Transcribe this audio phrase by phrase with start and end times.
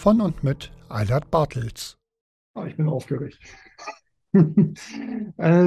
[0.00, 1.98] Von und mit Eilert Bartels.
[2.54, 3.38] Oh, ich bin aufgeregt.
[4.32, 4.40] äh,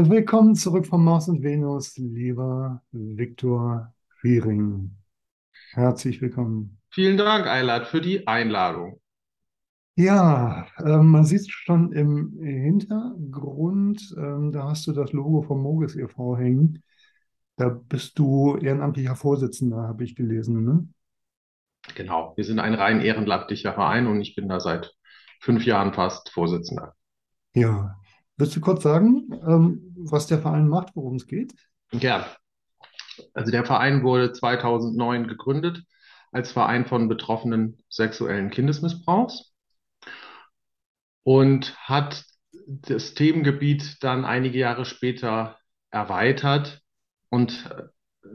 [0.10, 4.98] willkommen zurück von Mars und Venus, lieber Viktor Wiering.
[5.74, 6.80] Herzlich willkommen.
[6.90, 9.00] Vielen Dank, Eilert, für die Einladung.
[9.98, 15.96] Ja, äh, man sieht schon im Hintergrund, ähm, da hast du das Logo vom Mogis
[15.96, 16.38] e.V.
[16.38, 16.82] hängen.
[17.58, 20.88] Da bist du ehrenamtlicher Vorsitzender, habe ich gelesen, ne?
[21.96, 24.94] Genau, wir sind ein rein ehrenamtlicher Verein und ich bin da seit
[25.40, 26.96] fünf Jahren fast Vorsitzender.
[27.54, 27.96] Ja.
[28.38, 31.54] Willst du kurz sagen, ähm, was der Verein macht, worum es geht?
[31.92, 32.26] Ja,
[33.34, 35.84] also der Verein wurde 2009 gegründet
[36.32, 39.54] als Verein von Betroffenen sexuellen Kindesmissbrauchs
[41.24, 42.26] und hat
[42.66, 45.58] das Themengebiet dann einige Jahre später
[45.92, 46.82] erweitert
[47.30, 47.84] und äh,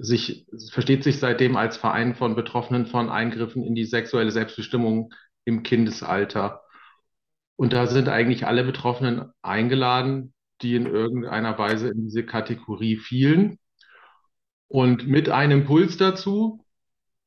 [0.01, 5.13] sich, versteht sich seitdem als Verein von Betroffenen von Eingriffen in die sexuelle Selbstbestimmung
[5.45, 6.63] im Kindesalter.
[7.57, 13.59] Und da sind eigentlich alle Betroffenen eingeladen, die in irgendeiner Weise in diese Kategorie fielen.
[14.69, 16.65] Und mit einem Impuls dazu,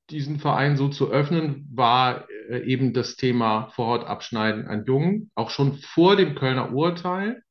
[0.09, 5.31] diesen Verein so zu öffnen, war äh, eben das Thema Vorhautabschneiden an Jungen.
[5.35, 7.43] Auch schon vor dem Kölner Urteil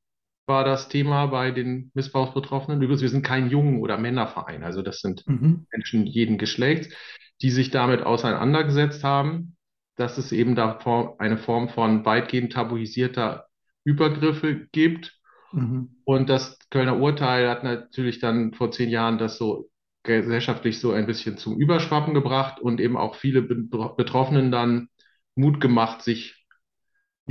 [0.50, 2.82] war das Thema bei den Missbrauchsbetroffenen.
[2.82, 4.64] Übrigens, wir sind kein Jungen- oder Männerverein.
[4.64, 5.66] Also das sind Mhm.
[5.72, 6.94] Menschen jeden Geschlechts,
[7.40, 9.56] die sich damit auseinandergesetzt haben,
[9.96, 10.78] dass es eben da
[11.18, 13.46] eine Form von weitgehend tabuisierter
[13.84, 15.14] Übergriffe gibt.
[15.52, 15.88] Mhm.
[16.04, 19.70] Und das Kölner Urteil hat natürlich dann vor zehn Jahren das so
[20.02, 24.88] gesellschaftlich so ein bisschen zum Überschwappen gebracht und eben auch viele Be- Betroffenen dann
[25.34, 26.39] Mut gemacht, sich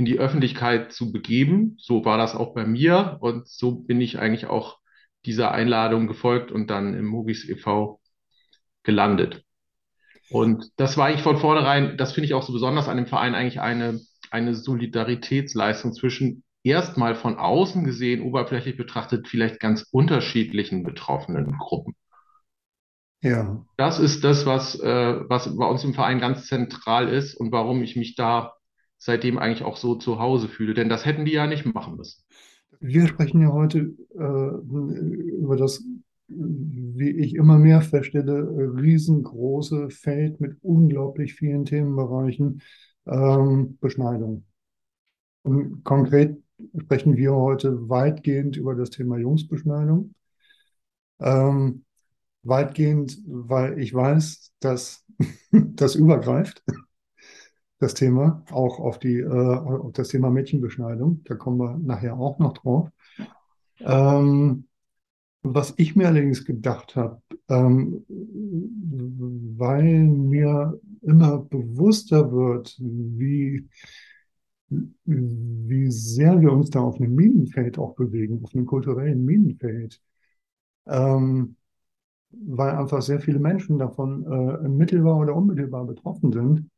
[0.00, 1.76] in die Öffentlichkeit zu begeben.
[1.78, 4.78] So war das auch bei mir und so bin ich eigentlich auch
[5.26, 8.00] dieser Einladung gefolgt und dann im Movies e.V.
[8.82, 9.44] gelandet.
[10.30, 13.34] Und das war eigentlich von vornherein, das finde ich auch so besonders an dem Verein,
[13.34, 14.00] eigentlich eine,
[14.30, 21.94] eine Solidaritätsleistung zwischen erstmal von außen gesehen, oberflächlich betrachtet, vielleicht ganz unterschiedlichen betroffenen Gruppen.
[23.20, 23.66] Ja.
[23.76, 27.82] Das ist das, was, äh, was bei uns im Verein ganz zentral ist und warum
[27.82, 28.54] ich mich da
[29.00, 30.74] seitdem eigentlich auch so zu Hause fühle.
[30.74, 32.22] Denn das hätten die ja nicht machen müssen.
[32.78, 35.82] Wir sprechen ja heute äh, über das,
[36.28, 42.62] wie ich immer mehr feststelle, riesengroße Feld mit unglaublich vielen Themenbereichen,
[43.06, 44.44] ähm, Beschneidung.
[45.42, 46.36] Und konkret
[46.78, 50.14] sprechen wir heute weitgehend über das Thema Jungsbeschneidung.
[51.20, 51.84] Ähm,
[52.42, 55.04] weitgehend, weil ich weiß, dass
[55.52, 56.62] das übergreift,
[57.80, 61.22] das Thema, auch auf die, äh, auf das Thema Mädchenbeschneidung.
[61.24, 62.90] Da kommen wir nachher auch noch drauf.
[63.80, 64.66] Ähm,
[65.42, 68.04] was ich mir allerdings gedacht habe, ähm,
[69.56, 73.66] weil mir immer bewusster wird, wie,
[74.68, 80.02] wie sehr wir uns da auf einem Minenfeld auch bewegen, auf einem kulturellen Minenfeld.
[80.86, 81.56] Ähm,
[82.30, 86.70] weil einfach sehr viele Menschen davon äh, mittelbar oder unmittelbar betroffen sind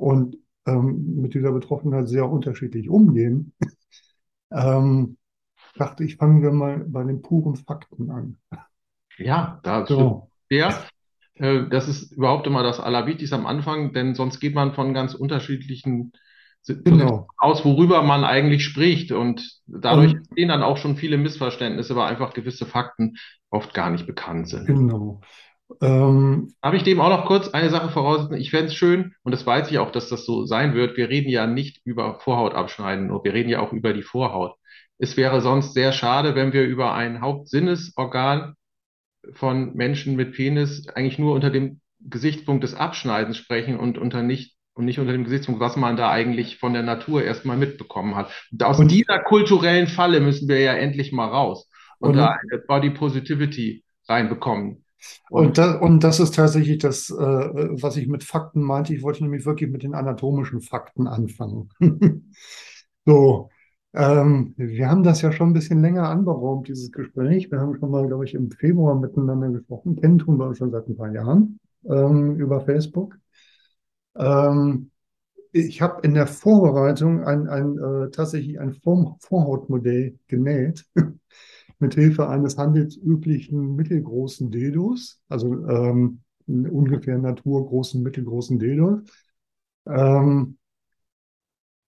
[0.00, 3.52] und ähm, mit dieser Betroffenheit sehr unterschiedlich umgehen,
[4.52, 5.16] ähm,
[5.76, 8.36] dachte ich, fangen wir mal bei den puren Fakten an.
[9.18, 10.30] Ja, da So.
[10.48, 10.82] ja,
[11.34, 15.14] äh, das ist überhaupt immer das Allerwichtigste am Anfang, denn sonst geht man von ganz
[15.14, 16.12] unterschiedlichen
[16.66, 17.26] Genau.
[17.38, 19.12] aus, worüber man eigentlich spricht.
[19.12, 23.16] Und dadurch Und- entstehen dann auch schon viele Missverständnisse, weil einfach gewisse Fakten
[23.48, 24.66] oft gar nicht bekannt sind.
[24.66, 25.22] Genau.
[25.80, 28.36] Ähm, Darf ich dem auch noch kurz eine Sache voraussetzen?
[28.36, 30.96] Ich fände es schön, und das weiß ich auch, dass das so sein wird.
[30.96, 34.54] Wir reden ja nicht über Vorhaut abschneiden, nur wir reden ja auch über die Vorhaut.
[34.98, 38.54] Es wäre sonst sehr schade, wenn wir über ein Hauptsinnesorgan
[39.32, 44.56] von Menschen mit Penis eigentlich nur unter dem Gesichtspunkt des Abschneidens sprechen und unter nicht
[44.74, 48.30] und nicht unter dem Gesichtspunkt, was man da eigentlich von der Natur erstmal mitbekommen hat.
[48.50, 51.68] Und aus Und- dieser kulturellen Falle müssen wir ja endlich mal raus
[51.98, 54.84] und Und- da eine Body Positivity reinbekommen.
[55.28, 58.94] Und, da, und das ist tatsächlich das, äh, was ich mit Fakten meinte.
[58.94, 61.70] Ich wollte nämlich wirklich mit den anatomischen Fakten anfangen.
[63.06, 63.48] So,
[63.94, 67.50] ähm, wir haben das ja schon ein bisschen länger anberaumt, dieses Gespräch.
[67.50, 69.96] Wir haben schon mal, glaube ich, im Februar miteinander gesprochen.
[69.96, 71.58] Kennen tun wir uns schon seit ein paar Jahren
[71.88, 73.18] ähm, über Facebook.
[74.16, 74.90] Ähm,
[75.52, 80.86] ich habe in der Vorbereitung ein, ein, äh, tatsächlich ein Vor Vorhautmodell genäht.
[81.80, 89.02] mit Hilfe eines handelsüblichen mittelgroßen Dildos, also ähm, ungefähr naturgroßen, mittelgroßen Dildos.
[89.86, 90.58] Ähm,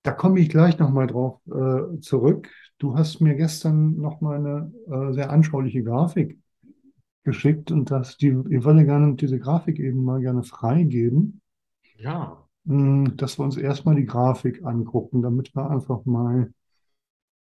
[0.02, 2.48] da komme ich gleich nochmal drauf äh, zurück.
[2.78, 4.72] Du hast mir gestern nochmal eine
[5.10, 6.38] äh, sehr anschauliche Grafik
[7.24, 11.42] geschickt und das, die, ich würde gerne diese Grafik eben mal gerne freigeben,
[11.96, 16.52] Ja, mh, dass wir uns erstmal die Grafik angucken, damit wir einfach mal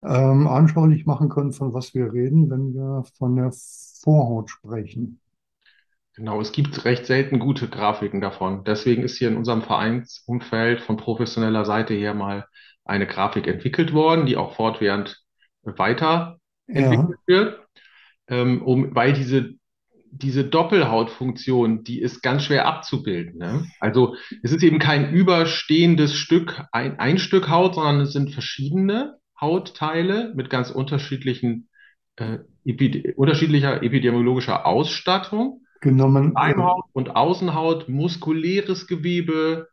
[0.04, 3.52] ähm, anschaulich machen können, von was wir reden, wenn wir von der
[4.04, 5.20] Vorhaut sprechen.
[6.16, 6.42] genau.
[6.42, 8.64] Es gibt recht selten gute Grafiken davon.
[8.64, 12.46] Deswegen ist hier in unserem Vereinsumfeld von professioneller Seite her mal
[12.86, 15.22] eine Grafik entwickelt worden, die auch fortwährend
[15.64, 17.60] weiterentwickelt Ja, wird,
[18.28, 19.54] ähm, um, weil diese,
[20.12, 23.38] diese Doppelhautfunktion, die ist ganz schwer abzubilden.
[23.38, 23.68] Ne?
[23.80, 29.21] Also es ist eben kein überstehendes Stück, ein, ein Stück Haut, sondern es sind verschiedene
[29.42, 31.70] Hautteile mit ganz unterschiedlichen,
[32.18, 35.66] äh, epi unterschiedlicher epidemiologischer Ausstattung.
[35.84, 39.70] Man, äh, Schleimhaut und Außenhaut, muskuläres Gewebe,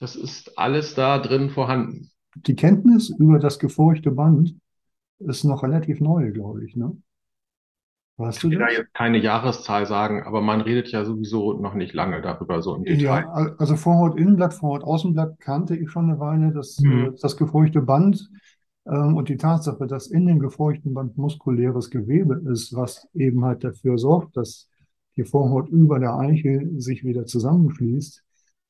[0.00, 2.10] das ist alles da drin vorhanden.
[2.34, 4.54] die Kenntnis über das gefurchte Band
[5.20, 6.96] ist noch relativ neu, glaube ich, ne?
[8.16, 8.70] Weißt du Ich will da das?
[8.70, 12.84] jetzt keine Jahreszahl sagen, aber man redet ja sowieso noch nicht lange darüber, so im
[12.84, 13.04] Detail.
[13.04, 16.52] Ja, al- also Vorhaut-Innenblatt, Vorhaut-Außenblatt kannte ich schon eine Weile.
[16.52, 16.88] Das, Mhm.
[16.88, 18.30] äh, das gefurchte Band
[18.84, 23.96] und die Tatsache, dass in dem gefurchten Band muskuläres Gewebe ist, was eben halt dafür
[23.98, 24.68] sorgt, dass
[25.16, 28.24] die Vorhaut über der Eichel sich wieder zusammenschließt,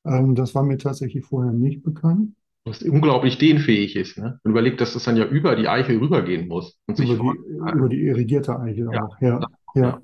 [0.05, 2.33] ähm, das war mir tatsächlich vorher nicht bekannt.
[2.65, 4.39] Was unglaublich dehnfähig ist, ne?
[4.43, 7.77] Und überlegt, dass das dann ja über die Eichel rübergehen muss und sich Über die,
[7.77, 9.03] über die irrigierte Eichel Ja.
[9.03, 9.17] auch.
[9.19, 9.39] Ja,
[9.75, 10.01] ja, Ja.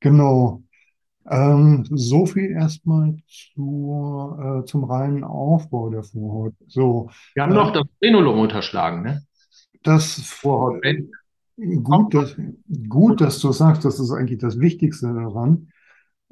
[0.00, 0.62] genau.
[1.28, 6.54] Ähm, so viel erstmal zur, äh, zum reinen Aufbau der Vorhaut.
[6.68, 9.25] So, Wir haben noch das Frenulum unterschlagen, ne?
[9.86, 11.10] Das Vorhautband.
[11.82, 12.36] gut, dass,
[12.88, 15.68] gut, dass du sagst, das ist eigentlich das Wichtigste daran,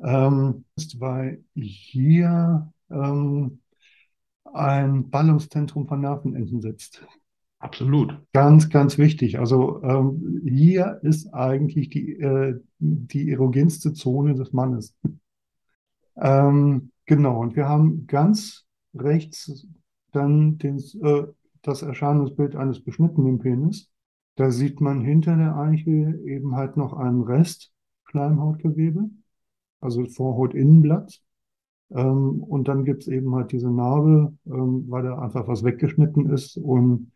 [0.02, 3.60] ähm, ist, weil hier ähm,
[4.52, 7.06] ein Ballungszentrum von Nervenenden sitzt.
[7.58, 8.20] Absolut.
[8.34, 9.38] Ganz, ganz wichtig.
[9.38, 14.94] Also ähm, hier ist eigentlich die, äh, die erogenste Zone des Mannes.
[16.16, 19.66] Ähm, genau, und wir haben ganz rechts
[20.12, 21.24] dann den, äh,
[21.66, 23.90] das Erscheinungsbild eines beschnittenen Penis.
[24.36, 27.72] Da sieht man hinter der Eichel eben halt noch einen Rest
[28.04, 29.10] Schleimhautgewebe,
[29.80, 31.20] also Vorhautinnenblatt.
[31.90, 36.30] Ähm, und dann gibt es eben halt diese Narbe, ähm, weil da einfach was weggeschnitten
[36.30, 37.12] ist und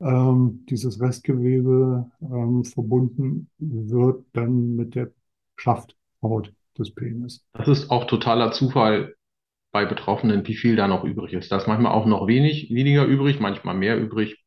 [0.00, 5.10] ähm, dieses Restgewebe ähm, verbunden wird dann mit der
[5.56, 7.44] Schafthaut des Penis.
[7.52, 9.14] Das ist auch totaler Zufall
[9.72, 11.52] bei Betroffenen, wie viel da noch übrig ist.
[11.52, 14.44] Da ist manchmal auch noch wenig, weniger übrig, manchmal mehr übrig.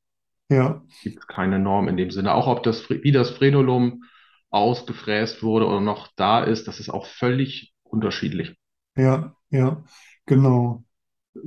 [0.50, 2.34] Ja, Gibt es keine Norm in dem Sinne.
[2.34, 4.04] Auch ob das, wie das Frenulum
[4.50, 8.56] ausgefräst wurde oder noch da ist, das ist auch völlig unterschiedlich.
[8.96, 9.84] ja, ja,
[10.26, 10.84] genau.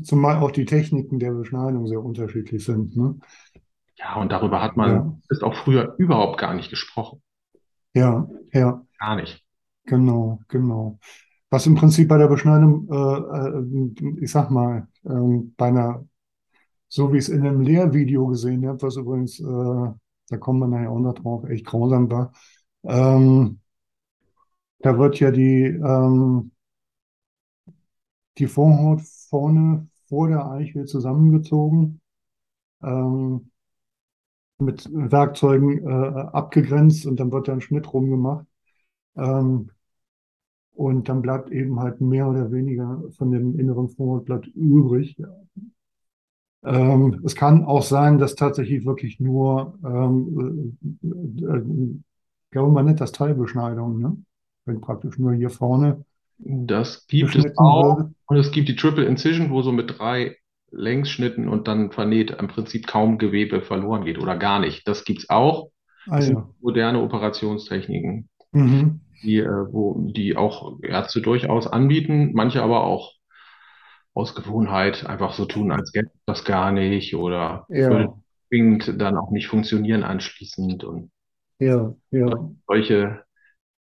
[0.04, 3.18] Zumal auch die Techniken der Beschneidung sehr unterschiedlich sind, ne?
[3.96, 5.18] Ja, und darüber hat man, Ja.
[5.28, 7.20] ist auch früher überhaupt gar nicht gesprochen.
[7.94, 9.44] Ja, ja, Gar nicht.
[9.86, 10.98] genau, genau.
[11.54, 16.04] Was im Prinzip bei der Beschneidung, äh, äh, ich sag mal, ähm, bei einer,
[16.88, 20.66] so wie ich es in einem Lehrvideo gesehen habe, was übrigens, äh, da kommen wir
[20.66, 22.32] nachher auch noch drauf, echt grausam war,
[22.82, 23.60] ähm,
[24.80, 26.50] da wird ja die, ähm,
[28.38, 32.00] die Vorhaut vorne vor der Eichel zusammengezogen,
[32.82, 33.52] ähm,
[34.58, 38.44] mit Werkzeugen äh, abgegrenzt und dann wird da ein Schnitt rumgemacht.
[39.16, 39.70] Ähm,
[40.74, 45.16] und dann bleibt eben halt mehr oder weniger von dem inneren Vorhautblatt übrig.
[46.64, 51.98] Ähm, es kann auch sein, dass tatsächlich wirklich nur, ähm, äh, äh,
[52.50, 54.16] glaube man nennt das Teilbeschneidung, ne?
[54.64, 56.04] Wenn praktisch nur hier vorne
[56.38, 57.96] Das gibt es auch.
[57.96, 58.14] wird.
[58.26, 60.36] Und es gibt die Triple Incision, wo so mit drei
[60.70, 64.86] Längsschnitten und dann vernäht im Prinzip kaum Gewebe verloren geht oder gar nicht.
[64.88, 65.70] Das gibt's auch.
[66.06, 66.54] Ah Das sind ja.
[66.60, 69.03] moderne Operationstechniken, Mhm.
[69.24, 73.14] Die, äh, wo, die auch Ärzte durchaus anbieten, manche aber auch
[74.14, 79.16] Ausgewogenheit einfach so tun, als gäbe es das gar nicht oder würde Ja, zwingend dann
[79.16, 80.84] auch nicht funktionieren anschließend.
[80.84, 81.10] Und
[81.58, 83.24] ja, ja, solche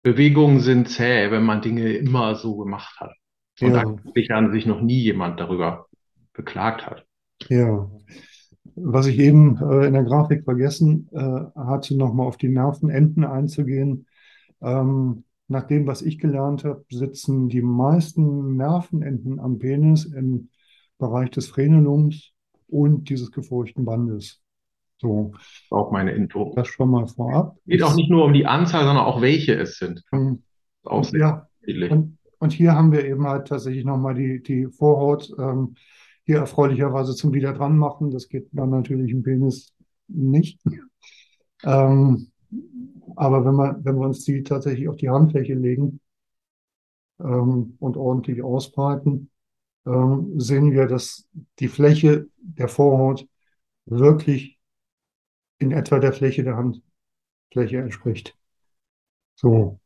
[0.03, 3.13] Bewegungen sind zäh, wenn man Dinge immer so gemacht hat.
[3.60, 5.88] Und ja, eigentlich an sich noch nie jemand darüber
[6.33, 7.05] beklagt hat.
[7.50, 7.89] ja.
[8.75, 11.19] Was ich eben äh, in der Grafik vergessen äh,
[11.60, 14.07] hatte, nochmal auf die Nervenenden einzugehen.
[14.62, 20.50] Ähm, nach dem, was ich gelernt habe, sitzen die meisten Nervenenden am Penis im
[20.98, 22.31] Bereich des Frenulums
[22.67, 24.41] und dieses gefurchten Bandes.
[24.98, 25.34] So,
[25.70, 26.53] Auch meine Info.
[26.55, 27.58] das schon mal vorab.
[27.65, 30.03] Geht auch nicht nur um die Anzahl, sondern auch welche es sind.
[30.13, 30.43] Ähm,
[30.84, 35.31] Auch sehr ja, und, und hier haben wir eben halt tatsächlich nochmal die, die Vorhaut
[35.38, 35.75] ähm,
[36.24, 38.12] hier erfreulicherweise zum wieder dran machen.
[38.12, 39.74] Das geht dann natürlich im Penis
[40.08, 40.60] nicht.
[41.63, 42.31] Ähm,
[43.15, 46.00] aber wenn wir, wenn wir uns die tatsächlich auf die Handfläche legen
[47.20, 49.30] ähm, und ordentlich ausbreiten,
[49.86, 51.27] ähm, sehen wir, dass
[51.60, 53.27] die Fläche der Vorhaut
[53.86, 54.60] wirklich
[55.60, 58.36] in etwa der Fläche der Handfläche entspricht.
[59.36, 59.80] So.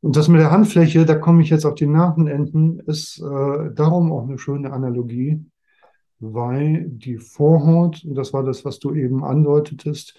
[0.00, 4.12] Und das mit der Handfläche, da komme ich jetzt auf die Nervenenden, ist äh, darum
[4.12, 5.44] auch eine schöne Analogie,
[6.18, 10.16] weil die Vorhaut, und das war das, was du eben andeutetest,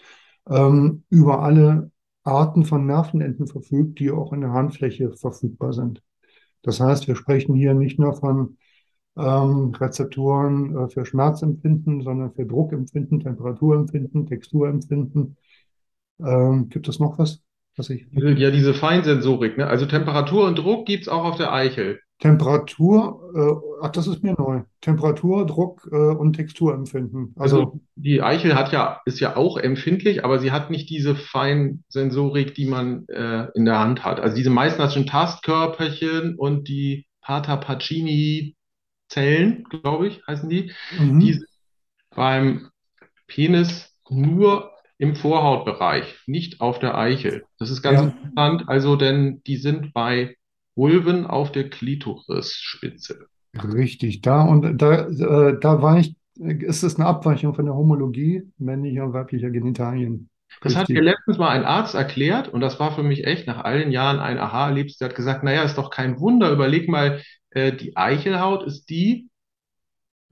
[0.49, 1.91] ähm, über alle
[2.23, 6.01] Arten von Nervenenden verfügt, die auch in der Handfläche verfügbar sind.
[6.61, 8.57] Das heißt, wir sprechen hier nicht nur von
[9.17, 15.37] ähm, Rezeptoren äh, für Schmerzempfinden, sondern für Druckempfinden, Temperaturempfinden, Texturempfinden.
[16.23, 17.41] Ähm, gibt es noch was,
[17.75, 19.67] was ich Ja, diese Feinsensorik, ne?
[19.67, 21.99] Also Temperatur und Druck gibt's auch auf der Eichel.
[22.21, 24.61] Temperatur, äh, ach, das ist mir neu.
[24.79, 27.33] Temperatur, Druck, äh, und Texturempfinden.
[27.37, 31.15] Also, Also die Eichel hat ja, ist ja auch empfindlich, aber sie hat nicht diese
[31.15, 34.19] Feinsensorik, die man äh, in der Hand hat.
[34.19, 40.71] Also diese sind Tastkörperchen und die Pata-Pacini-Zellen, glaube ich, heißen die.
[40.99, 41.47] mhm, Die sind
[42.15, 42.69] beim
[43.27, 47.45] Penis nur im Vorhautbereich, nicht auf der Eichel.
[47.57, 50.35] Das ist ganz ja, interessant, also denn die sind bei
[50.81, 53.27] Vulven auf der Klitorisspitze.
[53.53, 54.21] richtig.
[54.21, 59.13] Da und da, äh, da weicht, ist es eine Abweichung von der Homologie männlicher und
[59.13, 60.29] weiblicher Genitalien.
[60.61, 63.63] Das hat mir letztens mal ein Arzt erklärt und das war für mich echt nach
[63.63, 64.97] all den Jahren ein Aha-Erlebnis.
[64.97, 66.51] Der hat gesagt, naja, ist doch kein Wunder.
[66.51, 67.21] Überleg mal,
[67.51, 69.29] äh, die Eichelhaut ist die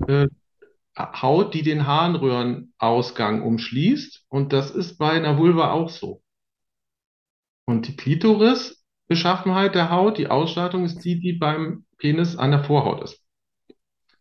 [0.08, 0.28] äh,
[0.98, 6.24] Haut, die den Harnröhrenausgang umschließt und das ist bei einer Vulva auch so.
[7.66, 7.96] Und die
[9.10, 13.20] Klitoris-Beschaffenheit der Haut, die Ausstattung ist die, die beim Penis an der Vorhaut ist.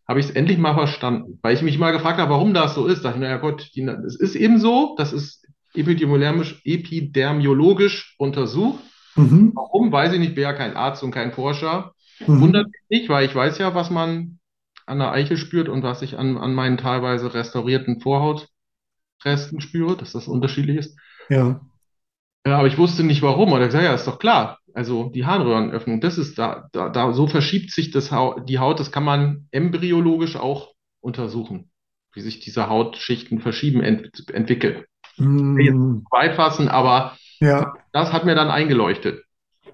[0.07, 2.87] Habe ich es endlich mal verstanden, weil ich mich mal gefragt habe, warum das so
[2.87, 2.99] ist.
[3.05, 8.79] Da dachte ich, naja Gott, die, es ist eben so, das ist epidemiologisch, epidemiologisch untersucht.
[9.15, 11.93] Mhm, Warum, weiß ich nicht, bin ja kein Arzt und kein Forscher.
[12.27, 14.39] mhm, Wundert mich nicht, weil ich weiß ja, was man
[14.87, 18.49] an der Eichel spürt und was ich an, an meinen teilweise restaurierten Vorhautresten
[19.61, 20.97] spüre, dass das unterschiedlich ist.
[21.29, 21.61] ja,
[22.45, 23.51] Ja, aber ich wusste nicht warum.
[23.51, 24.58] Und er gesagt, ja, ist doch klar.
[24.73, 28.79] Also die Harnröhrenöffnung, das ist da, da, da, so verschiebt sich das Haut, die Haut,
[28.79, 31.71] das kann man embryologisch auch untersuchen,
[32.13, 34.83] wie sich diese Hautschichten verschieben, ent, entwickeln.
[35.17, 39.23] Mm, weit fassen, aber ja, das hat mir dann eingeleuchtet.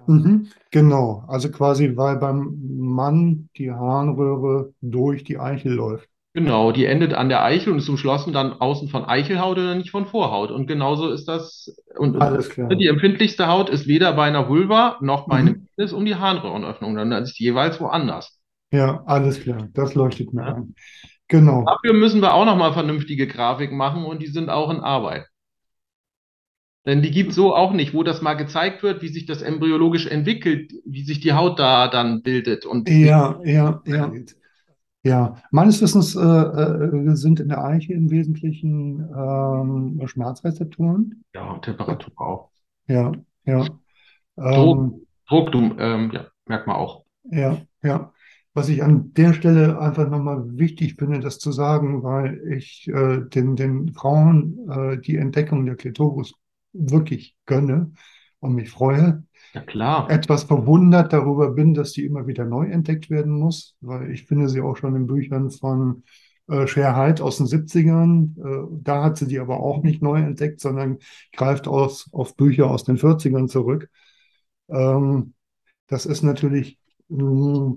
[0.06, 1.24] mhm, genau.
[1.28, 6.08] Also quasi, weil beim Mann die Harnröhre durch die Eichel läuft.
[6.36, 9.90] Genau, die endet an der Eichel und ist umschlossen dann außen von Eichelhaut oder nicht
[9.90, 10.50] von Vorhaut.
[10.50, 12.68] Und genauso ist das, und Alles klar.
[12.68, 15.68] die empfindlichste Haut ist weder bei einer Vulva noch bei einem Mhm.
[15.76, 18.38] Penis um die Harnröhrenöffnung, dann ist die jeweils woanders.
[18.70, 19.68] Ja, alles klar.
[19.72, 20.54] Das leuchtet mir Ja.
[20.56, 20.74] ein.
[21.28, 21.64] Genau.
[21.64, 25.26] Dafür müssen wir auch nochmal vernünftige Grafiken machen und die sind auch in Arbeit.
[26.86, 30.06] Denn die gibt so auch nicht, wo das mal gezeigt wird, wie sich das embryologisch
[30.06, 34.12] entwickelt, wie sich die Haut da dann bildet und Ja, ja, ja.
[35.06, 41.22] Ja, meines Wissens äh, äh, sind in der Eiche im Wesentlichen ähm, Schmerzrezeptoren.
[41.34, 42.50] ja, Temperatur auch.
[42.88, 43.12] Ja,
[43.44, 43.78] ja.
[44.50, 47.04] Druck, Ähm, Druck, du, ähm, ja, merkt man auch.
[47.24, 48.12] ja, ja.
[48.54, 53.20] Was ich an der Stelle einfach nochmal wichtig finde, das zu sagen, weil ich äh,
[53.28, 56.32] den, den Frauen äh, die Entdeckung der Klitoris
[56.72, 57.92] wirklich gönne
[58.40, 59.24] und mich freue.
[59.56, 60.10] Ja, klar.
[60.10, 64.50] etwas verwundert darüber bin, dass die immer wieder neu entdeckt werden muss, weil ich finde
[64.50, 66.04] sie auch schon in Büchern von
[66.48, 66.66] äh,
[67.20, 68.36] aus den 70ern.
[68.38, 70.98] Äh, da hat sie die aber auch nicht neu entdeckt, sondern
[71.32, 73.88] greift aus, auf Bücher aus den 40ern zurück.
[74.68, 75.32] Ähm,
[75.86, 77.76] das ist natürlich mh,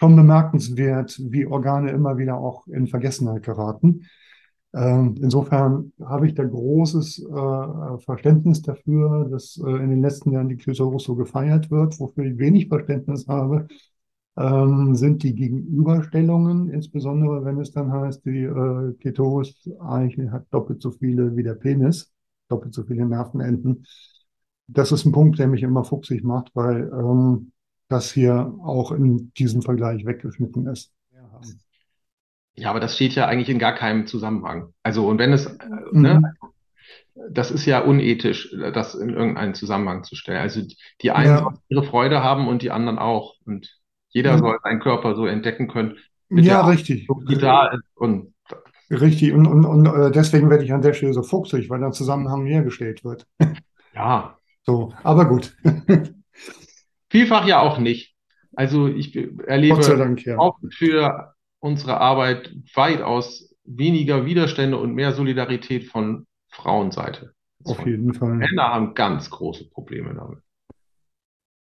[0.00, 4.08] schon bemerkenswert, wie Organe immer wieder auch in Vergessenheit geraten.
[4.74, 10.48] Ähm, insofern habe ich da großes äh, Verständnis dafür, dass äh, in den letzten Jahren
[10.48, 13.68] die Klitoris so gefeiert wird, wofür ich wenig Verständnis habe,
[14.36, 20.90] ähm, sind die Gegenüberstellungen, insbesondere wenn es dann heißt, die äh, Klitoris-Eichel hat doppelt so
[20.90, 22.12] viele wie der Penis,
[22.48, 23.86] doppelt so viele Nervenenden.
[24.66, 27.52] Das ist ein Punkt, der mich immer fuchsig macht, weil ähm,
[27.88, 30.92] das hier auch in diesem Vergleich weggeschnitten ist.
[31.12, 31.40] Ja,
[32.64, 34.72] aber das steht ja eigentlich in gar keinem Zusammenhang.
[34.82, 35.58] Also, und wenn es, äh,
[35.92, 36.02] Mhm.
[36.02, 36.20] ne,
[37.30, 40.40] das ist ja unethisch, das in irgendeinen Zusammenhang zu stellen.
[40.40, 40.62] Also,
[41.02, 41.38] die einen Ja.
[41.38, 43.34] sollen ihre Freude haben und die anderen auch.
[43.46, 43.78] Und
[44.10, 44.40] jeder Mhm.
[44.40, 45.96] soll seinen Körper so entdecken können,
[46.30, 47.08] Ja, richtig.
[47.08, 47.82] Ausdruck, die da ist.
[47.94, 48.34] Und
[48.90, 49.32] Richtig.
[49.32, 52.44] Und, und, und äh, deswegen werde ich an der Stelle so fuchsig, weil der Zusammenhang
[52.46, 53.26] hergestellt wird.
[53.94, 55.56] ja, So, aber gut.
[57.10, 58.14] vielfach ja auch nicht.
[58.56, 60.38] Also, ich erlebe Dank, ja.
[60.38, 61.33] auch für
[61.64, 67.32] unsere Arbeit weitaus weniger Widerstände und mehr Solidarität von Frauenseite.
[67.64, 68.34] Auf von jeden Fall.
[68.34, 70.40] Männer haben ganz große Probleme damit.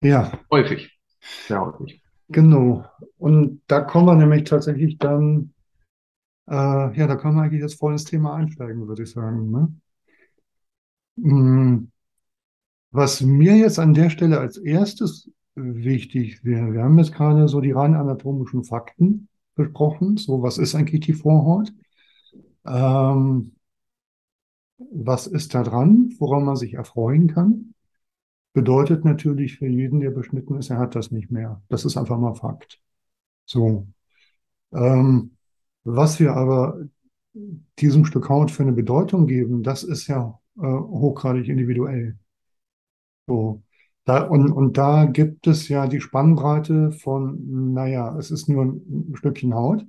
[0.04, 0.92] Ja, Häufig.
[1.22, 2.04] Sehr häufig.
[2.28, 2.86] genau.
[3.18, 5.54] Und da kommen wir nämlich tatsächlich dann,
[6.50, 9.50] äh, ja, da können wir eigentlich jetzt voll ins Thema einsteigen, würde ich sagen.
[9.50, 9.74] Ne?
[11.16, 11.88] Mm,
[12.92, 17.62] Was mir jetzt an der Stelle als erstes wichtig wäre, wir haben jetzt gerade so
[17.62, 20.18] die rein anatomischen Fakten besprochen.
[20.18, 21.74] So, was ist eigentlich die Vorhaut?
[22.66, 23.56] Ähm,
[24.78, 27.74] was ist da dran, woran man sich erfreuen kann?
[28.54, 31.62] Bedeutet natürlich für jeden, der beschnitten ist, er hat das nicht mehr.
[31.70, 32.82] Das ist einfach mal Fakt.
[33.46, 33.88] So.
[34.74, 35.38] Ähm,
[35.84, 36.88] was wir aber
[37.80, 42.18] diesem Stück Haut für eine Bedeutung geben, das ist ja äh, hochgradig individuell.
[43.28, 43.64] So.
[44.06, 49.14] Da, und, und da gibt es ja die Spannbreite von, naja, es ist nur ein,
[49.16, 49.86] Stückchen Haut,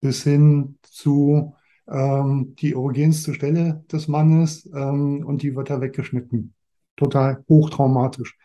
[0.00, 1.54] bis hin zu
[1.88, 6.54] ähm, die erogenste Stelle des Mannes ähm, und die wird da weggeschnitten.
[6.96, 8.36] Total hochtraumatisch.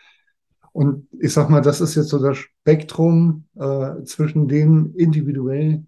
[0.71, 5.85] Und ich sag mal, das ist jetzt so das Spektrum äh, zwischen denen individuell,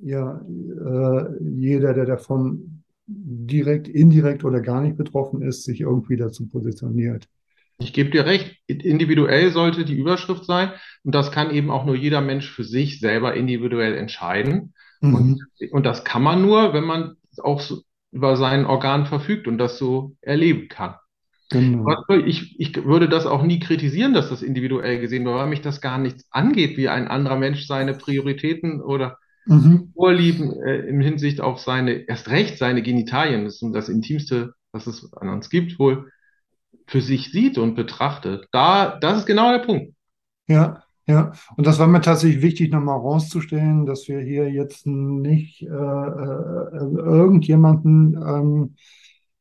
[0.00, 6.46] ja, äh, jeder, der davon direkt, indirekt oder gar nicht betroffen ist, sich irgendwie dazu
[6.46, 7.28] positioniert.
[7.78, 10.70] Ich gebe dir recht, individuell sollte die Überschrift sein
[11.02, 14.74] und das kann eben auch nur jeder Mensch für sich selber individuell entscheiden.
[15.00, 15.14] Mhm.
[15.14, 17.82] Und, und das kann man nur, wenn man auch so
[18.12, 20.94] über sein Organ verfügt und das so erleben kann.
[21.50, 21.94] Genau.
[22.26, 25.80] Ich, ich würde das auch nie kritisieren, dass das individuell gesehen wird, weil mich das
[25.80, 29.92] gar nichts angeht, wie ein anderer Mensch seine Prioritäten oder Mhm.
[29.94, 34.86] Vorlieben äh, im Hinsicht auf seine, erst recht seine Genitalien, das ist das Intimste, was
[34.86, 36.10] es an uns gibt, wohl
[36.86, 38.46] für sich sieht und betrachtet.
[38.52, 39.94] Da, das ist genau der Punkt.
[40.46, 41.32] Ja, ja.
[41.56, 45.70] Und das war mir tatsächlich wichtig, nochmal herauszustellen, dass wir hier jetzt nicht äh, äh,
[45.70, 48.76] irgendjemanden ähm,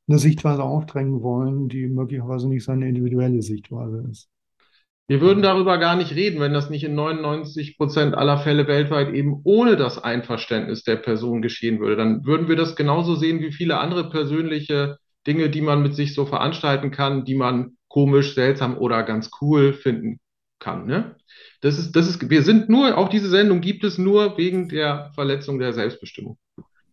[0.08, 4.30] eine Sichtweise aufdrängen wollen, die möglicherweise nicht seine individuelle Sichtweise ist.
[5.08, 9.14] Wir würden darüber gar nicht reden, wenn das nicht in 99 Prozent aller Fälle weltweit
[9.14, 11.98] eben ohne das Einverständnis der Person geschehen würde.
[11.98, 16.14] Dann würden wir das genauso sehen wie viele andere persönliche Dinge, die man mit sich
[16.14, 20.20] so veranstalten kann, die man komisch, seltsam oder ganz cool finden
[20.60, 20.86] kann.
[20.86, 21.16] Ne?
[21.62, 25.12] Das ist, das ist, wir sind nur, auch diese Sendung gibt es nur wegen der
[25.16, 26.38] Verletzung der Selbstbestimmung.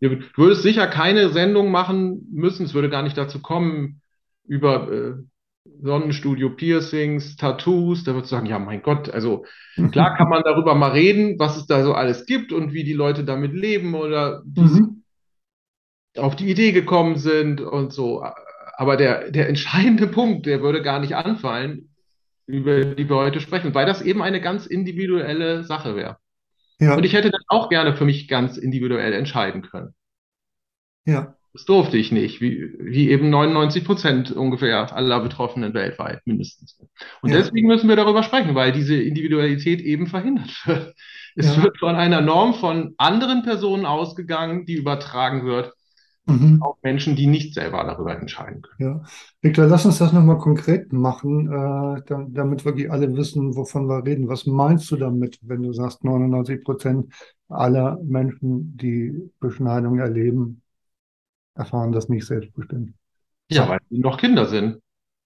[0.01, 4.01] Du würdest sicher keine Sendung machen müssen, es würde gar nicht dazu kommen,
[4.47, 5.13] über äh,
[5.83, 9.45] Sonnenstudio, Piercings, Tattoos, da würdest du sagen, ja, mein Gott, also
[9.93, 12.95] klar kann man darüber mal reden, was es da so alles gibt und wie die
[12.95, 15.00] Leute damit leben oder Mhm.
[16.17, 18.25] Auf die Idee gekommen sind und so.
[18.77, 21.95] Aber der, der entscheidende Punkt, der würde gar nicht anfallen,
[22.47, 26.19] über die wir heute sprechen, weil das eben eine ganz individuelle Sache wäre.
[26.81, 29.95] Ja, Und ich hätte das auch gerne für mich ganz individuell entscheiden können.
[31.05, 36.79] ja, Das durfte ich nicht, wie, wie eben 99 Prozent ungefähr aller Betroffenen weltweit mindestens.
[37.23, 37.39] Und Ja.
[37.39, 40.95] deswegen müssen wir darüber sprechen, weil diese Individualität eben verhindert wird.
[41.35, 41.63] Es Ja.
[41.65, 45.73] wird von einer Norm von anderen Personen ausgegangen, die übertragen wird
[46.31, 46.63] mhm.
[46.63, 49.03] auf Menschen, die nicht selber darüber entscheiden können.
[49.03, 49.03] Ja.
[49.41, 54.05] Victor, lass uns das nochmal konkret machen, äh, da, damit wirklich alle wissen, wovon wir
[54.05, 54.29] reden.
[54.29, 57.13] Was meinst du damit, wenn du sagst, 99 Prozent
[57.49, 60.63] aller Menschen, die Beschneidung erleben,
[61.55, 62.95] erfahren das nicht selbstbestimmt?
[63.51, 64.79] Ja, weil sie noch Kinder sind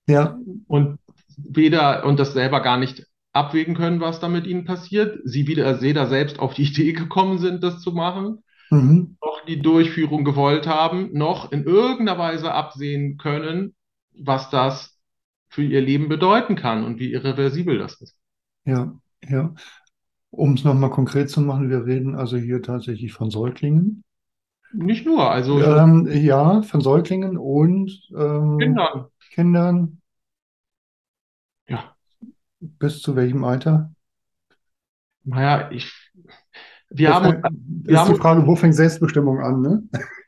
[0.07, 0.99] Ja, und
[1.37, 5.19] weder und das selber gar nicht abwägen können, was da mit ihnen passiert.
[5.25, 8.44] Sie wieder, weder selbst auf die Idee gekommen sind, das zu machen.
[8.70, 9.16] Mhm.
[9.22, 13.74] noch die Durchführung gewollt haben, noch in irgendeiner Weise absehen können,
[14.12, 14.98] was das
[15.48, 18.16] für ihr Leben bedeuten kann und wie irreversibel das ist.
[18.64, 18.92] Ja,
[19.29, 19.55] ja.
[20.31, 24.03] Um es nochmal konkret zu machen, wir reden also hier tatsächlich von Säuglingen.
[24.72, 29.07] Nicht nur, also Ähm, ja, von Säuglingen und ähm, Kindern.
[29.31, 30.00] Kindern
[31.68, 31.94] Ja,
[32.61, 33.94] bis zu welchem Alter?
[35.24, 36.04] naja, ich,
[36.97, 37.43] wir Das haben ist
[37.87, 39.83] wir haben die Frage, wo fängt Selbstbestimmung an, ne?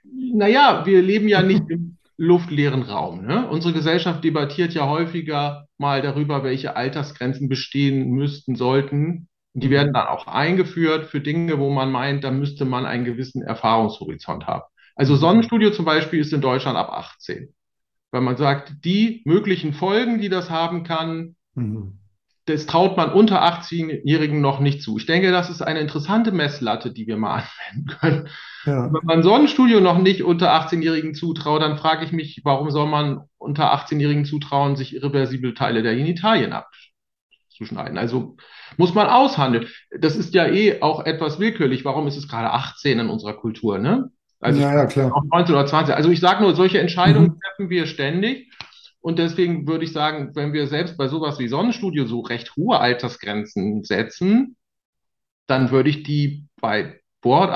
[0.04, 3.48] naja, wir leben ja nicht im luftleeren Raum, ne?
[3.48, 9.28] Unsere Gesellschaft debattiert ja häufiger mal darüber, welche Altersgrenzen bestehen müssten, sollten.
[9.54, 13.42] Die werden dann auch eingeführt für Dinge, wo man meint, da müsste man einen gewissen
[13.42, 14.64] Erfahrungshorizont haben.
[14.94, 17.54] Also Sonnenstudio zum Beispiel ist in Deutschland ab 18.
[18.10, 21.98] Weil man sagt, die möglichen Folgen, die das haben kann, Mhm.
[22.46, 24.98] Das traut man unter 18-Jährigen noch nicht zu.
[24.98, 27.42] Ich denke, das ist eine interessante Messlatte, die wir mal
[27.74, 28.28] anwenden können.
[28.64, 32.86] Ja, Wenn man Sonnenstudio noch nicht unter 18-Jährigen zutraut, dann frage ich mich, warum soll
[32.88, 36.52] man unter 18-Jährigen zutrauen, sich irreversible Teile der Genitalien
[37.48, 37.98] abzuschneiden?
[37.98, 38.36] Also
[38.76, 39.68] muss man aushandeln.
[39.98, 41.84] Das ist ja eh auch etwas willkürlich.
[41.84, 44.10] Warum ist es gerade 18 in unserer Kultur, ne?
[44.40, 45.14] Also ja, ja, klar.
[45.14, 45.94] auch 19 oder 20.
[45.94, 47.40] Also ich sage nur, solche Entscheidungen Mhm.
[47.40, 48.52] treffen wir ständig.
[49.06, 52.80] Und deswegen würde ich sagen, wenn wir selbst bei sowas wie Sonnenstudio so recht hohe
[52.80, 54.56] Altersgrenzen setzen,
[55.46, 57.52] dann würde ich die bei Bohrhaut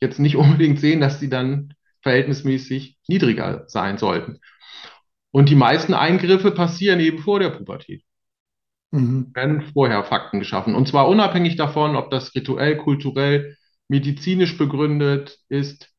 [0.00, 4.40] jetzt nicht unbedingt sehen, dass die dann verhältnismäßig niedriger sein sollten.
[5.32, 8.02] Und die meisten Eingriffe passieren eben vor der Pubertät.
[8.90, 9.32] Mhm.
[9.34, 10.74] Werden vorher Fakten geschaffen.
[10.74, 15.93] Und zwar unabhängig davon, ob das rituell, kulturell, medizinisch begründet ist.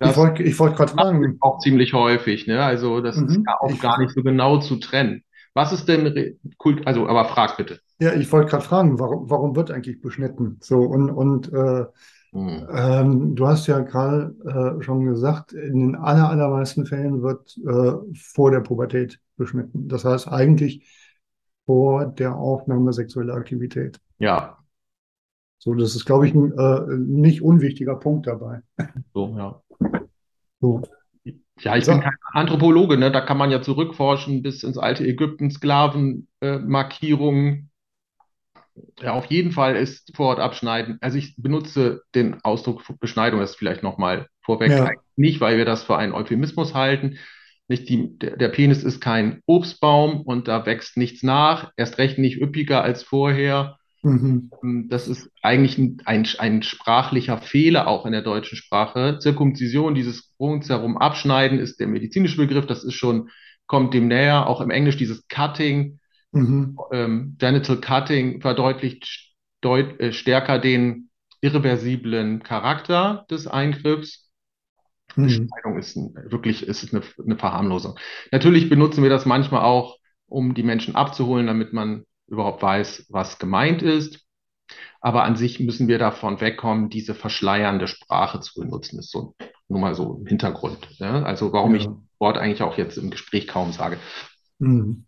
[0.00, 1.40] Das wollte ich wollte gerade fragen.
[1.40, 2.62] auch ziemlich häufig, ne?
[2.64, 3.46] Also das ist Mhm.
[3.46, 5.24] ja auch Ich, gar nicht so genau zu trennen.
[5.54, 7.80] Was ist denn Kult, also aber frag bitte.
[8.00, 10.58] ja, ich wollte gerade fragen, warum, warum wird eigentlich beschnitten?
[10.60, 11.86] So, und, und äh,
[12.32, 12.68] Hm.
[12.70, 14.34] ähm, du hast ja gerade
[14.80, 19.88] äh, schon gesagt, in den aller, allermeisten Fällen wird äh, vor der Pubertät beschnitten.
[19.88, 20.88] Das heißt eigentlich
[21.66, 24.00] vor der Aufnahme sexueller Aktivität.
[24.18, 24.58] Ja,
[25.58, 28.60] So, das ist, glaube ich, ein äh, nicht unwichtiger Punkt dabei.
[29.14, 29.62] so, ja.
[30.64, 30.80] So,
[31.60, 31.92] Ja, ich so.
[31.92, 33.12] bin kein Anthropologe, ne?
[33.12, 37.70] Da kann man ja zurückforschen bis ins alte Ägypten, Sklavenmarkierungen.
[39.00, 40.98] Äh, ja, auf jeden Fall ist Vorhaut abschneiden.
[41.00, 44.70] Also ich benutze den Ausdruck Beschneidung, das vielleicht nochmal vorweg.
[44.70, 44.90] Ja.
[45.16, 47.18] Nicht, weil wir das für einen Euphemismus halten.
[47.68, 52.40] Nicht die, der Penis ist kein Obstbaum und da wächst nichts nach, erst recht nicht
[52.40, 53.78] üppiger als vorher.
[54.04, 54.50] Mhm.
[54.90, 59.18] Das ist eigentlich ein, ein, ein sprachlicher Fehler auch in der deutschen Sprache.
[59.18, 62.66] Zirkumzision, dieses rundherum abschneiden, ist der medizinische Begriff.
[62.66, 63.30] Das ist schon,
[63.66, 64.46] kommt dem näher.
[64.46, 65.98] Auch im Englisch dieses Cutting,
[66.32, 66.76] Mhm.
[66.92, 71.08] ähm, Genital Cutting verdeutlicht deut, äh, stärker den
[71.40, 74.28] irreversiblen Charakter des Eingriffs.
[75.14, 75.24] Mhm.
[75.26, 77.96] Beschneidung ist ein, wirklich ist eine, eine Verharmlosung.
[78.32, 83.38] Natürlich benutzen wir das manchmal auch, um die Menschen abzuholen, damit man überhaupt weiß, was
[83.38, 84.20] gemeint ist.
[85.00, 88.96] Aber an sich müssen wir davon wegkommen, diese verschleiernde Sprache zu benutzen.
[88.96, 89.34] Das ist so
[89.68, 91.00] nur mal so im Hintergrund.
[91.00, 91.24] Ne?
[91.24, 91.90] Also warum ich Ja.
[91.90, 93.98] das Wort eigentlich auch jetzt im Gespräch kaum sage.
[94.58, 95.06] Mhm.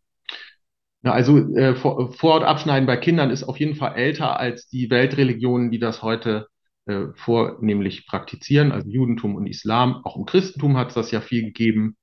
[1.03, 4.91] Ja, also äh, Vor Vorhaut abschneiden bei Kindern ist auf jeden Fall älter als die
[4.91, 6.49] Weltreligionen, die das heute
[6.87, 10.03] äh, vornehmlich praktizieren, also Judentum und Islam.
[10.05, 11.97] Auch im Christentum hat es das ja viel gegeben.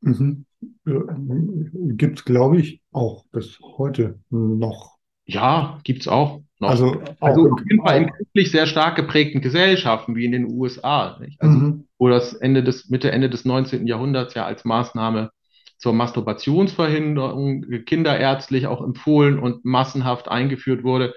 [0.00, 0.44] Mhm.
[0.84, 4.96] Gibt es, glaube ich, auch bis heute noch.
[5.26, 6.70] Ja, gibt's auch noch.
[6.70, 10.50] Also auch Also auf jeden Fall in christlich sehr stark geprägten Gesellschaften wie in den
[10.50, 11.40] USA, nicht?
[11.40, 11.88] Also mhm.
[11.98, 13.86] wo das Ende des, Mitte, Ende des 19.
[13.86, 15.30] Jahrhunderts ja als Maßnahme
[15.76, 21.14] zur Masturbationsverhinderung äh, kinderärztlich auch empfohlen und massenhaft eingeführt wurde.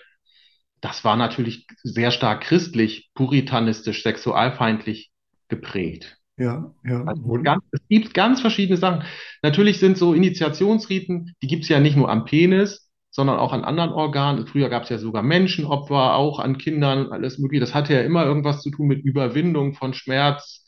[0.82, 5.12] Das war natürlich sehr stark christlich, puritanistisch, sexualfeindlich
[5.48, 6.21] geprägt.
[6.38, 7.02] Ja, ja.
[7.06, 9.04] Also ganz, es gibt ganz verschiedene Sachen.
[9.42, 13.92] Natürlich sind so Initiationsriten, die gibt's ja nicht nur am Penis, sondern auch an anderen
[13.92, 14.46] Organen.
[14.48, 17.62] Früher gab's ja sogar Menschenopfer, auch an Kindern, alles mögliche.
[17.62, 20.66] Das hatte ja immer irgendwas zu tun mit Überwindung von Schmerz.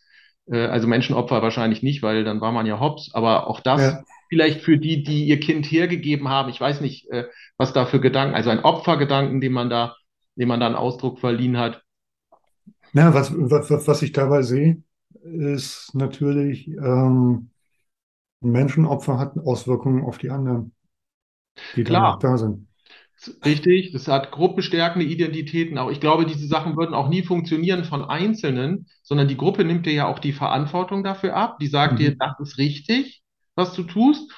[0.52, 3.12] Äh, Also Menschenopfer wahrscheinlich nicht, weil dann war man ja hops.
[3.13, 6.49] Aber auch das ja, vielleicht für die, die ihr Kind hergegeben haben.
[6.49, 7.26] Ich weiß nicht, äh,
[7.58, 9.95] was da für Gedanken, also ein Opfergedanken, dem man da,
[10.36, 11.84] dem man da einen Ausdruck verliehen hat.
[12.93, 14.82] na, was, was, was ich dabei sehe,
[15.24, 17.50] ist natürlich, ähm,
[18.44, 20.74] ein Menschenopfer hat Auswirkungen auf die anderen,
[21.76, 22.20] die danach Klar.
[22.20, 22.68] da sind.
[23.46, 25.90] Richtig, das hat gruppenstärkende Identitäten auch.
[25.92, 29.94] Ich glaube, diese Sachen würden auch nie funktionieren von Einzelnen, sondern die Gruppe nimmt dir
[29.94, 31.58] ja auch die Verantwortung dafür ab.
[31.60, 32.20] Die sagt dir, Mhm.
[32.20, 33.22] das ist richtig,
[33.56, 34.30] was du tust.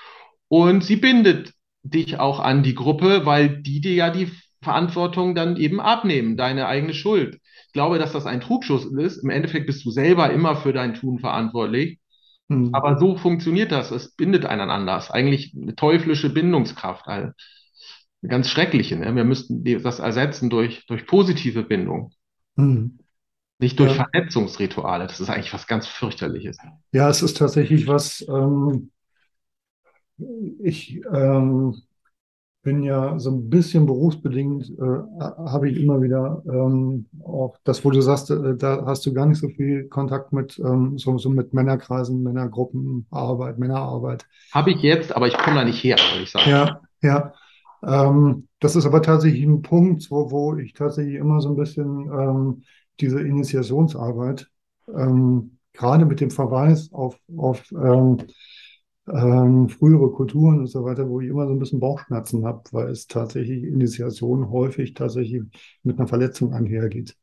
[0.50, 5.58] Und sie bindet dich auch an die Gruppe, weil die dir ja die Verantwortung dann
[5.58, 7.40] eben abnehmen, deine eigene Schuld.
[7.76, 9.18] Ich glaube, dass das ein Trugschluss ist.
[9.22, 12.00] Im Endeffekt bist du selber immer für dein Tun verantwortlich.
[12.48, 12.70] Mhm.
[12.72, 13.92] Aber so funktioniert das.
[13.92, 15.12] Es bindet einen anders.
[15.12, 17.06] Eigentlich eine teuflische Bindungskraft.
[17.06, 17.32] Also
[18.24, 18.96] eine ganz schreckliche.
[18.96, 19.14] Ne?
[19.14, 22.14] Wir müssten das ersetzen durch, durch positive Bindung,
[22.56, 22.98] Mhm.
[23.60, 24.08] nicht durch Ja.
[24.10, 25.06] Verletzungsrituale.
[25.08, 26.58] Das ist eigentlich was ganz fürchterliches.
[26.94, 28.90] Ja, es ist tatsächlich was, ähm,
[30.64, 31.76] ich, ähm,
[32.66, 37.92] bin ja so ein bisschen berufsbedingt, äh, habe ich immer wieder ähm, auch das, wo
[37.92, 41.30] du sagst, äh, da hast du gar nicht so viel Kontakt mit ähm, so, so
[41.30, 44.26] mit Männerkreisen, Männergruppenarbeit, Männerarbeit.
[44.52, 46.50] Habe ich jetzt, aber ich komme da nicht her, würde ich sagen.
[46.50, 47.34] Ja, ja.
[47.86, 52.10] Ähm, das ist aber tatsächlich ein Punkt, wo, wo ich tatsächlich immer so ein bisschen
[52.12, 52.64] ähm,
[53.00, 54.50] diese Initiationsarbeit,
[54.92, 58.18] ähm, gerade mit dem Verweis auf, auf ähm,
[59.08, 62.90] ähm, frühere Kulturen und so weiter, wo ich immer so ein bisschen Bauchschmerzen habe, weil
[62.90, 65.44] es tatsächlich Initiation häufig tatsächlich
[65.84, 67.16] mit einer Verletzung einhergeht.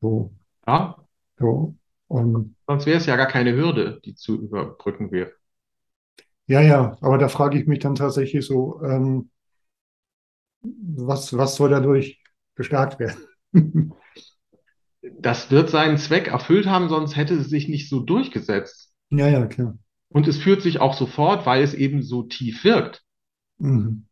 [0.00, 0.32] So,
[0.66, 0.96] Ja,
[1.38, 1.74] so.
[2.08, 5.32] Und sonst wäre es ja gar keine Hürde, die zu überbrücken wäre.
[6.46, 9.30] ja, ja, aber da frage ich mich dann tatsächlich so, ähm,
[10.62, 12.22] was, was soll dadurch
[12.54, 13.26] gestärkt werden?
[15.18, 18.94] Das wird seinen Zweck erfüllt haben, sonst hätte es sich nicht so durchgesetzt.
[19.10, 19.78] Ja, ja, klar.
[20.10, 23.02] Und es führt sich auch sofort, weil es eben so tief wirkt.
[23.58, 24.06] Mhm.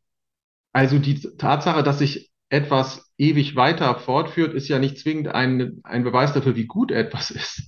[0.73, 6.05] Also die Tatsache, dass sich etwas ewig weiter fortführt, ist ja nicht zwingend ein, ein
[6.05, 7.63] Beweis dafür, wie gut etwas ist.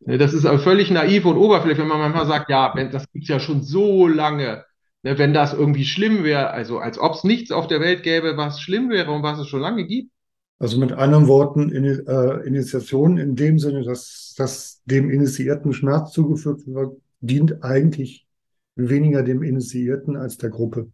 [0.00, 3.10] Ne, Das ist aber völlig naiv und oberflächlich, wenn man manchmal sagt, ja, wenn, das
[3.12, 4.64] gibt's ja schon so lange.
[5.02, 8.36] Ne, Wenn das irgendwie schlimm wäre, also als ob es nichts auf der Welt gäbe,
[8.36, 10.10] was schlimm wäre und was es schon lange gibt.
[10.58, 16.12] Also mit anderen Worten, Ini äh, Initiation in dem Sinne, dass, dass dem Initiierten Schmerz
[16.12, 18.26] zugefügt wird, dient eigentlich
[18.74, 20.90] weniger dem Initiierten als der Gruppe.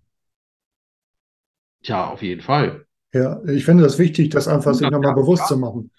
[1.82, 2.86] Tja, auf jeden Fall.
[3.12, 5.46] Ja, ich finde das wichtig, das einfach sich nochmal bewusst ja.
[5.48, 5.90] zu machen.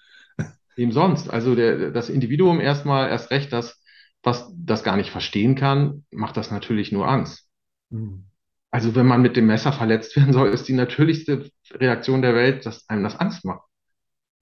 [0.76, 1.28] Wem sonst?
[1.28, 3.82] Also der, das Individuum erstmal erst recht, das,
[4.22, 7.48] was das gar nicht verstehen kann, macht das natürlich nur Angst.
[7.90, 8.24] Mhm.
[8.70, 12.66] Also wenn man mit dem Messer verletzt werden soll, ist die natürlichste Reaktion der Welt,
[12.66, 13.66] dass einem das Angst macht.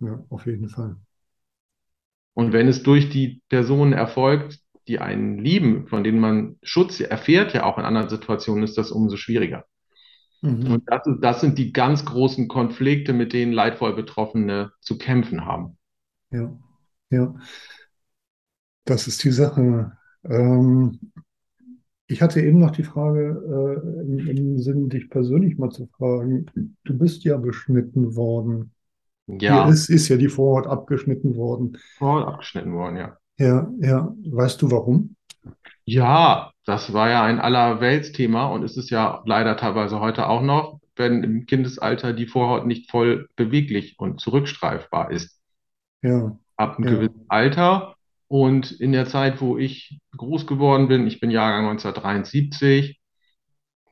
[0.00, 0.96] Ja, auf jeden Fall.
[2.34, 7.54] Und wenn es durch die Personen erfolgt, die einen lieben, von denen man Schutz erfährt,
[7.54, 9.66] ja auch in anderen Situationen, ist das umso schwieriger.
[10.42, 10.66] Mhm.
[10.68, 15.78] Und das, das sind die ganz großen Konflikte, mit denen leidvoll Betroffene zu kämpfen haben.
[16.30, 16.50] Ja,
[17.10, 17.34] ja,
[18.84, 19.92] das ist die Sache.
[20.24, 20.98] Ähm,
[22.08, 26.46] ich hatte eben noch die Frage, äh, im, im Sinn, dich persönlich mal zu fragen.
[26.84, 28.72] Du bist ja beschnitten worden.
[29.46, 31.78] Hier Ja, ist, ist ja die Vorhaut abgeschnitten worden.
[31.98, 33.18] voll abgeschnitten worden, ja.
[33.38, 34.14] Ja, ja.
[34.30, 35.16] Weißt du warum?
[35.84, 40.80] Ja, das war ja ein Allerweltsthema und ist es ja leider teilweise heute auch noch,
[40.96, 45.40] wenn im Kindesalter die Vorhaut nicht voll beweglich und zurückstreifbar ist.
[46.02, 47.96] Ja, Ab einem ja, gewissen Alter
[48.28, 52.98] und in der Zeit, wo ich groß geworden bin, ich bin Jahrgang 1973,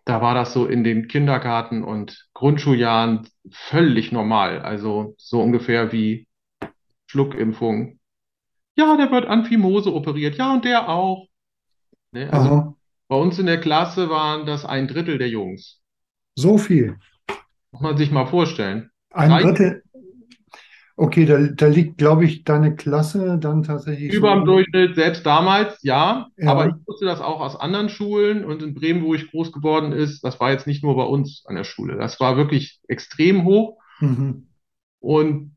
[0.06, 4.60] da war das so in den Kindergarten- und Grundschuljahren völlig normal.
[4.62, 6.28] Also so ungefähr wie
[7.08, 8.00] Schluckimpfung.
[8.76, 10.36] Ja, der wird an Fimose operiert.
[10.36, 11.28] Ja, und der auch.
[12.12, 12.32] Ne?
[12.32, 12.76] Also aha,
[13.08, 15.82] bei uns in der Klasse waren das ein Drittel der Jungs.
[16.36, 16.98] so viel.
[17.72, 18.90] Muss man sich mal vorstellen.
[19.10, 19.82] Ein Drei Drittel.
[20.96, 24.44] Okay, da, da liegt, glaube ich, deine Klasse dann tatsächlich über dem.
[24.44, 26.28] Durchschnitt, selbst damals, ja.
[26.44, 29.52] Aber ich Ja, wusste das auch aus anderen Schulen und in Bremen, wo ich groß
[29.52, 31.96] geworden ist, das war jetzt nicht nur bei uns an der Schule.
[31.96, 34.48] Das war wirklich extrem hoch mhm.
[35.00, 35.56] und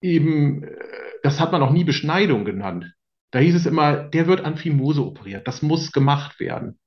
[0.00, 0.76] eben, äh,
[1.24, 2.92] das hat man auch nie Beschneidung genannt.
[3.30, 5.48] Da hieß es immer, der wird an Fimose operiert.
[5.48, 6.78] Das muss gemacht werden.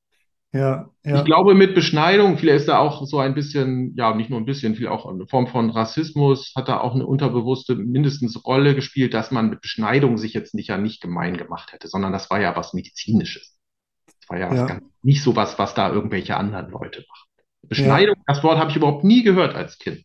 [0.53, 4.29] Ja, Ich ja, glaube, mit Beschneidung, vielleicht ist da auch so ein bisschen, ja, nicht
[4.29, 8.45] nur ein bisschen, viel auch eine Form von Rassismus, hat da auch eine unterbewusste mindestens
[8.45, 12.13] Rolle gespielt, dass man mit Beschneidung sich jetzt nicht ja nicht gemein gemacht hätte, sondern
[12.13, 13.57] das war ja was Medizinisches.
[14.05, 17.27] Das war ja ja, ganz, nicht so was, was da irgendwelche anderen Leute machen.
[17.63, 20.03] Beschneidung, das Wort habe ich überhaupt nie gehört als Kind.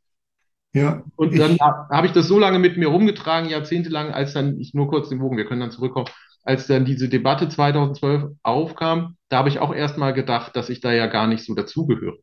[0.74, 1.02] Ja.
[1.16, 4.88] Und dann habe ich das so lange mit mir rumgetragen, jahrzehntelang, als dann, ich nur
[4.88, 6.08] kurz den Bogen, wir können dann zurückkommen,
[6.44, 10.80] als dann diese Debatte 2012 aufkam, da habe ich auch erst mal gedacht, dass ich
[10.80, 12.18] da ja gar nicht so dazugehöre.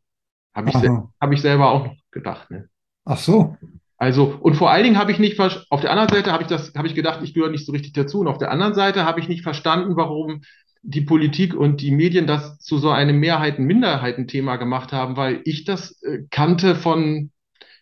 [0.54, 0.76] Habe ich,
[1.20, 2.68] habe ich selber auch noch gedacht, ne?
[3.04, 3.56] Ach so.
[3.96, 6.72] Also, und vor allen Dingen habe ich nicht, auf der anderen Seite habe ich das,
[6.74, 8.20] habe ich gedacht, ich gehöre nicht so richtig dazu.
[8.20, 10.40] Und auf der anderen Seite habe ich nicht verstanden, warum
[10.82, 16.02] die Politik und die Medien das zu so einem Mehrheiten-Minderheiten-Thema gemacht haben, weil ich das
[16.02, 17.30] äh, kannte von,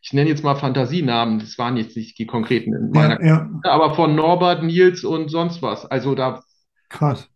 [0.08, 3.50] ich nenne jetzt mal Fantasienamen, das waren jetzt nicht die konkreten in meiner, Ja, ja.
[3.64, 5.84] aber von Norbert, Nils und sonst was.
[5.86, 6.40] Also da,
[6.88, 7.28] Krass.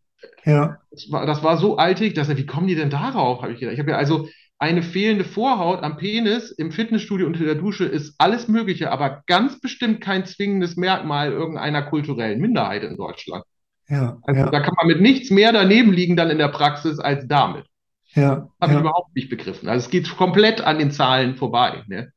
[0.44, 3.52] Ja, das war, das war so altig, dass er, wie kommen die denn darauf, habe
[3.52, 3.74] ich gedacht.
[3.74, 8.14] Ich habe ja also eine fehlende Vorhaut am Penis im Fitnessstudio unter der Dusche ist
[8.18, 13.44] alles Mögliche, aber ganz bestimmt kein zwingendes Merkmal irgendeiner kulturellen Minderheit in Deutschland.
[13.88, 16.98] ja, Also da ja, kann man mit nichts mehr daneben liegen dann in der Praxis
[16.98, 17.66] als damit.
[18.14, 18.80] ja, Habe ich ja.
[18.80, 19.68] überhaupt nicht begriffen.
[19.68, 21.84] Also es geht komplett an den Zahlen vorbei.
[21.88, 22.12] Ne?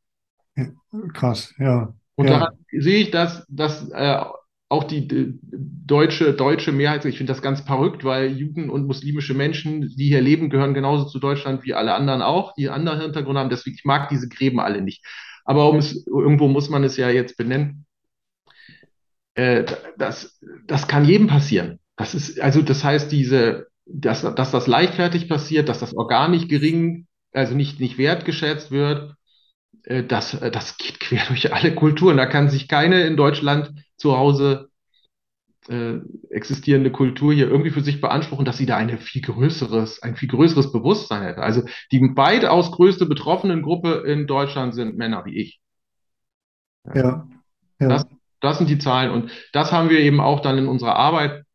[1.13, 1.53] Krass.
[1.57, 4.23] Ja, Und ja, daran sehe ich, dass, dass äh,
[4.69, 5.07] auch die
[5.41, 10.21] deutsche, deutsche Mehrheit, ich finde das ganz verrückt, weil Juden und muslimische Menschen, die hier
[10.21, 13.49] leben, gehören genauso zu Deutschland wie alle anderen auch, die andere Hintergründe haben.
[13.49, 15.05] Deswegen, ich mag diese Gräben alle nicht.
[15.45, 17.85] Aber um es, irgendwo muss man es ja jetzt benennen.
[19.35, 19.65] Äh,
[19.97, 21.79] das, das kann jedem passieren.
[21.95, 27.07] Das ist, also das heißt, diese, dass, dass das leichtfertig passiert, dass das organisch gering,
[27.31, 29.13] also nicht, nicht wertgeschätzt wird,
[29.85, 32.17] äh, das, äh, das geht quer durch alle Kulturen.
[32.17, 34.69] Da kann sich keine in Deutschland zu Hause
[35.67, 35.97] äh,
[36.29, 40.29] existierende Kultur hier irgendwie für sich beanspruchen, dass sie da eine viel größeres, ein viel
[40.29, 41.41] größeres Bewusstsein hätte.
[41.41, 45.59] Also die weitaus größte betroffenen Gruppe in Deutschland sind Männer wie ich.
[46.93, 47.27] Ja,
[47.79, 47.87] ja.
[47.87, 48.05] Das,
[48.41, 51.45] das sind die Zahlen und das haben wir eben auch dann in unserer Arbeit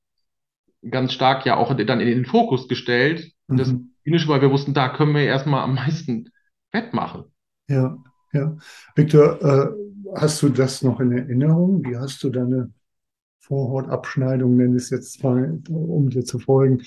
[0.89, 3.91] ganz stark ja auch dann in den Fokus gestellt, das Mhm.
[4.03, 6.31] Klinische, weil wir wussten, da können wir erstmal am meisten
[6.73, 7.25] wettmachen.
[7.69, 7.97] Ja,
[8.33, 8.57] ja.
[8.95, 9.71] Viktor, äh,
[10.15, 11.85] hast du das noch in Erinnerung?
[11.85, 12.73] Wie hast du deine
[13.41, 16.83] Vorhautabschneidung, nenne ich es jetzt mal, um dir zu folgen?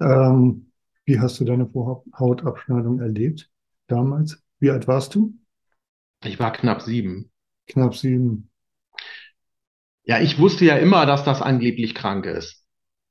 [0.00, 0.72] Ähm,
[1.04, 3.50] wie hast du deine Vorhautabschneidung erlebt
[3.86, 4.42] damals?
[4.58, 5.34] Wie alt warst du?
[6.24, 7.30] Ich war knapp sieben.
[7.66, 8.50] Knapp sieben.
[10.04, 12.65] Ja, ich wusste ja immer, dass das angeblich krank ist.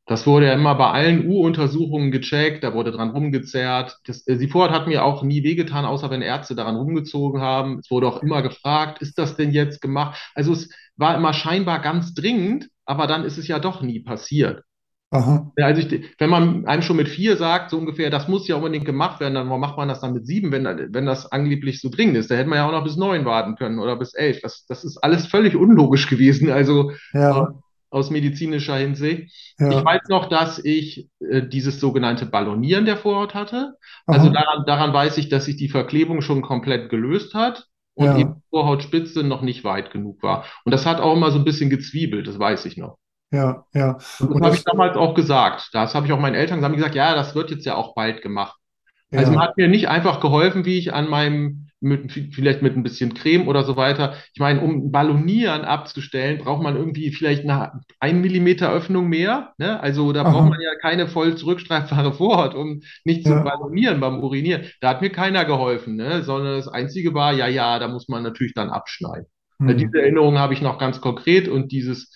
[0.08, 3.98] Das wurde ja immer bei allen U-Untersuchungen gecheckt, da wurde dran rumgezerrt.
[4.06, 7.80] Das, äh, die Vorhaut hat mir auch nie wehgetan, außer wenn Ärzte daran rumgezogen haben.
[7.80, 10.20] Es wurde auch immer gefragt, ist das denn jetzt gemacht?
[10.36, 14.64] Also es war immer scheinbar ganz dringend, aber dann ist es ja doch nie passiert.
[15.12, 18.48] Aha, Ja, also ich, wenn man einem schon mit vier sagt, so ungefähr, das muss
[18.48, 21.32] ja unbedingt gemacht werden, dann warum macht man das dann mit sieben, wenn, wenn das
[21.32, 22.30] angeblich so dringend ist?
[22.30, 24.42] Da hätte man ja auch noch bis neun warten können oder bis elf.
[24.42, 27.56] Das, das ist alles völlig unlogisch gewesen, also ja,
[27.96, 29.32] aus medizinischer Hinsicht.
[29.58, 33.76] Ich ja, weiß noch, dass ich äh, dieses sogenannte Ballonieren der Vorhaut hatte.
[34.06, 38.08] Also aha, daran, daran weiß ich, dass sich die Verklebung schon komplett gelöst hat und
[38.08, 40.46] ja, die Vorhautspitze noch nicht weit genug war.
[40.66, 42.98] Und das hat auch immer so ein bisschen gezwiebelt, das weiß ich noch.
[43.32, 43.98] ja, ja.
[44.20, 45.70] Und das Und habe ich das, damals auch gesagt.
[45.74, 46.96] Das habe ich auch meinen Eltern gesagt.
[46.96, 48.58] Ja, das wird jetzt ja auch bald gemacht.
[49.12, 52.76] Also man ja, hat mir nicht einfach geholfen, wie ich an meinem, mit, vielleicht mit
[52.76, 54.16] ein bisschen Creme oder so weiter.
[54.34, 59.54] Ich meine, um Ballonieren abzustellen, braucht man irgendwie vielleicht eine ein Millimeter Öffnung mehr.
[59.58, 59.80] Ne?
[59.80, 64.00] Also da braucht aha, man ja keine voll zurückstreifbare Vorhaut, um nicht zu ja, ballonieren
[64.00, 64.66] beim Urinieren.
[64.82, 66.24] Da hat mir keiner geholfen, ne?
[66.24, 69.28] Sondern das Einzige war, ja, ja, da muss man natürlich dann abschneiden.
[69.60, 72.12] Also hm, diese Erinnerung habe ich noch ganz konkret und dieses,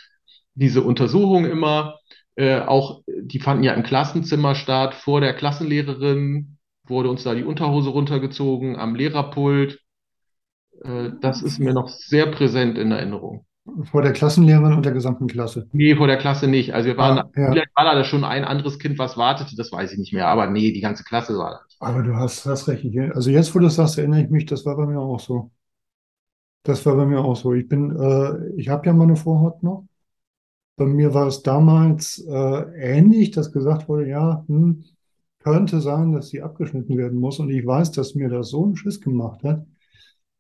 [0.56, 2.00] diese Untersuchung immer,
[2.36, 6.59] äh, auch, die fanden ja im Klassenzimmer statt, vor der Klassenlehrerin
[6.90, 9.80] wurde uns da die Unterhose runtergezogen am Lehrerpult.
[10.84, 13.46] Äh, das ist mir noch sehr präsent in Erinnerung.
[13.92, 15.68] vor der Klassenlehrerin und der gesamten Klasse.
[15.72, 16.74] Nee, vor der Klasse nicht.
[16.74, 19.72] Also wir waren, Ah, ja, vielleicht war da schon ein anderes Kind, was wartete, das
[19.72, 20.28] weiß ich nicht mehr.
[20.28, 21.80] Aber nee, die ganze Klasse war da nicht.
[21.80, 22.86] aber du hast, hast recht.
[23.14, 25.52] Also jetzt, wo du das sagst, erinnere ich mich, das war bei mir auch so.
[26.64, 27.54] Das war bei mir auch so.
[27.54, 29.86] Ich bin, äh, ich habe ja meine Vorhaut noch.
[30.78, 32.64] Bei mir war es damals äh,
[32.98, 34.86] ähnlich, dass gesagt wurde, ja, hm,
[35.50, 37.40] könnte sein, dass sie abgeschnitten werden muss.
[37.40, 39.66] Und ich weiß, dass mir das so einen Schiss gemacht hat.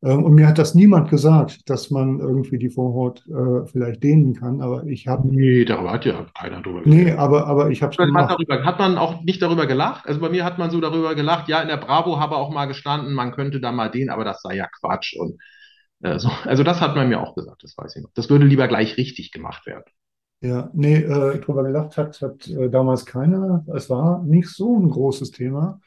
[0.03, 4.35] Ähm, und mir hat das niemand gesagt, dass man irgendwie die Vorhaut äh, vielleicht dehnen
[4.35, 4.61] kann.
[4.61, 7.19] Aber ich habe, Nee, darüber hat ja keiner drüber nee, geredet.
[7.19, 8.29] aber, aber ich habe es Hat gemacht.
[8.29, 10.07] darüber, hat man auch nicht darüber gelacht?
[10.07, 12.65] Also bei mir hat man so darüber gelacht, ja, in der Bravo habe auch mal
[12.65, 15.15] gestanden, man könnte da mal den, aber das sei ja Quatsch.
[15.19, 15.39] Und
[16.01, 16.29] äh, so.
[16.45, 18.11] Also das hat man mir auch gesagt, das weiß ich noch.
[18.15, 19.83] Das würde lieber gleich richtig gemacht werden.
[20.41, 23.65] Ja, nee, äh, drüber gelacht hat, hat äh, damals keiner.
[23.75, 25.81] Es war nicht so ein großes Thema.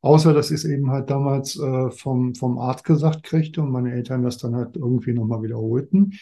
[0.00, 3.92] Außer, dass ich es eben halt damals äh, vom, vom Arzt gesagt kriegte und meine
[3.92, 6.12] Eltern das dann halt irgendwie nochmal wiederholten.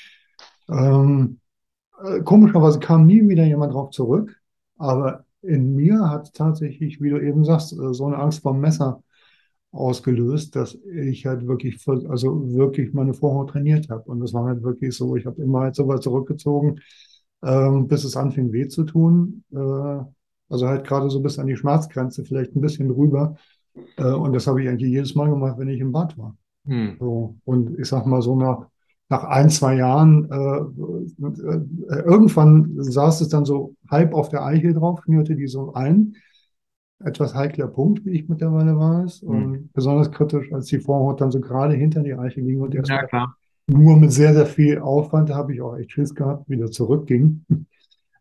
[0.70, 1.40] Ähm,
[2.05, 4.40] äh, komischerweise kam nie wieder jemand drauf zurück,
[4.79, 9.03] aber in mir hat tatsächlich, wie du eben sagst, äh, so eine Angst vor Messer
[9.72, 14.11] ausgelöst, dass ich halt wirklich, also wirklich meine Vorhaut trainiert habe.
[14.11, 16.81] Und das war halt wirklich so, ich habe immer halt so weit zurückgezogen,
[17.42, 19.44] ähm, bis es anfing weh zu tun.
[19.53, 20.05] Äh,
[20.49, 23.37] also halt gerade so bis an die Schmerzgrenze, vielleicht ein bisschen drüber.
[23.96, 26.37] Äh, und das habe ich eigentlich jedes Mal gemacht, wenn ich im Bad war.
[26.66, 26.96] Hm.
[26.99, 28.66] So, und ich sag mal so nach,
[29.09, 30.59] nach ein, zwei Jahren, äh,
[31.94, 36.14] äh, irgendwann saß es dann so halb auf der Eichel drauf, schnürte die so ein.
[37.05, 39.20] Etwas heikler Punkt, wie ich mittlerweile weiß.
[39.20, 39.29] Hm.
[39.29, 42.80] Und besonders kritisch, als die Vorhaut dann so gerade hinter die Eichel ging und Ja,
[42.80, 43.37] erstmal klar.
[43.67, 47.45] Nur mit sehr, sehr viel Aufwand, da habe ich auch echt Schiss gehabt, wieder zurückging.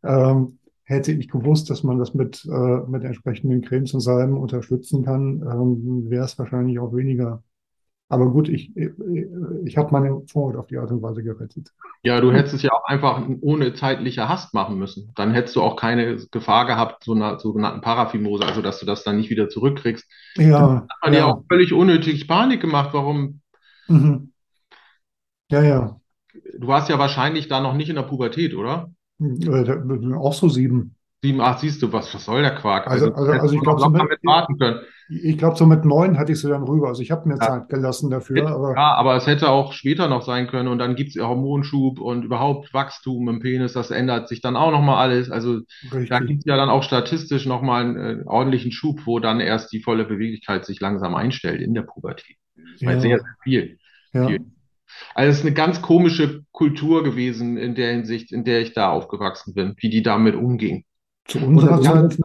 [0.04, 5.04] Ähm, hätte ich gewusst, dass man das mit, äh, mit entsprechenden Cremes und Salben unterstützen
[5.04, 7.44] kann, ähm, wäre es wahrscheinlich auch weniger.
[8.08, 8.92] Aber gut, ich, ich,
[9.66, 11.72] ich habe meine Vorhaut auf die Art und Weise gerettet.
[12.04, 15.12] Ja, du hättest es ja auch einfach ohne zeitliche Hast machen müssen.
[15.16, 19.04] Dann hättest du auch keine Gefahr gehabt, so einer sogenannten Paraphimose, also dass du das
[19.04, 20.06] dann nicht wieder zurückkriegst.
[20.38, 22.90] Ja, Hat man ja ja, auch völlig unnötig Panik gemacht.
[22.94, 23.42] Warum?
[23.88, 24.30] mhm.
[25.56, 25.96] Ja, ja.
[26.60, 28.92] Du warst ja wahrscheinlich da noch nicht in der Pubertät, oder?
[29.22, 30.96] Äh, auch so sieben.
[31.24, 32.88] Sieben, acht, siehst du, was, was soll der Quark?
[32.88, 34.82] Also, also, also ich glaube, so mit, warten können.
[35.08, 36.90] Ich glaube, so mit neun hatte ich sie dann rüber.
[36.90, 37.48] Also ich habe mir ja.
[37.48, 38.48] Zeit gelassen dafür.
[38.50, 42.02] Aber ja, aber es hätte auch später noch sein können und dann gibt es Hormonschub
[42.02, 45.32] und überhaupt Wachstum im Penis, das ändert sich dann auch nochmal alles.
[45.32, 46.10] Also Richtig.
[46.10, 49.72] da gibt es ja dann auch statistisch nochmal einen äh, ordentlichen Schub, wo dann erst
[49.72, 52.36] die volle Beweglichkeit sich langsam einstellt in der Pubertät.
[52.74, 53.00] Das ja.
[53.00, 53.78] sehr, sehr viel.
[54.12, 54.28] Ja.
[54.28, 54.55] viel.
[55.14, 58.90] Also es ist eine ganz komische Kultur gewesen in der Hinsicht, in der ich da
[58.90, 60.86] aufgewachsen bin, wie die damit umging.
[61.28, 62.18] Zu unserer, Zeit,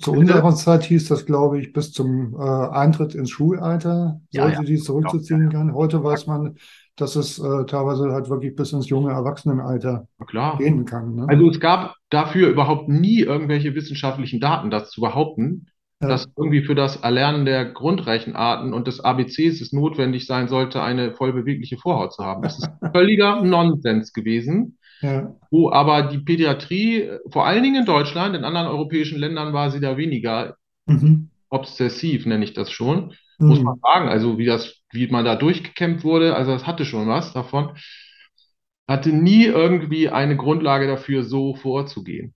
[0.00, 4.60] zu unserer Zeit hieß das, glaube ich, bis zum äh, Eintritt ins Schulalter sollte ja,
[4.60, 4.66] ja.
[4.66, 6.56] die zurückzuziehen ja, Heute weiß man,
[6.96, 10.08] dass es äh, teilweise halt wirklich bis ins junge Erwachsenenalter
[10.58, 11.14] gehen kann.
[11.14, 11.26] Ne?
[11.28, 15.66] Also es gab dafür überhaupt nie irgendwelche wissenschaftlichen Daten, das zu behaupten,
[16.00, 16.08] ja.
[16.08, 21.12] dass irgendwie für das Erlernen der Grundrechenarten und des ABCs es notwendig sein sollte, eine
[21.14, 22.42] vollbewegliche Vorhaut zu haben.
[22.42, 24.78] Das ist völliger Nonsens gewesen.
[25.02, 25.34] Ja.
[25.50, 29.80] Wo aber die Pädiatrie, vor allen Dingen in Deutschland, in anderen europäischen Ländern war sie
[29.80, 31.30] da weniger mhm.
[31.50, 33.14] obsessiv, nenne ich das schon.
[33.38, 33.48] Mhm.
[33.48, 37.08] Muss man sagen, also wie das, wie man da durchgekämpft wurde, also das hatte schon
[37.08, 37.76] was davon.
[38.88, 42.35] Hatte nie irgendwie eine Grundlage dafür, so vorzugehen.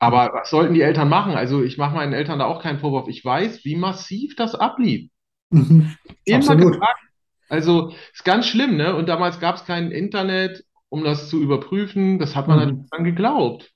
[0.00, 1.34] Aber was sollten die Eltern machen?
[1.34, 3.06] Also ich mache meinen Eltern da auch keinen Vorwurf.
[3.08, 5.10] Ich weiß, wie massiv das ablief.
[5.50, 5.94] Mhm.
[6.24, 6.72] Immer Absolut.
[6.72, 7.00] gefragt.
[7.50, 8.96] Also ist ganz schlimm, ne?
[8.96, 12.18] Und damals gab es kein Internet, um das zu überprüfen.
[12.18, 12.86] Das hat man mhm.
[12.90, 13.70] dann geglaubt.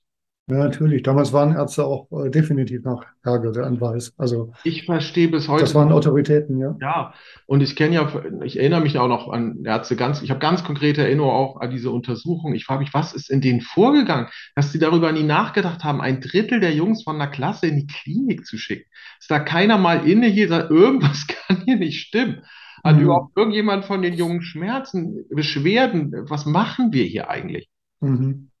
[0.47, 1.01] Ja, natürlich.
[1.01, 4.13] Damals waren Ärzte auch äh, definitiv nach Hergeanweis.
[4.17, 5.63] Also ich verstehe bis heute.
[5.63, 6.75] Das waren Autoritäten, ja.
[6.79, 7.13] Ja,
[7.47, 10.63] und ich kenne ja, ich erinnere mich auch noch an Ärzte ganz, ich habe ganz
[10.63, 12.53] konkrete Erinnerungen auch an diese Untersuchung.
[12.53, 16.21] Ich frage mich, was ist in denen vorgegangen, dass sie darüber nie nachgedacht haben, ein
[16.21, 18.87] Drittel der Jungs von der Klasse in die Klinik zu schicken.
[19.19, 22.43] Ist da keiner mal inne hier, sagt, irgendwas kann hier nicht stimmen.
[22.83, 23.01] Hat mhm.
[23.01, 27.67] überhaupt irgendjemand von den jungen Schmerzen, Beschwerden, was machen wir hier eigentlich?
[27.99, 28.51] Mhm.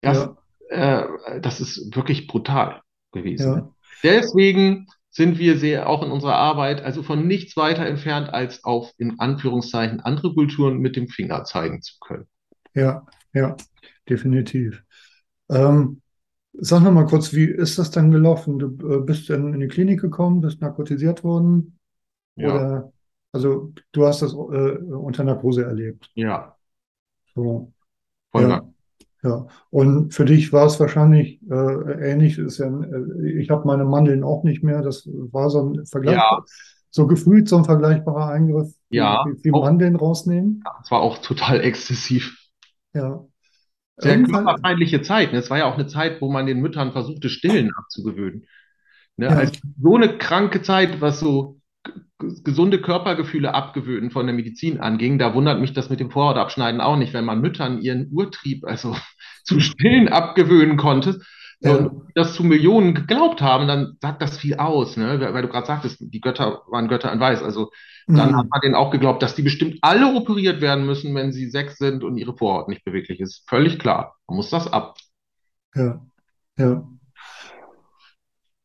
[0.00, 0.36] Das, ja
[0.68, 3.54] äh, das ist wirklich brutal gewesen.
[3.54, 3.74] Ja.
[4.02, 8.92] Deswegen sind wir sehr auch in unserer Arbeit also von nichts weiter entfernt, als auf
[8.98, 12.28] in Anführungszeichen andere Kulturen mit dem Finger zeigen zu können.
[12.74, 13.56] Ja, ja,
[14.08, 14.82] definitiv.
[15.48, 16.02] Ähm,
[16.52, 18.58] sag noch mal kurz, wie ist das denn gelaufen?
[18.58, 21.78] Du äh, bist dann in die Klinik gekommen, bist narkotisiert worden?
[22.36, 22.54] Ja.
[22.54, 22.92] Oder,
[23.32, 26.10] also du hast das äh, unter Narkose erlebt?
[26.14, 26.56] Ja.
[27.34, 27.72] So.
[28.30, 28.68] Voll ja.
[29.22, 32.38] Ja, und für dich war es wahrscheinlich äh, ähnlich.
[32.38, 34.80] Ist ja, äh, ich habe meine Mandeln auch nicht mehr.
[34.82, 36.42] Das war so ein Vergleich, ja.
[36.90, 40.62] so gefühlt so ein vergleichbarer Eingriff, ja, wie, wie Mandeln rausnehmen.
[40.64, 42.36] Ja, es war auch total exzessiv.
[42.94, 43.24] Ja.
[43.96, 45.32] Sehr Irgendwann, körperfeindliche Zeit.
[45.32, 45.40] Ne?
[45.40, 48.46] Es war ja auch eine Zeit, wo man den Müttern versuchte, Stillen abzugewöhnen.
[49.16, 49.26] Ne?
[49.26, 49.32] Ja.
[49.32, 51.57] Also so eine kranke Zeit, was so
[52.18, 56.96] gesunde Körpergefühle abgewöhnen von der Medizin anging, da wundert mich das mit dem Vorhautabschneiden auch
[56.96, 58.96] nicht, wenn man Müttern ihren Urtrieb, also
[59.44, 61.20] zu stillen, abgewöhnen konnte.
[61.60, 61.74] Ja.
[61.74, 65.18] Und das zu Millionen geglaubt haben, dann sagt das viel aus, ne?
[65.20, 67.42] Weil du gerade sagtest, die Götter waren Götter in Weiß.
[67.42, 67.70] Also
[68.06, 68.36] dann mhm.
[68.36, 71.76] hat man denen auch geglaubt, dass die bestimmt alle operiert werden müssen, wenn sie sechs
[71.78, 73.44] sind und ihre Vorhaut nicht beweglich ist.
[73.48, 74.16] Völlig klar.
[74.28, 74.98] Man muss das ab.
[75.74, 76.00] Ja,
[76.56, 76.88] ja.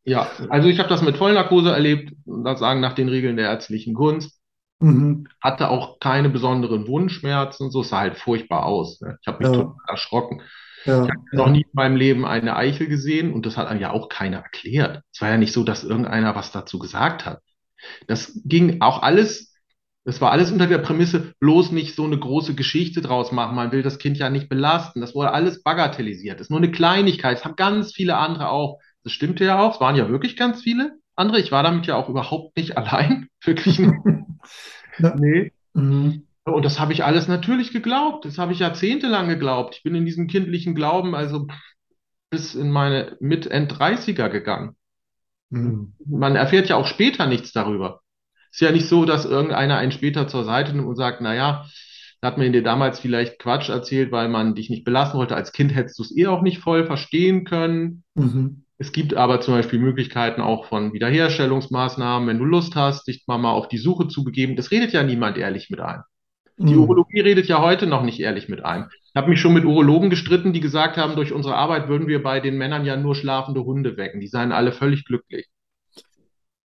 [0.05, 3.93] Ja, also ich habe das mit Vollnarkose erlebt, das sagen nach den Regeln der ärztlichen
[3.93, 4.39] Kunst.
[4.79, 5.27] Mhm.
[5.41, 8.99] Hatte auch keine besonderen Wundschmerzen, so sah halt furchtbar aus.
[8.99, 9.17] Ne?
[9.21, 9.63] Ich habe mich ja.
[9.63, 10.41] total erschrocken.
[10.85, 13.79] Ja, ich habe noch nie in meinem Leben eine Eichel gesehen und das hat einem
[13.79, 15.01] ja auch keiner erklärt.
[15.13, 17.39] Es war ja nicht so, dass irgendeiner was dazu gesagt hat.
[18.07, 19.53] Das ging auch alles,
[20.03, 23.55] das war alles unter der Prämisse, bloß nicht so eine große Geschichte draus machen.
[23.55, 24.99] Man will das Kind ja nicht belasten.
[24.99, 26.39] Das wurde alles bagatellisiert.
[26.39, 27.37] Das ist nur eine Kleinigkeit.
[27.37, 28.79] Das haben ganz viele andere auch.
[29.03, 29.75] Das stimmte ja auch.
[29.75, 31.39] Es waren ja wirklich ganz viele andere.
[31.39, 33.27] Ich war damit ja auch überhaupt nicht allein.
[33.43, 33.93] Wirklich nicht.
[35.15, 35.51] nee.
[35.73, 36.27] Mhm.
[36.45, 38.25] Und das habe ich alles natürlich geglaubt.
[38.25, 39.75] Das habe ich jahrzehntelang geglaubt.
[39.77, 41.47] Ich bin in diesem kindlichen Glauben also
[42.29, 44.75] bis in meine Mit-End-30er gegangen.
[45.49, 45.93] Mhm.
[46.05, 48.01] Man erfährt ja auch später nichts darüber.
[48.51, 51.65] Ist ja nicht so, dass irgendeiner einen später zur Seite nimmt und sagt, naja,
[52.21, 55.35] da hat man dir damals vielleicht Quatsch erzählt, weil man dich nicht belassen wollte.
[55.35, 58.03] Als Kind hättest du es eh auch nicht voll verstehen können.
[58.15, 58.62] Mhm.
[58.77, 63.37] Es gibt aber zum Beispiel Möglichkeiten auch von Wiederherstellungsmaßnahmen, wenn du Lust hast, dich mal,
[63.37, 64.55] mal auf die Suche zu begeben.
[64.55, 66.03] Das redet ja niemand ehrlich mit einem.
[66.57, 66.81] Die mhm.
[66.81, 68.89] Urologie redet ja heute noch nicht ehrlich mit einem.
[69.05, 72.21] Ich habe mich schon mit Urologen gestritten, die gesagt haben, durch unsere Arbeit würden wir
[72.21, 74.19] bei den Männern ja nur schlafende Hunde wecken.
[74.19, 75.47] Die seien alle völlig glücklich.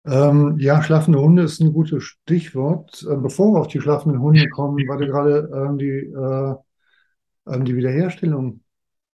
[0.04, 3.04] Ähm, ja, schlafende Hunde ist ein gutes Stichwort.
[3.08, 6.54] Äh, bevor wir auf die schlafenden Hunde kommen, weil du gerade ähm, die, äh,
[7.52, 8.60] ähm, die Wiederherstellung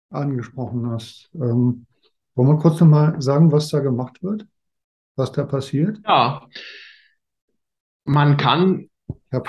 [0.10, 1.30] angesprochen hast.
[1.36, 1.86] Ähm,
[2.38, 4.48] wollen wir kurz nochmal sagen, was da gemacht wird?
[5.18, 6.00] Was da passiert?
[6.04, 6.48] Ja,
[8.06, 8.90] man kann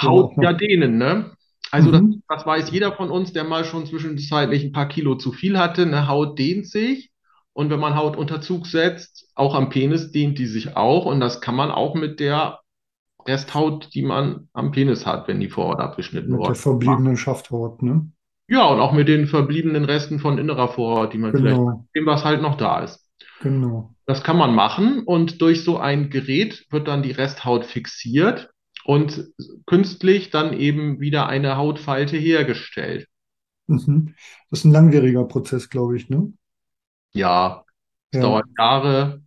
[0.02, 1.32] Haut ja dehnen, ne?
[1.70, 2.22] Also das, Mhm.
[2.28, 5.82] das weiß jeder von uns, der mal schon zwischenzeitlich ein paar Kilo zu viel hatte.
[5.82, 7.10] Eine Haut dehnt sich
[7.52, 11.20] und wenn man Haut unter Zug setzt, auch am Penis dehnt die sich auch und
[11.20, 12.60] das kann man auch mit der
[13.26, 18.12] Resthaut, die man am Penis hat, wenn die Vorhaut abgeschnitten Mit der verbliebenen Schafthaut, ne?
[18.48, 22.06] Ja, und auch mit den verbliebenen Resten von innerer Vorhaut, die man vielleicht, Genau, dem
[22.06, 23.06] was halt noch da ist.
[23.40, 23.96] genau.
[24.06, 28.50] Das kann man machen und durch so ein Gerät wird dann die Resthaut fixiert
[28.84, 29.28] und
[29.66, 33.06] künstlich dann eben wieder eine Hautfalte hergestellt.
[33.66, 34.14] Mhm.
[34.50, 36.32] Das ist ein langwieriger Prozess, glaube ich, ne?
[37.12, 37.64] Ja,
[38.12, 39.22] es Ja, dauert Jahre.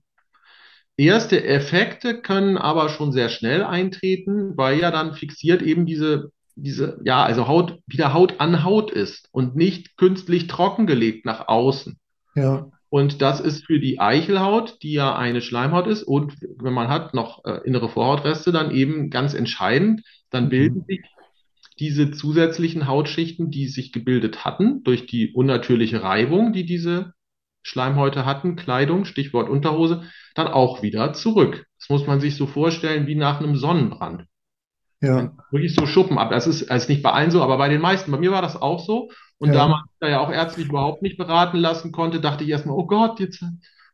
[0.97, 6.99] Erste Effekte können aber schon sehr schnell eintreten, weil ja dann fixiert eben diese, diese,
[7.05, 11.99] ja, also Haut wieder Haut an Haut ist und nicht künstlich trockengelegt nach außen.
[12.35, 12.71] ja.
[12.89, 17.13] Und das ist für die Eichelhaut, die ja eine Schleimhaut ist, und wenn man hat
[17.13, 20.01] noch äh, innere Vorhautreste, dann eben ganz entscheidend.
[20.29, 20.85] Dann bilden Mhm.
[20.87, 21.01] sich
[21.79, 27.13] diese zusätzlichen Hautschichten, die sich gebildet hatten, durch die unnatürliche Reibung, die diese
[27.63, 30.03] Schleimhäute hatten, Kleidung, Stichwort Unterhose,
[30.35, 31.65] dann auch wieder zurück.
[31.79, 34.25] Das muss man sich so vorstellen wie nach einem Sonnenbrand.
[35.01, 36.29] Ja, Wirklich so Schuppen ab.
[36.29, 38.11] Das ist, ist nicht bei allen so, aber bei den meisten.
[38.11, 39.09] Bei mir war das auch so.
[39.39, 39.67] Und da ja.
[39.67, 42.85] man sich da ja auch ärztlich überhaupt nicht beraten lassen konnte, dachte ich erstmal, oh
[42.85, 43.43] Gott, jetzt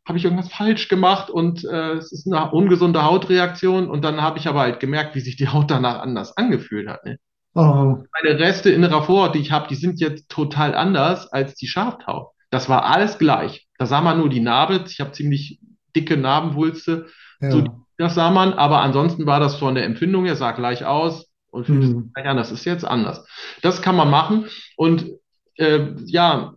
[0.05, 3.89] habe ich irgendwas falsch gemacht und äh, es ist eine ungesunde Hautreaktion.
[3.89, 7.05] Und dann habe ich aber halt gemerkt, wie sich die Haut danach anders angefühlt hat.
[7.05, 7.17] Ne?
[7.55, 11.67] Ah, Meine Reste innerer Vorhaut, die ich habe, die sind jetzt total anders als die
[11.67, 12.27] Schafthaut.
[12.49, 13.67] Das war alles gleich.
[13.77, 14.83] Da sah man nur die Narbe.
[14.87, 15.59] Ich habe ziemlich
[15.95, 17.07] dicke Narbenwulste.
[17.39, 17.65] So, ja.
[17.97, 21.65] Das sah man, aber ansonsten war das von der Empfindung her, sah gleich aus und
[21.65, 22.11] fühlte sich Hm.
[22.13, 22.37] gleich an.
[22.37, 23.25] Das ist jetzt anders.
[23.61, 24.45] Das kann man machen
[24.75, 25.05] und
[25.57, 26.53] äh, ja,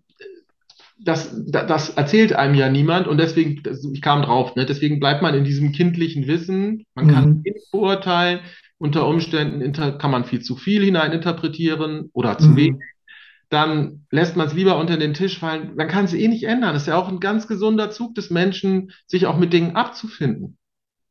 [0.99, 3.62] das, da- das erzählt einem ja niemand und deswegen,
[3.95, 4.66] ich kam drauf, ne?
[4.66, 6.84] Deswegen bleibt man in diesem kindlichen Wissen.
[6.95, 7.45] Man kann Mhm.
[7.45, 8.41] wenig beurteilen.
[8.78, 12.72] Unter Umständen kann man viel zu viel hineininterpretieren oder zu wenig.
[12.72, 12.82] Mhm.
[13.51, 15.74] Dann lässt man es lieber unter den Tisch fallen.
[15.74, 16.72] Man kann es eh nicht ändern.
[16.74, 20.57] Das ist ja auch ein ganz gesunder Zug des Menschen, sich auch mit Dingen abzufinden.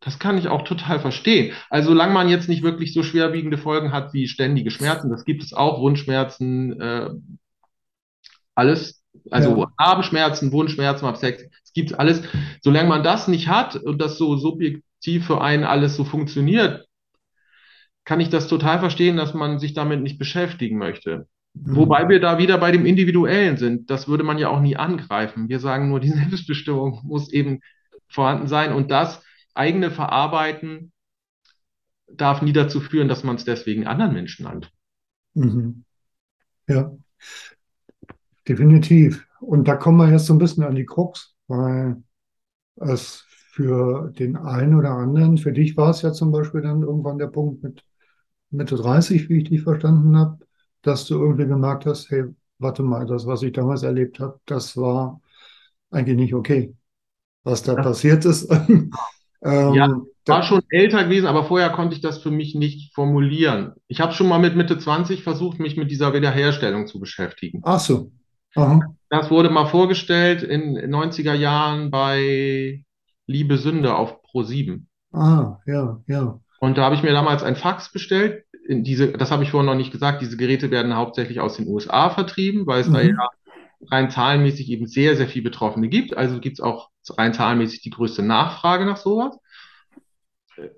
[0.01, 1.53] Das kann ich auch total verstehen.
[1.69, 5.43] Also solange man jetzt nicht wirklich so schwerwiegende Folgen hat wie ständige Schmerzen, das gibt
[5.43, 7.09] es auch, Wundschmerzen, äh,
[8.55, 9.71] alles, also Ja.
[9.77, 12.21] Narbenschmerzen, Wundschmerzen beim Sex, es gibt alles.
[12.61, 16.85] Solange man das nicht hat und das so subjektiv für einen alles so funktioniert,
[18.05, 21.27] kann ich das total verstehen, dass man sich damit nicht beschäftigen möchte.
[21.53, 21.75] Mhm.
[21.75, 23.89] Wobei wir da wieder bei dem Individuellen sind.
[23.89, 25.49] Das würde man ja auch nie angreifen.
[25.49, 27.59] Wir sagen nur, die Selbstbestimmung muss eben
[28.07, 29.21] vorhanden sein und das
[29.59, 30.91] eigene Verarbeiten
[32.13, 34.71] darf nie dazu führen, dass man es deswegen anderen Menschen antut.
[35.35, 35.83] Mhm.
[36.67, 36.91] Ja,
[38.47, 39.25] definitiv.
[39.39, 42.03] Und da kommen wir jetzt so ein bisschen an die Krux, weil
[42.77, 47.17] es für den einen oder anderen, für dich war es ja zum Beispiel dann irgendwann
[47.19, 47.85] der Punkt mit
[48.51, 50.39] Mitte 30, wie ich dich verstanden habe,
[50.83, 52.25] dass du irgendwie gemerkt hast, hey,
[52.59, 55.21] warte mal, das, was ich damals erlebt habe, das war
[55.91, 56.75] eigentlich nicht okay,
[57.43, 58.49] was da Das, passiert ist.
[59.67, 62.93] ja, Ähm, war da, schon älter gewesen, aber vorher konnte ich das für mich nicht
[62.93, 63.73] formulieren.
[63.87, 67.63] Ich habe schon mal mit Mitte 20 versucht, mich mit dieser Wiederherstellung zu beschäftigen.
[67.63, 68.11] ach so,
[68.55, 72.83] aha, Das wurde mal vorgestellt in den 90er Jahren bei
[73.27, 74.85] Liebe Sünde auf Pro7.
[75.13, 78.43] ah, ja, ja, Und da habe ich mir damals ein Fax bestellt.
[78.67, 81.67] In diese, das habe ich vorhin noch nicht gesagt, diese Geräte werden hauptsächlich aus den
[81.67, 83.17] USA vertrieben, weil es da ja mhm,
[83.87, 86.15] rein zahlenmäßig eben sehr, sehr viele Betroffene gibt.
[86.15, 89.37] Also gibt es auch rein zahlenmäßig die größte Nachfrage nach sowas.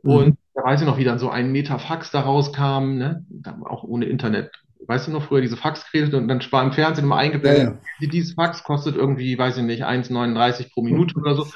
[0.04, 3.26] Und mhm, da weiß ich noch, wie dann so ein Meter Fax da rauskam, ne?
[3.66, 4.52] Auch ohne Internet.
[4.88, 8.08] Weißt du noch früher diese Faxgeräte und dann war im Fernsehen immer ja, eingeblendet, ja,
[8.08, 11.48] dieses Fax kostet irgendwie, weiß ich nicht, 1,39 pro Minute oder so.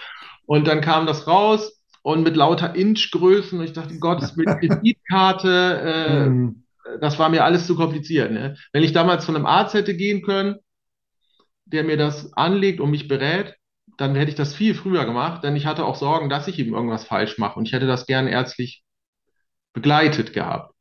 [0.46, 5.82] Und dann kam das raus und mit lauter Inchgrößen und ich dachte, Gott, mit Kreditkarte,
[5.84, 6.64] äh, mhm,
[7.02, 8.56] das war mir alles zu kompliziert, ne?
[8.72, 10.58] Wenn ich damals von einem Arzt hätte gehen können,
[11.66, 13.56] der mir das anlegt und mich berät,
[13.98, 16.74] dann hätte ich das viel früher gemacht, denn ich hatte auch Sorgen, dass ich ihm
[16.74, 18.84] irgendwas falsch mache und ich hätte das gern ärztlich
[19.74, 20.74] begleitet gehabt.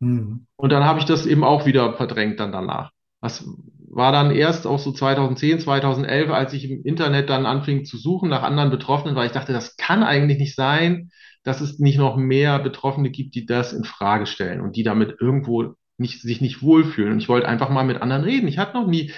[0.00, 2.90] mhm, Und dann habe ich das eben auch wieder verdrängt dann danach.
[3.20, 3.44] Das
[3.90, 8.28] war dann erst auch so 2010, 2011, als ich im Internet dann anfing zu suchen
[8.28, 11.10] nach anderen Betroffenen, weil ich dachte, das kann eigentlich nicht sein,
[11.42, 15.16] dass es nicht noch mehr Betroffene gibt, die das in Frage stellen und die damit
[15.20, 17.12] irgendwo nicht, sich nicht wohlfühlen.
[17.12, 18.48] Und ich wollte einfach mal mit anderen reden.
[18.48, 19.12] Ich hatte noch nie,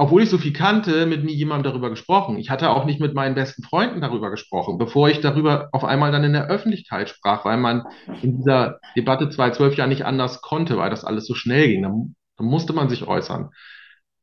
[0.00, 2.38] obwohl ich so viel kannte, mit nie jemandem darüber gesprochen.
[2.38, 6.12] Ich hatte auch nicht mit meinen besten Freunden darüber gesprochen, bevor ich darüber auf einmal
[6.12, 7.84] dann in der Öffentlichkeit sprach, weil man
[8.22, 11.82] in dieser Debatte 2012 ja nicht anders konnte, weil das alles so schnell ging.
[11.82, 13.50] Dann, dann musste man sich äußern.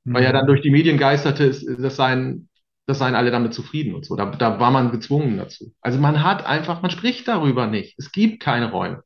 [0.05, 2.47] Weil ja dann mhm, durch die Medien geisterte, das seien,
[2.85, 4.15] das seien alle damit zufrieden und so.
[4.15, 5.73] Da, da war man gezwungen dazu.
[5.81, 7.99] Also man hat einfach, man spricht darüber nicht.
[7.99, 9.03] Es gibt keine Räume.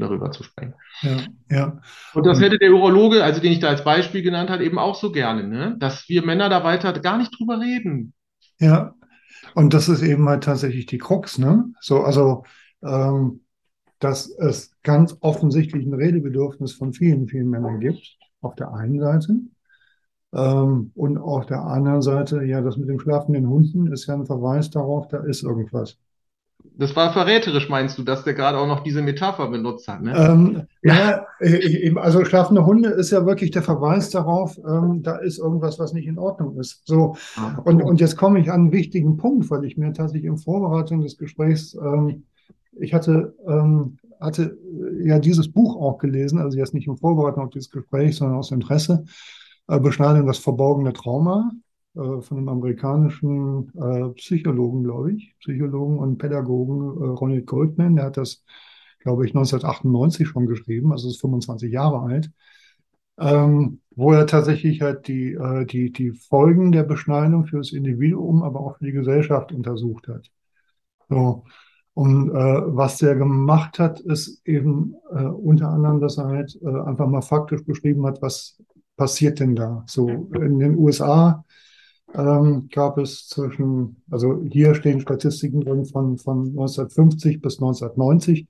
[0.00, 0.74] Darüber zu sprechen.
[1.02, 1.16] Ja,
[1.50, 1.80] ja.
[2.14, 4.94] Und das hätte der Urologe, also den ich da als Beispiel genannt habe, eben auch
[4.94, 5.76] so gerne, ne?
[5.78, 8.14] Dass wir Männer da weiter gar nicht drüber reden.
[8.58, 8.94] Ja,
[9.54, 11.72] und das ist eben halt tatsächlich die Krux, ne?
[11.80, 12.44] So, also,
[12.82, 13.40] ähm,
[13.98, 19.34] dass es ganz offensichtlich ein Redebedürfnis von vielen, vielen Männern gibt, auf der einen Seite.
[20.32, 24.26] Ähm, und auf der anderen Seite, ja, das mit dem schlafenden Hunden ist ja ein
[24.26, 25.98] Verweis darauf, da ist irgendwas.
[26.76, 30.14] Das war verräterisch, meinst du, dass der gerade auch noch diese Metapher benutzt hat, ne?
[30.16, 35.38] Ähm, ja, äh, also schlafende Hunde ist ja wirklich der Verweis darauf, ähm, da ist
[35.38, 36.86] irgendwas, was nicht in Ordnung ist.
[36.86, 40.24] So, Ah, und, und jetzt komme ich an einen wichtigen Punkt, weil ich mir tatsächlich
[40.24, 42.24] in Vorbereitung des Gesprächs, ähm,
[42.78, 44.58] ich hatte, ähm, hatte
[45.02, 48.38] äh, ja dieses Buch auch gelesen, also jetzt nicht in Vorbereitung auf dieses Gespräch, sondern
[48.38, 49.04] aus Interesse,
[49.68, 51.50] äh, Beschneidung das verborgene Trauma
[51.94, 58.06] äh, von einem amerikanischen äh, Psychologen, glaube ich, Psychologen und Pädagogen, äh, Ronald Goldman, der
[58.06, 58.44] hat das,
[59.00, 62.30] glaube ich, 1998 schon geschrieben, also ist 25 Jahre alt,
[63.18, 68.42] ähm, wo er tatsächlich halt die, äh, die, die Folgen der Beschneidung für das Individuum,
[68.42, 70.30] aber auch für die Gesellschaft untersucht hat.
[71.08, 71.44] So.
[71.92, 76.68] Und äh, was der gemacht hat, ist eben äh, unter anderem, dass er halt äh,
[76.68, 78.62] einfach mal faktisch beschrieben hat, was
[78.96, 79.84] passiert denn da.
[79.86, 81.44] So in den USA
[82.14, 88.46] ähm, gab es zwischen, also hier stehen Statistiken drin von, von 1950 bis 1990.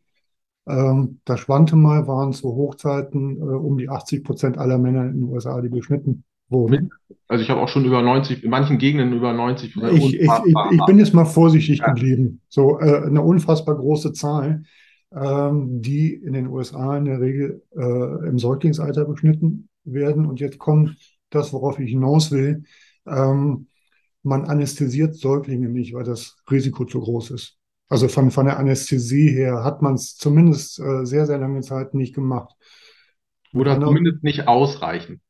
[0.67, 5.21] Ähm, da schwante mal, waren zu Hochzeiten äh, um die 80 Prozent aller Männer in
[5.21, 6.91] den USA, die beschnitten wurden.
[7.29, 10.21] Also ich habe auch schon über 90, in manchen Gegenden über 90 oder Ich, ich,
[10.21, 11.93] ich, ich bin jetzt mal vorsichtig Ja.
[11.93, 12.41] geblieben.
[12.49, 14.65] So äh, eine unfassbar große Zahl,
[15.15, 20.27] ähm, die in den USA in der Regel äh, im Säuglingsalter beschnitten werden.
[20.27, 20.97] Und jetzt kommt
[21.31, 22.65] das, worauf ich hinaus will.
[23.07, 23.69] Ähm,
[24.23, 27.57] man anästhesiert Säuglinge nicht, weil das Risiko zu groß ist.
[27.89, 31.95] Also von, von der Anästhesie her hat man es zumindest äh, sehr, sehr lange Zeit
[31.95, 32.55] nicht gemacht.
[33.53, 33.89] Oder Genau.
[33.89, 35.21] zumindest nicht ausreichend.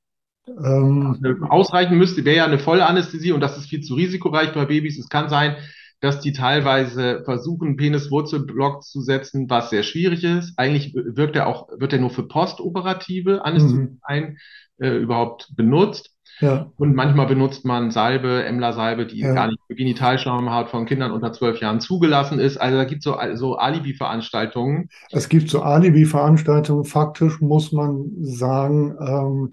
[0.48, 4.64] Ähm, Ausreichen müsste, wäre ja eine volle Anästhesie und das ist viel zu risikoreich bei
[4.64, 4.98] Babys.
[4.98, 5.56] Es kann sein,
[6.00, 10.54] dass die teilweise versuchen, Peniswurzelblock zu setzen, was sehr schwierig ist.
[10.58, 13.98] Eigentlich wirkt er auch, wird er nur für postoperative Anästhesie Mhm.
[14.02, 14.38] ein,
[14.78, 16.10] äh, überhaupt benutzt.
[16.40, 19.34] Ja, Und manchmal benutzt man Salbe, Emla-Salbe, die Ja.
[19.34, 22.56] gar nicht für Genitalschleimhaut von Kindern unter zwölf Jahren zugelassen ist.
[22.56, 24.88] Also da gibt es so, so Alibi-Veranstaltungen.
[25.10, 26.84] Es gibt so Alibi-Veranstaltungen.
[26.84, 29.50] Faktisch muss man sagen, ähm,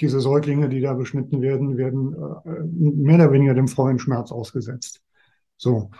[0.00, 5.02] diese Säuglinge, die da beschnitten werden, werden äh, mehr oder weniger dem vollen Schmerz ausgesetzt.
[5.58, 5.90] So.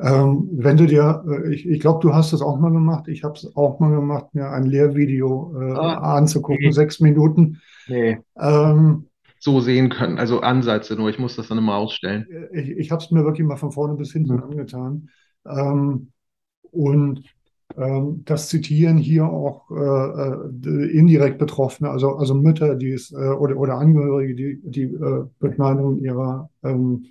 [0.00, 3.24] Ähm, wenn du dir, äh, ich, ich glaube, du hast es auch mal gemacht, ich
[3.24, 6.72] habe es auch mal gemacht, mir ein Lehrvideo äh, Ah, anzugucken, nee.
[6.72, 7.60] sechs Minuten.
[7.86, 8.18] Nee.
[8.38, 9.08] Ähm,
[9.40, 10.18] So sehen können.
[10.18, 11.10] Also Ansätze nur.
[11.10, 12.26] Ich muss das dann immer ausstellen.
[12.52, 14.42] ich ich habe es mir wirklich mal von vorne bis hinten Mhm.
[14.42, 15.08] angetan.
[15.46, 16.12] Ähm,
[16.72, 17.24] und
[17.76, 23.16] ähm, das zitieren hier auch äh, äh, indirekt Betroffene, also, also Mütter, die es äh,
[23.16, 27.06] oder, oder Angehörige, die die äh, Beschneidung ihrer ähm,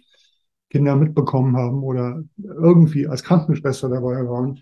[0.70, 4.62] Kinder mitbekommen haben oder irgendwie als Krankenschwester dabei waren.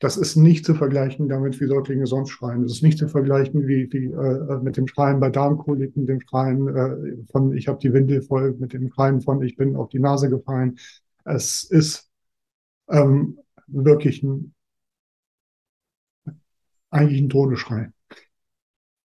[0.00, 2.62] Das ist nicht zu vergleichen damit, wie Säuglinge sonst schreien.
[2.62, 6.68] Das ist nicht zu vergleichen wie, wie äh, mit dem Schreien bei Darmkoliken, dem Schreien
[6.68, 9.98] äh, von ich habe die Windel voll, mit dem Schreien von ich bin auf die
[10.00, 10.78] Nase gefallen.
[11.24, 12.10] Es ist
[12.88, 14.54] ähm, wirklich ein,
[16.90, 17.92] eigentlich ein Todesschrei.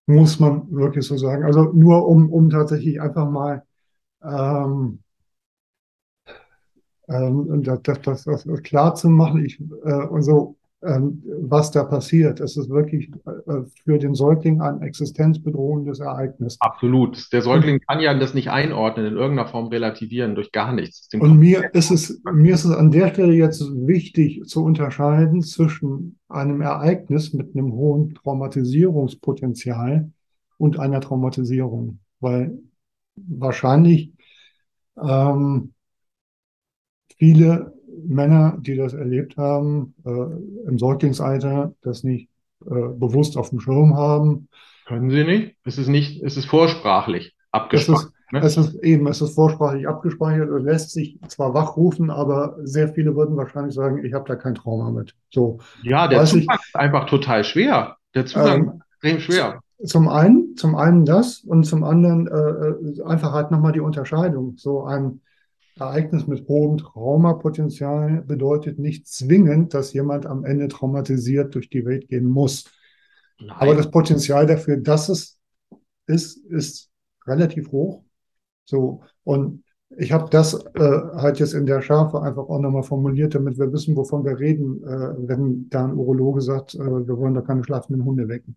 [0.07, 1.43] Muss man wirklich so sagen.
[1.43, 3.63] Also nur um, um tatsächlich einfach mal
[4.23, 4.99] ähm,
[7.09, 10.55] ähm, das, das, das, klar zu machen, ich, äh, und so,
[10.85, 12.39] was da passiert.
[12.39, 16.57] Es ist wirklich äh, für den Säugling ein existenzbedrohendes Ereignis.
[16.59, 17.31] Absolut.
[17.33, 21.09] Der Säugling kann ja das nicht einordnen, in irgendeiner Form relativieren, durch gar nichts.
[21.19, 26.19] Und mir ist es, mir ist es an der Stelle jetzt wichtig zu unterscheiden zwischen
[26.29, 30.11] einem Ereignis mit einem hohen Traumatisierungspotenzial
[30.57, 32.59] und einer Traumatisierung, weil
[33.15, 34.13] wahrscheinlich
[35.01, 35.73] ähm,
[37.17, 37.74] viele
[38.07, 40.09] Männer, die das erlebt haben, äh,
[40.69, 42.29] im Säuglingsalter, das nicht
[42.65, 44.47] äh, bewusst auf dem Schirm haben.
[44.87, 45.55] Können Sie nicht?
[45.63, 48.07] Es ist nicht, es ist vorsprachlich Es abgesprochen.
[48.07, 48.39] ist, ne?
[48.43, 53.15] es ist eben, es ist vorsprachlich abgespeichert und lässt sich zwar wachrufen, aber sehr viele
[53.15, 55.15] würden wahrscheinlich sagen, ich habe da kein Trauma mit.
[55.31, 57.97] So, Ja, der weiß ich- Zugang ist einfach total schwer.
[58.13, 59.59] Der Zugang Ähm, ist extrem schwer.
[59.83, 64.53] Zum einen, zum einen das und zum anderen äh, äh, einfach halt nochmal die Unterscheidung.
[64.57, 65.19] So ein
[65.77, 72.07] Ereignis mit hohem Traumapotenzial bedeutet nicht zwingend, dass jemand am Ende traumatisiert durch die Welt
[72.07, 72.65] gehen muss.
[73.49, 73.77] Aber Nein.
[73.77, 75.37] das Potenzial dafür, dass es
[76.07, 76.89] ist, ist
[77.25, 78.03] relativ hoch.
[78.63, 79.63] So, und
[79.97, 83.71] ich habe das äh, halt jetzt in der Schärfe einfach auch nochmal formuliert, damit wir
[83.71, 87.63] wissen, wovon wir reden, äh, wenn da ein Urologe sagt, äh, wir wollen da keine
[87.63, 88.55] schlafenden Hunde wecken.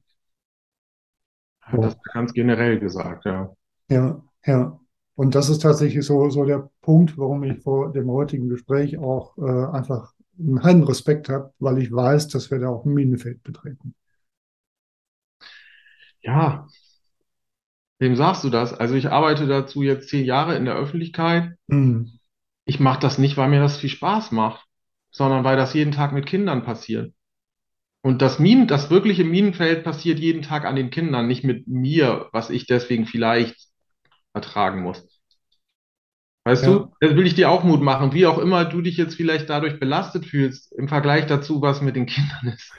[1.70, 3.52] Ja, das ganz generell gesagt, ja.
[3.90, 4.80] Ja, ja.
[5.18, 9.36] Und das ist tatsächlich so, so der Punkt, warum ich vor dem heutigen Gespräch auch
[9.36, 13.42] äh, einfach einen heiden Respekt habe, weil ich weiß, dass wir da auch ein Minenfeld
[13.42, 13.96] betreten.
[16.22, 16.68] Ja,
[17.98, 18.72] wem sagst du das?
[18.72, 21.56] Also ich arbeite dazu jetzt zehn Jahre in der Öffentlichkeit.
[21.66, 22.12] Mhm.
[22.64, 24.68] Ich mache das nicht, weil mir das viel Spaß macht,
[25.10, 27.12] sondern weil das jeden Tag mit Kindern passiert.
[28.02, 32.28] Und das Minen, das wirkliche Minenfeld passiert jeden Tag an den Kindern, nicht mit mir,
[32.30, 33.66] was ich deswegen vielleicht
[34.32, 35.07] ertragen muss.
[36.48, 38.96] Weißt Ja, du, das will ich dir auch Mut machen, wie auch immer du dich
[38.96, 42.72] jetzt vielleicht dadurch belastet fühlst, im Vergleich dazu, was mit den Kindern ist.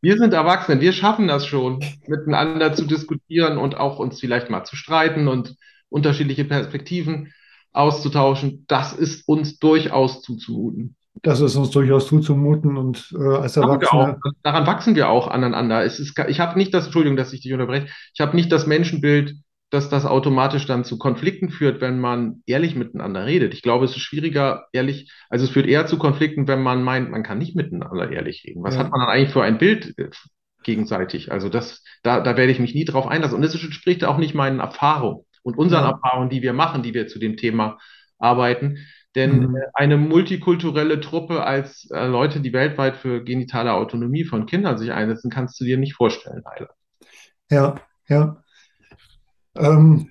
[0.00, 4.64] Wir sind Erwachsene, wir schaffen das schon, miteinander zu diskutieren und auch uns vielleicht mal
[4.64, 5.56] zu streiten und
[5.88, 7.32] unterschiedliche Perspektiven
[7.72, 8.64] auszutauschen.
[8.68, 10.96] Das ist uns durchaus zuzumuten.
[11.22, 13.56] das ist uns durchaus zuzumuten und äh, als.
[13.56, 15.84] Erwachsene, Daran wachsen wir auch aneinander.
[15.84, 18.66] Es ist, ich habe nicht das, Entschuldigung, dass ich dich unterbreche, ich habe nicht das
[18.66, 19.34] Menschenbild,
[19.70, 23.52] dass das automatisch dann zu Konflikten führt, wenn man ehrlich miteinander redet.
[23.52, 27.10] Ich glaube, es ist schwieriger, ehrlich, also es führt eher zu Konflikten, wenn man meint,
[27.10, 28.62] man kann nicht miteinander ehrlich reden.
[28.62, 30.10] Was hat ja, man dann eigentlich für ein Bild äh,
[30.62, 31.32] gegenseitig?
[31.32, 33.36] Also das, da, da werde ich mich nie drauf einlassen.
[33.36, 36.94] Und es entspricht auch nicht meinen Erfahrungen und unseren ja, Erfahrungen, die wir machen, die
[36.94, 37.78] wir zu dem Thema
[38.18, 38.78] arbeiten.
[39.16, 39.56] Denn äh, mhm.
[39.74, 45.30] eine multikulturelle Truppe als äh, Leute, die weltweit für genitale Autonomie von Kindern sich einsetzen,
[45.30, 46.70] kannst du dir nicht vorstellen, leider.
[47.50, 47.74] ja,
[48.08, 48.42] ja.
[49.58, 50.10] Ähm,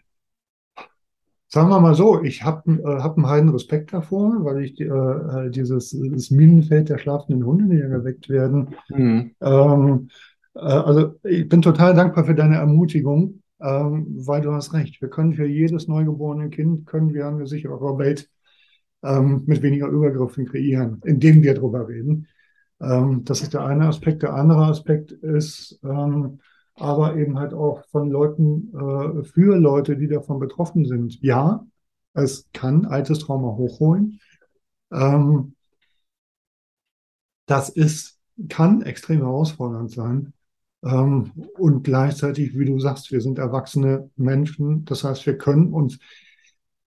[1.55, 4.85] Sagen wir mal so, ich habe äh, hab einen heiden Respekt davor, weil ich äh,
[4.87, 8.75] äh, dieses das Minenfeld der schlafenden Hunde, die ja geweckt werden.
[8.87, 9.31] Hm.
[9.39, 10.09] Ähm,
[10.55, 15.01] äh, also ich bin total dankbar für deine Ermutigung, ähm, weil du hast recht.
[15.01, 18.29] Wir können für jedes neugeborene Kind, können wir eine sichere Welt
[19.01, 22.27] ähm, mit weniger Übergriffen kreieren, indem wir darüber reden.
[22.81, 24.23] Ähm, das ist der eine Aspekt.
[24.23, 26.39] Der andere Aspekt ist, ähm,
[26.75, 31.21] aber eben halt auch von Leuten, äh, für Leute, die davon betroffen sind.
[31.21, 31.65] Ja,
[32.13, 34.19] es kann altes Trauma hochholen.
[34.91, 35.55] Ähm,
[37.45, 38.19] das ist,
[38.49, 40.33] kann extrem herausfordernd sein.
[40.83, 44.85] Ähm, und gleichzeitig, wie du sagst, wir sind erwachsene Menschen.
[44.85, 45.99] Das heißt, wir können uns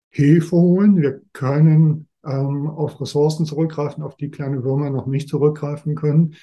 [0.10, 0.98] Hilfe holen.
[0.98, 6.36] Wir können ähm, auf Ressourcen zurückgreifen, auf die kleine Würmer noch nicht zurückgreifen können.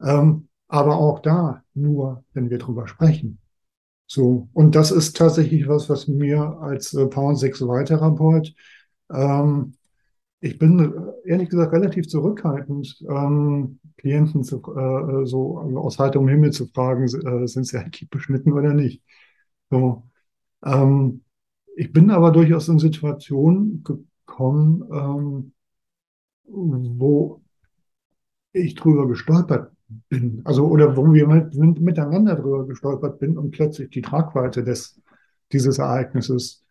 [0.00, 3.38] Ähm, aber auch da nur, wenn wir drüber sprechen.
[4.08, 8.52] So, und das ist tatsächlich was, was mir als äh, Power Sexualtherapeut,
[9.12, 9.74] ähm,
[10.40, 16.50] ich bin äh, ehrlich gesagt relativ zurückhaltend, ähm, Klienten zu, äh, so aus heiterem Himmel
[16.50, 19.00] zu fragen, äh, sind sie eigentlich beschnitten oder nicht.
[19.70, 20.02] So,
[20.64, 21.22] ähm,
[21.76, 25.52] ich bin aber durchaus in Situationen gekommen, ähm,
[26.46, 27.42] wo
[28.52, 29.73] ich drüber gestolpert
[30.08, 34.64] bin, also oder wo wir mit, mit, miteinander drüber gestolpert bin und plötzlich die Tragweite
[34.64, 35.00] des,
[35.52, 36.64] dieses Ereignisses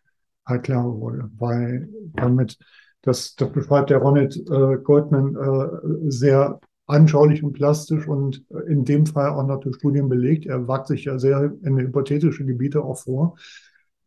[0.46, 2.58] halt klar wurde, weil damit,
[3.02, 9.06] das, das beschreibt der Ronald äh, Goldman äh, sehr anschaulich und plastisch und in dem
[9.06, 10.46] Fall auch noch durch Studien belegt.
[10.46, 13.36] Er wagt sich ja sehr in hypothetische Gebiete auch vor.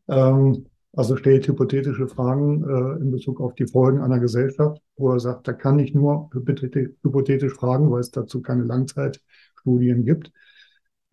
[0.08, 0.68] Ähm,
[0.98, 5.48] also stellt hypothetische Fragen äh, in Bezug auf die Folgen einer Gesellschaft, wo er sagt,
[5.48, 10.32] da kann ich nur hypothetisch fragen, weil es dazu keine Langzeitstudien gibt.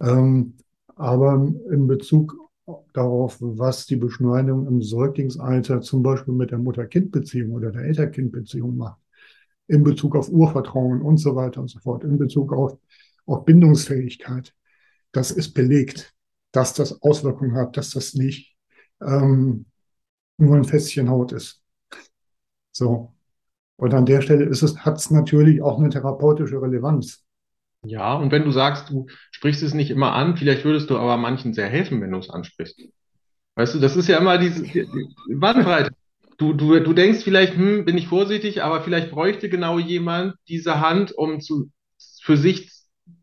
[0.01, 0.55] Ähm,
[0.97, 1.35] aber
[1.71, 2.35] in Bezug
[2.95, 9.03] darauf, was die Beschneidung im Säuglingsalter zum Beispiel mit der Mutter-Kind-Beziehung oder der Elter-Kind-Beziehung macht,
[9.67, 12.79] in Bezug auf Urvertrauen und so weiter und so fort, in Bezug auf,
[13.27, 14.55] auf Bindungsfähigkeit,
[15.13, 16.15] das ist belegt,
[16.53, 18.57] dass das Auswirkungen hat, dass das nicht
[19.03, 19.67] ähm,
[20.39, 21.63] nur ein Fässchen Haut ist.
[22.73, 23.15] So.
[23.77, 27.25] Und an der Stelle ist es, hat es natürlich auch eine therapeutische Relevanz.
[27.85, 31.17] Ja, und wenn du sagst, du sprichst es nicht immer an, vielleicht würdest du aber
[31.17, 32.81] manchen sehr helfen, wenn du es ansprichst.
[33.57, 34.87] Weißt du, das ist ja immer diese die,
[35.29, 35.91] die Bandbreite.
[36.39, 40.81] Du, du, du denkst vielleicht, hm, bin ich vorsichtig, aber vielleicht bräuchte genau jemand diese
[40.81, 41.71] Hand, um zu,
[42.23, 42.73] für sich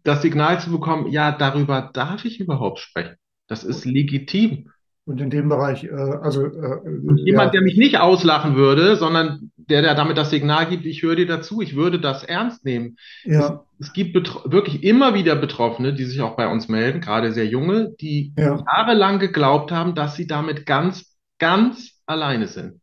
[0.03, 3.15] das Signal zu bekommen, ja, darüber darf ich überhaupt sprechen.
[3.47, 4.71] Das ist legitim.
[5.11, 8.95] Und in dem Bereich, äh, also äh, Und jemand, ja, der mich nicht auslachen würde,
[8.95, 12.63] sondern der, der damit das Signal gibt, ich höre dir dazu, ich würde das ernst
[12.65, 12.97] nehmen.
[13.23, 17.01] Es, ja, es gibt betro- wirklich immer wieder Betroffene, die sich auch bei uns melden,
[17.01, 22.79] gerade sehr junge, die ja, jahrelang geglaubt haben, dass sie damit ganz, ganz alleine sind.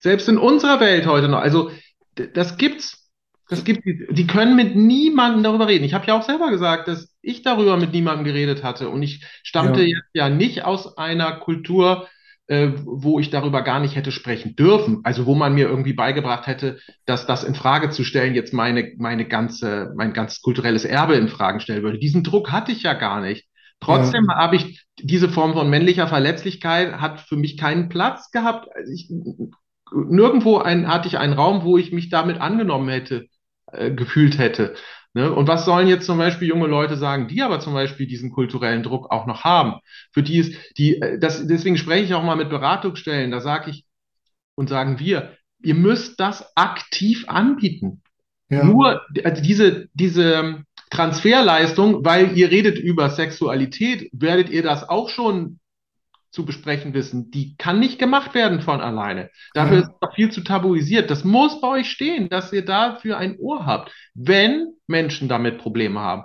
[0.00, 1.40] Selbst in unserer Welt heute noch.
[1.40, 1.70] Also
[2.14, 3.03] das gibt's.
[3.48, 5.84] Das gibt, die können mit niemandem darüber reden.
[5.84, 8.88] Ich habe ja auch selber gesagt, dass ich darüber mit niemandem geredet hatte.
[8.88, 12.08] Und ich stammte ja, jetzt ja nicht aus einer Kultur,
[12.46, 15.00] äh, wo ich darüber gar nicht hätte sprechen dürfen.
[15.04, 18.92] Also wo man mir irgendwie beigebracht hätte, dass das in Frage zu stellen jetzt meine,
[18.96, 21.98] meine ganze, mein ganz kulturelles Erbe in Fragen stellen würde.
[21.98, 23.46] Diesen Druck hatte ich ja gar nicht.
[23.80, 24.36] Trotzdem ja.
[24.36, 28.68] habe ich diese Form von männlicher Verletzlichkeit hat für mich keinen Platz gehabt.
[28.74, 29.10] Also ich,
[29.92, 33.26] nirgendwo ein, hatte ich einen Raum, wo ich mich damit angenommen hätte,
[33.76, 34.74] äh, gefühlt hätte.
[35.14, 35.32] Ne?
[35.32, 38.82] Und was sollen jetzt zum Beispiel junge Leute sagen, die aber zum Beispiel diesen kulturellen
[38.82, 39.80] Druck auch noch haben?
[40.12, 43.70] Für die ist, die, äh, das, deswegen spreche ich auch mal mit Beratungsstellen, da sage
[43.70, 43.84] ich
[44.56, 48.02] und sagen wir, ihr müsst das aktiv anbieten.
[48.50, 48.64] Ja.
[48.64, 55.58] Nur also diese, diese Transferleistung, weil ihr redet über Sexualität, werdet ihr das auch schon
[56.34, 59.30] zu besprechen wissen, die kann nicht gemacht werden von alleine.
[59.54, 59.82] Dafür ja.
[59.84, 61.08] ist noch viel zu tabuisiert.
[61.08, 66.00] Das muss bei euch stehen, dass ihr dafür ein Ohr habt, wenn Menschen damit Probleme
[66.00, 66.24] haben.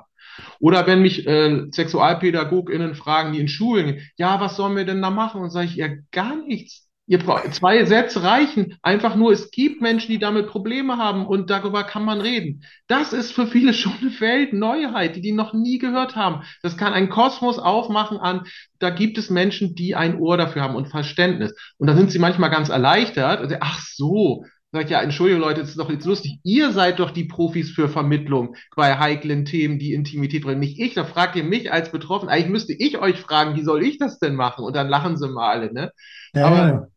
[0.59, 5.11] Oder wenn mich äh, SexualpädagogInnen fragen, die in Schulen, ja, was sollen wir denn da
[5.11, 5.41] machen?
[5.41, 6.88] Und sage ich, ja, gar nichts.
[7.09, 8.77] Ihr braucht, zwei Sätze reichen.
[8.83, 12.63] Einfach nur, es gibt Menschen, die damit Probleme haben und darüber kann man reden.
[12.87, 16.43] Das ist für viele schon eine Weltneuheit, die die noch nie gehört haben.
[16.61, 18.43] Das kann ein Kosmos aufmachen an,
[18.77, 21.55] da gibt es Menschen, die ein Ohr dafür haben und Verständnis.
[21.79, 23.41] Und da sind sie manchmal ganz erleichtert.
[23.41, 26.37] Und, ach so, Sag ich, ja, Entschuldigung, Leute, das ist doch jetzt lustig.
[26.43, 30.59] Ihr seid doch die Profis für Vermittlung bei heiklen Themen, die Intimität bringen.
[30.59, 30.93] Nicht ich.
[30.93, 32.29] Da fragt ihr mich als Betroffen.
[32.29, 34.63] Eigentlich müsste ich euch fragen, wie soll ich das denn machen?
[34.63, 35.91] Und dann lachen sie mal alle, ne?
[36.35, 36.87] Ja, Aber ja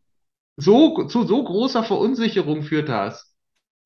[0.57, 3.33] so, zu so großer Verunsicherung führt das.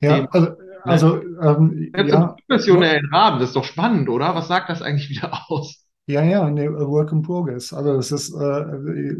[0.02, 0.52] Ja, Dem, also,
[0.84, 4.36] also ähm, ja, im professionellen Rahmen, das ist doch spannend, oder?
[4.36, 5.84] Was sagt das eigentlich wieder aus?
[6.06, 7.74] Ja, ja, nee, Work in Progress.
[7.74, 9.18] Also das ist, äh,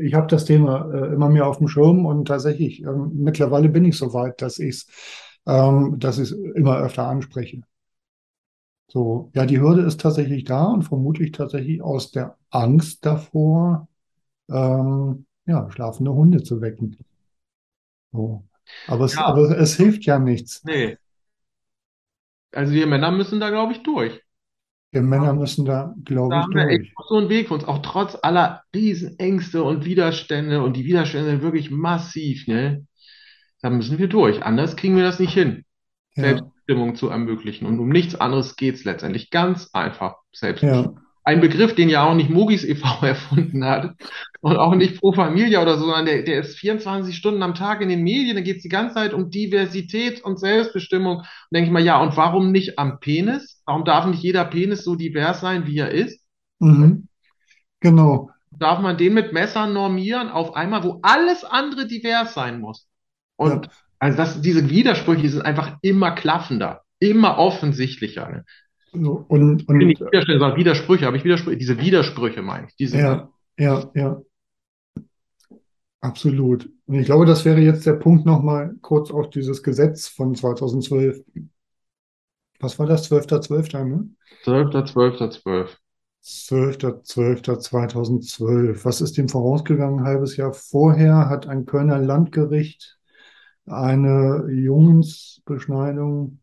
[0.00, 3.84] ich habe das Thema äh, immer mehr auf dem Schirm und tatsächlich, äh, mittlerweile bin
[3.84, 4.86] ich so weit, dass ich es
[5.46, 7.62] ähm, dass ich immer öfter anspreche.
[8.88, 13.88] So, ja, die Hürde ist tatsächlich da und vermutlich tatsächlich aus der Angst davor,
[14.50, 16.98] ähm, ja, schlafende Hunde zu wecken.
[18.12, 18.48] So.
[18.86, 20.64] Aber, es, Ja, aber es hilft ja nichts.
[20.64, 20.96] nee.
[22.52, 24.22] Also wir Männer müssen da, glaube ich, durch.
[24.92, 26.96] Wir Männer müssen da, glaube ich, echt durch.
[26.98, 31.30] noch so einen Weg für uns, auch trotz aller Riesenängste und Widerstände und die Widerstände
[31.30, 32.86] sind wirklich massiv, ne?
[33.62, 34.42] Da müssen wir durch.
[34.44, 35.64] Anders kriegen wir das nicht hin,
[36.16, 37.66] Ja, Selbstbestimmung zu ermöglichen.
[37.66, 39.30] Und um nichts anderes geht es letztendlich.
[39.30, 40.94] Ganz einfach, Selbstbestimmung.
[40.94, 43.06] ja, Ein Begriff, den ja auch nicht Mogis e.V.
[43.06, 43.94] erfunden hat
[44.40, 47.80] und auch nicht Pro Familia oder so, sondern der, der ist 24 Stunden am Tag
[47.80, 51.18] in den Medien, da geht es die ganze Zeit um Diversität und Selbstbestimmung.
[51.18, 53.62] Und denke ich mal, ja, und warum nicht am Penis?
[53.66, 56.20] Warum darf nicht jeder Penis so divers sein, wie er ist?
[56.58, 57.08] mhm,
[57.80, 58.30] genau.
[58.50, 62.86] Darf man den mit Messern normieren auf einmal, wo alles andere divers sein muss?
[63.42, 63.68] Ja, Und
[63.98, 68.28] also das, diese Widersprüche die sind einfach immer klaffender, immer offensichtlicher.
[68.30, 68.44] Ne?
[68.94, 72.66] So, und, Ich will nicht und Widerstände, sondern Widersprüche, aber ich Widersprüche, diese Widersprüche meine
[72.68, 73.28] ich, die sind ja,
[73.58, 74.20] ja, ja,
[76.00, 76.68] absolut.
[76.86, 81.20] Und ich glaube, das wäre jetzt der Punkt nochmal kurz auf dieses Gesetz von 2012.
[82.60, 83.10] Was war das?
[83.10, 84.08] 12.12., ne?
[84.44, 85.80] 12., 12., 12.
[86.24, 88.84] 12.12.2012.
[88.84, 90.00] Was ist dem vorausgegangen?
[90.00, 92.98] Ein halbes Jahr vorher hat ein Kölner Landgericht
[93.66, 96.40] eine Jungensbeschneidung,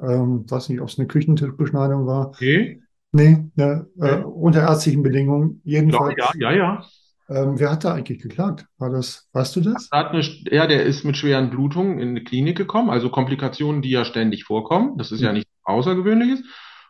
[0.00, 2.38] ähm, weiß nicht, ob es eine Küchentischbeschneidung war.
[2.40, 2.82] Okay.
[3.12, 4.24] Nee, ne, äh, Okay.
[4.24, 5.62] unter ärztlichen Bedingungen.
[5.88, 6.84] Ja, ja, Jedenfalls, ja, ja.
[7.28, 8.66] ähm, wer hat da eigentlich geklagt?
[8.78, 9.90] War das, weißt du das?
[9.90, 10.20] Er hat eine,
[10.50, 14.44] ja, der ist mit schweren Blutungen in eine Klinik gekommen, also Komplikationen, die ja ständig
[14.44, 14.98] vorkommen.
[14.98, 15.32] Das ist ja Hm.
[15.32, 16.42] nichts Außergewöhnliches.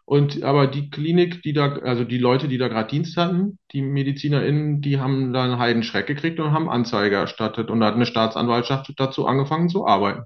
[0.06, 3.80] Und aber die Klinik, die da, also die Leute, die da gerade Dienst hatten, die
[3.82, 7.70] MedizinerInnen, die haben da einen Heidenschreck gekriegt und haben Anzeige erstattet.
[7.70, 10.24] Und da hat eine Staatsanwaltschaft dazu angefangen zu arbeiten.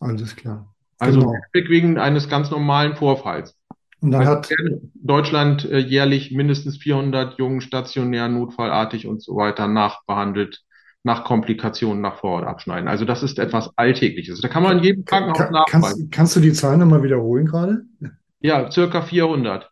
[0.00, 0.74] Alles klar.
[0.98, 1.34] Also Genau.
[1.52, 3.56] wegen eines ganz normalen Vorfalls.
[4.00, 4.50] Und dann Also hat,
[4.94, 10.62] Deutschland äh, jährlich mindestens 400 Jungen stationär, notfallartig und so weiter nachbehandelt,
[11.02, 12.88] nach Komplikationen, nach Vorortabschneiden.
[12.88, 14.40] Also das ist etwas Alltägliches.
[14.40, 15.70] Da kann man in jedem Krankenhaus Ka- nachweisen.
[16.10, 17.84] kannst, kannst du die Zahlen nochmal wiederholen gerade?
[18.40, 19.70] Ja, circa 400.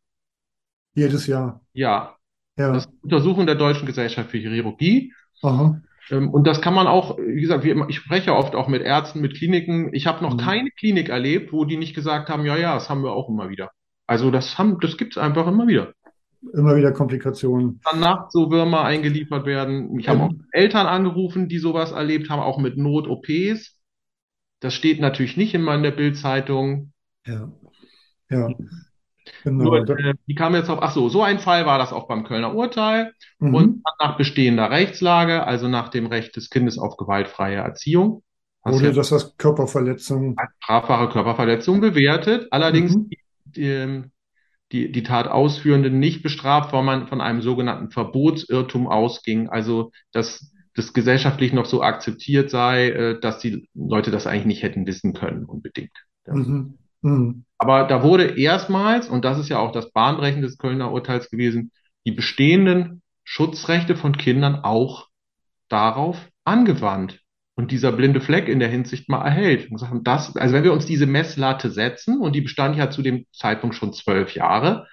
[0.95, 1.61] Jedes Jahr.
[1.73, 2.17] Ja,
[2.57, 2.77] das Ja.
[2.77, 5.13] ist eine Untersuchung der Deutschen Gesellschaft für Chirurgie.
[5.43, 5.81] Aha.
[6.11, 9.35] Ähm, Und das kann man auch, wie gesagt, ich spreche oft auch mit Ärzten, mit
[9.37, 9.93] Kliniken.
[9.95, 10.39] Ich habe noch Mhm.
[10.39, 13.49] keine Klinik erlebt, wo die nicht gesagt haben, ja, ja, das haben wir auch immer
[13.49, 13.71] wieder.
[14.07, 15.95] Also das haben, das gibt's einfach immer wieder.
[16.53, 17.81] Immer wieder Komplikationen.
[17.91, 19.99] Dann nachts so Würmer eingeliefert werden.
[19.99, 23.81] Ich habe auch Ähm, Eltern angerufen, die sowas erlebt haben, auch mit Not-OPs.
[24.61, 26.93] Das steht natürlich nicht immer in der Bild-Zeitung.
[27.27, 27.51] ja.
[28.31, 28.49] Ja.
[29.43, 29.65] Genau.
[29.65, 32.25] Nur, äh, die kam jetzt auf, ach so, so ein Fall war das auch beim
[32.25, 33.13] Kölner Urteil.
[33.39, 33.83] Und mhm.
[34.01, 38.23] nach bestehender Rechtslage, also nach dem Recht des Kindes auf gewaltfreie Erziehung,
[38.65, 40.35] Wurde das als Körperverletzung?
[40.39, 43.11] als strafbare Körperverletzung bewertet, allerdings Mhm.
[43.45, 44.03] die,
[44.73, 49.49] die, die Tat Ausführende nicht bestraft, weil man von einem sogenannten Verbotsirrtum ausging.
[49.49, 54.63] Also, dass das gesellschaftlich noch so akzeptiert sei, äh, dass die Leute das eigentlich nicht
[54.63, 55.93] hätten wissen können, unbedingt.
[56.27, 56.35] Ja.
[56.35, 56.79] Mhm.
[57.05, 57.45] Mhm.
[57.59, 61.71] Aber da wurde erstmals, und das ist ja auch das Bahnbrechen des Kölner Urteils gewesen,
[62.07, 65.09] die bestehenden Schutzrechte von Kindern auch
[65.69, 67.21] darauf angewandt
[67.57, 69.71] und dieser blinde Fleck in der Hinsicht mal erhält.
[69.71, 73.03] Und sagen, das, also wenn wir uns diese Messlatte setzen und die bestand ja zu
[73.03, 74.87] dem Zeitpunkt schon zwölf Jahre,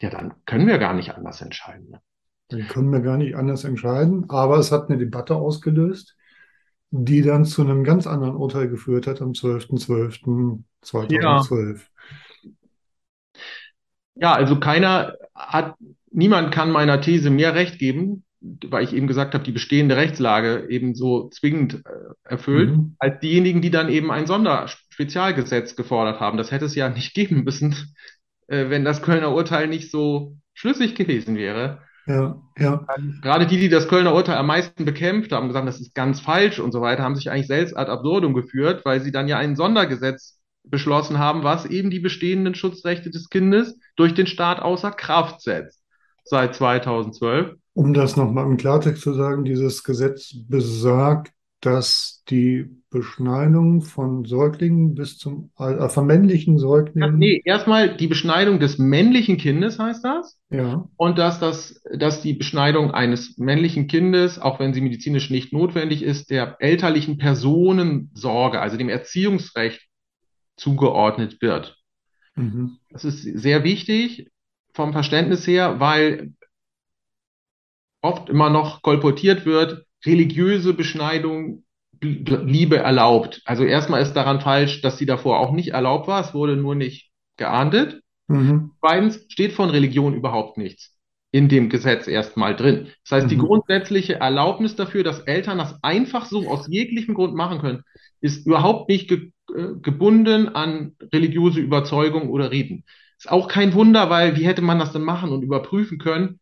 [0.00, 1.90] ja, dann können wir gar nicht anders entscheiden.
[1.90, 2.00] Ne?
[2.48, 4.26] Dann können wir gar nicht anders entscheiden.
[4.28, 6.15] Aber es hat eine Debatte ausgelöst,
[6.90, 11.90] die dann zu einem ganz anderen Urteil geführt hat am 12.12.2012.
[14.14, 15.74] Ja, also keiner hat,
[16.10, 20.66] niemand kann meiner These mehr Recht geben, weil ich eben gesagt habe, die bestehende Rechtslage
[20.70, 21.90] eben so zwingend äh,
[22.24, 22.96] erfüllt, Mhm.
[22.98, 26.38] als diejenigen, die dann eben ein Sonderspezialgesetz gefordert haben.
[26.38, 27.74] Das hätte es ja nicht geben müssen,
[28.46, 31.82] äh, wenn das Kölner Urteil nicht so schlüssig gewesen wäre.
[32.06, 32.86] Ja, ja.
[33.20, 36.60] Gerade die, die das Kölner Urteil am meisten bekämpft haben, gesagt, das ist ganz falsch
[36.60, 39.56] und so weiter, haben sich eigentlich selbst ad absurdum geführt, weil sie dann ja ein
[39.56, 45.40] Sondergesetz beschlossen haben, was eben die bestehenden Schutzrechte des Kindes durch den Staat außer Kraft
[45.40, 45.82] setzt.
[46.24, 47.56] Seit 2012.
[47.74, 54.94] Um das nochmal im Klartext zu sagen, dieses Gesetz besagt, dass die Beschneidung von Säuglingen
[54.94, 60.40] bis zum, äh, von männlichen Säuglingen, nee, erstmal die Beschneidung des männlichen Kindes heißt das.
[60.50, 65.52] ja, Und dass das, dass die Beschneidung eines männlichen Kindes, auch wenn sie medizinisch nicht
[65.52, 69.86] notwendig ist, der elterlichen Personensorge, also dem Erziehungsrecht
[70.56, 71.76] zugeordnet wird.
[72.34, 72.78] mhm.
[72.90, 74.30] Das ist sehr wichtig
[74.72, 76.32] vom Verständnis her, weil
[78.00, 81.64] oft immer noch kolportiert wird, religiöse Beschneidung
[82.00, 83.42] Liebe erlaubt.
[83.44, 86.20] Also erstmal ist daran falsch, dass sie davor auch nicht erlaubt war.
[86.20, 88.00] Es wurde nur nicht geahndet.
[88.28, 88.72] Mhm.
[88.80, 90.94] Zweitens steht von Religion überhaupt nichts
[91.32, 92.88] in dem Gesetz erstmal drin.
[93.04, 93.40] Das heißt, die Mhm.
[93.40, 97.82] grundsätzliche Erlaubnis dafür, dass Eltern das einfach so aus jeglichem Grund machen können,
[98.20, 102.84] ist überhaupt nicht ge äh, gebunden an religiöse Überzeugung oder Riten.
[103.18, 106.40] Ist auch kein Wunder, weil wie hätte man das denn machen und überprüfen können?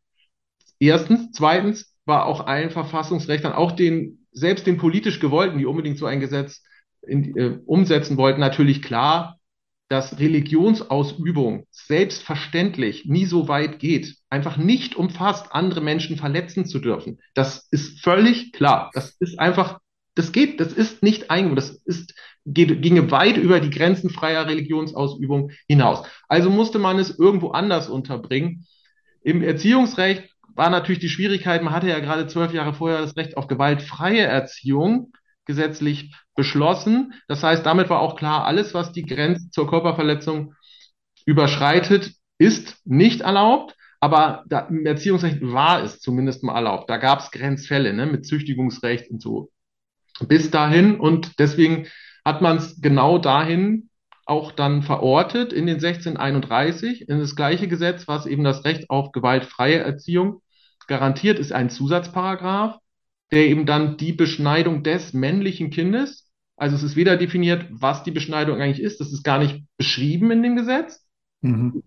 [0.78, 1.32] Erstens.
[1.32, 6.20] Zweitens war auch allen Verfassungsrechtlern, auch den, selbst den politisch Gewollten, die unbedingt so ein
[6.20, 6.62] Gesetz
[7.02, 9.38] in, äh, umsetzen wollten, natürlich klar,
[9.88, 17.20] dass Religionsausübung selbstverständlich nie so weit geht, einfach nicht umfasst, andere Menschen verletzen zu dürfen.
[17.34, 18.90] Das ist völlig klar.
[18.94, 19.78] Das ist einfach,
[20.14, 22.14] das geht, das ist nicht eingebaut, das ist,
[22.46, 26.06] geht, ginge weit über die Grenzen freier Religionsausübung hinaus.
[26.28, 28.66] Also musste man es irgendwo anders unterbringen.
[29.22, 33.36] Im Erziehungsrecht war natürlich die Schwierigkeit, man hatte ja gerade zwölf Jahre vorher das Recht
[33.36, 35.12] auf gewaltfreie Erziehung
[35.44, 37.14] gesetzlich beschlossen.
[37.28, 40.54] Das heißt, damit war auch klar, alles, was die Grenze zur Körperverletzung
[41.26, 43.74] überschreitet, ist nicht erlaubt.
[44.00, 46.90] Aber da, im Erziehungsrecht war es zumindest mal erlaubt.
[46.90, 49.50] Da gab es Grenzfälle ne, mit Züchtigungsrecht und so.
[50.28, 51.86] Bis dahin und deswegen
[52.24, 53.88] hat man es genau dahin
[54.26, 59.12] auch dann verortet in den 1631 in das gleiche Gesetz, was eben das Recht auf
[59.12, 60.40] gewaltfreie Erziehung
[60.86, 62.78] garantiert, ist ein Zusatzparagraph,
[63.32, 68.10] der eben dann die Beschneidung des männlichen Kindes, also es ist weder definiert, was die
[68.10, 71.04] Beschneidung eigentlich ist, das ist gar nicht beschrieben in dem Gesetz.
[71.40, 71.82] Mhm.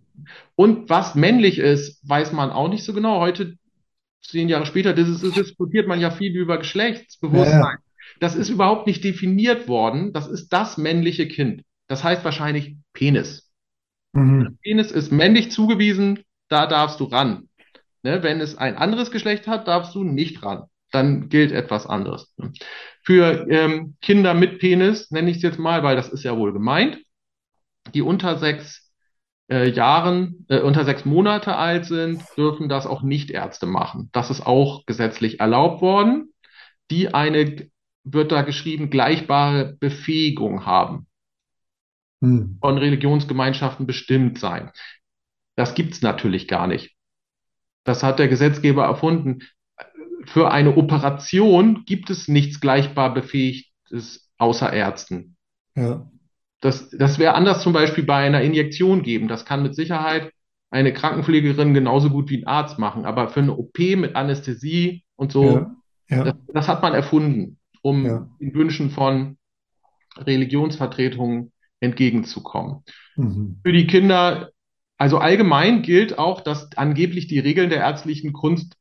[0.56, 3.20] Und was männlich ist, weiß man auch nicht so genau.
[3.20, 3.58] Heute,
[4.22, 7.62] zehn Jahre später, das ist, diskutiert man ja viel über Geschlechtsbewusstsein.
[7.62, 7.78] Ja.
[8.20, 10.12] Das ist überhaupt nicht definiert worden.
[10.12, 11.64] Das ist das männliche Kind.
[11.88, 13.50] Das heißt wahrscheinlich Penis.
[14.14, 14.58] Mhm.
[14.64, 17.47] Penis ist männlich zugewiesen, da darfst du ran.
[18.08, 20.64] Ne, wenn es ein anderes Geschlecht hat, darfst du nicht ran.
[20.93, 22.34] Dann gilt etwas anderes.
[23.03, 26.53] Für ähm, Kinder mit Penis nenne ich es jetzt mal, weil das ist ja wohl
[26.53, 26.99] gemeint,
[27.93, 28.89] die unter sechs
[29.51, 34.08] äh, Jahren, äh, unter sechs Monate alt sind, dürfen das auch Nichtärzte machen.
[34.14, 36.34] Das ist auch gesetzlich erlaubt worden,
[36.89, 37.70] die eine,
[38.05, 41.08] wird da geschrieben, gleichbare Befähigung haben
[42.22, 42.58] Mhm.
[42.62, 44.72] von Religionsgemeinschaften bestimmt sein.
[45.58, 46.97] Das gibt's natürlich gar nicht.
[47.88, 49.40] Das hat der Gesetzgeber erfunden.
[50.26, 55.38] Für eine Operation gibt es nichts gleichbar Befähigtes außer Ärzten.
[55.74, 56.12] Ja.
[56.60, 59.30] Das, das wäre anders zum Beispiel bei einer Injektion geben.
[59.30, 60.34] Das kann mit Sicherheit
[60.70, 63.06] eine Krankenpflegerin genauso gut wie ein Arzt machen.
[63.06, 65.76] Aber für eine OP mit Anästhesie und so, Ja.
[66.10, 66.24] Ja.
[66.26, 68.28] das, das hat man erfunden, um Ja.
[68.42, 69.38] den Wünschen von
[70.18, 72.84] Religionsvertretungen entgegenzukommen.
[73.16, 73.62] Mhm.
[73.64, 74.50] Für die Kinder,
[74.98, 78.76] also allgemein gilt auch, dass angeblich die Regeln der ärztlichen Kunst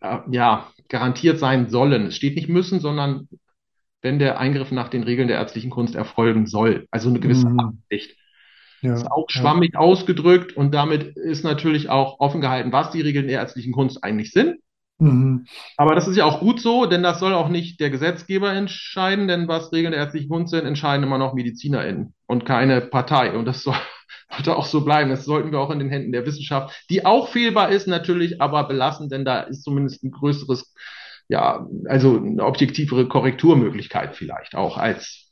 [0.00, 2.06] äh, ja garantiert sein sollen.
[2.06, 3.28] Es steht nicht müssen, sondern
[4.02, 6.86] wenn der Eingriff nach den Regeln der ärztlichen Kunst erfolgen soll.
[6.90, 7.60] Also eine gewisse Mhm.
[7.60, 8.16] Absicht.
[8.82, 8.94] Ja.
[8.94, 9.40] Ist auch Ja.
[9.40, 14.02] schwammig ausgedrückt und damit ist natürlich auch offen gehalten, was die Regeln der ärztlichen Kunst
[14.04, 14.58] eigentlich sind.
[15.02, 15.46] Mhm.
[15.76, 19.26] Aber das ist ja auch gut so, denn das soll auch nicht der Gesetzgeber entscheiden,
[19.26, 23.36] denn was Regeln der ärztlichen Kunst sind, entscheiden immer noch MedizinerInnen und keine Partei.
[23.36, 23.74] Und das soll,
[24.30, 25.10] sollte auch so bleiben.
[25.10, 28.68] Das sollten wir auch in den Händen der Wissenschaft, die auch fehlbar ist natürlich, aber
[28.68, 30.72] belassen, denn da ist zumindest ein größeres,
[31.28, 35.28] ja, also eine objektivere Korrekturmöglichkeit vielleicht auch als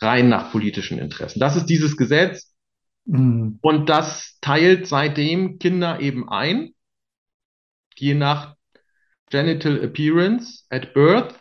[0.00, 1.38] rein nach politischen Interessen.
[1.38, 2.50] Das ist dieses Gesetz
[3.04, 3.58] Mhm.
[3.62, 6.70] und das teilt seitdem Kinder eben ein,
[7.96, 8.54] je nach
[9.36, 11.34] Genital Appearance at Birth,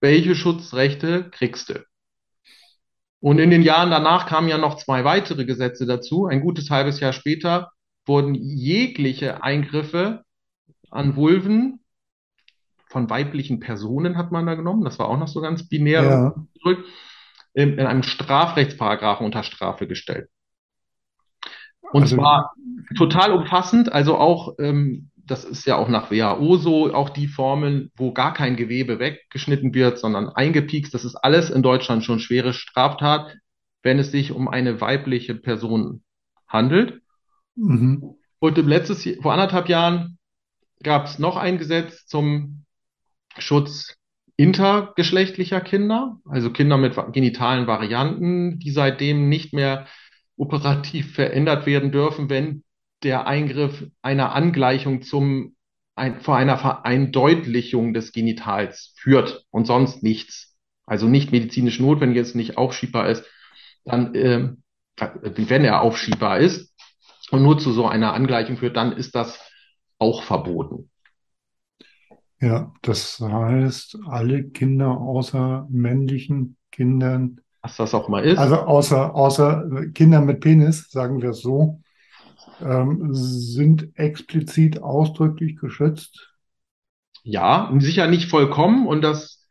[0.00, 1.84] welche Schutzrechte kriegst du?
[3.20, 6.24] Und in den Jahren danach kamen ja noch zwei weitere Gesetze dazu.
[6.26, 7.72] Ein gutes halbes Jahr später
[8.06, 10.22] wurden jegliche Eingriffe
[10.90, 11.80] an Vulven
[12.88, 14.82] von weiblichen Personen hat man da genommen.
[14.84, 16.34] Das war auch noch so ganz binär Ja.
[16.62, 16.86] zurück,
[17.52, 20.30] in, in einem Strafrechtsparagraphen unter Strafe gestellt.
[21.92, 22.54] Und Also- zwar
[22.96, 27.90] total umfassend, also auch, ähm, das ist ja auch nach WHO so, auch die Formeln,
[27.96, 32.52] wo gar kein Gewebe weggeschnitten wird, sondern eingepiekst, das ist alles in Deutschland schon schwere
[32.52, 33.36] Straftat,
[33.82, 36.02] wenn es sich um eine weibliche Person
[36.46, 37.02] handelt.
[37.56, 38.14] Mhm.
[38.38, 40.18] Und im letztes, Jahr- vor anderthalb Jahren
[40.82, 42.64] gab es noch ein Gesetz zum
[43.38, 43.96] Schutz
[44.36, 49.86] intergeschlechtlicher Kinder, also Kinder mit genitalen Varianten, die seitdem nicht mehr
[50.36, 52.62] operativ verändert werden dürfen, wenn
[53.06, 55.54] der Eingriff einer Angleichung zum,
[55.94, 60.56] ein, vor einer Vereindeutlichung des Genitals führt und sonst nichts.
[60.86, 63.24] Also nicht medizinisch notwendig ist, nicht aufschiebbar ist,
[63.84, 64.62] dann, ähm,
[64.98, 66.74] wenn er aufschiebbar ist
[67.30, 69.40] und nur zu so einer Angleichung führt, dann ist das
[69.98, 70.90] auch verboten.
[72.40, 78.38] Ja, das heißt, alle Kinder außer männlichen Kindern, Was das auch mal ist.
[78.38, 81.80] also außer, außer Kinder mit Penis, sagen wir es so,
[82.60, 86.32] ähm, sind explizit ausdrücklich geschützt.
[87.24, 89.44] Ja, sicher nicht vollkommen und das,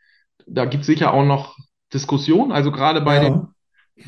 [0.48, 1.58] da gibt es sicher auch noch
[1.94, 2.52] Diskussionen.
[2.52, 3.50] Also gerade bei dem Ja.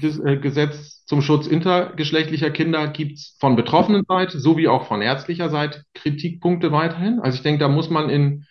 [0.01, 5.01] das, äh, Gesetz zum Schutz intergeschlechtlicher Kinder gibt es von betroffenen Seite sowie auch von
[5.01, 7.19] ärztlicher Seite Kritikpunkte weiterhin.
[7.19, 8.45] Also ich denke, da muss man in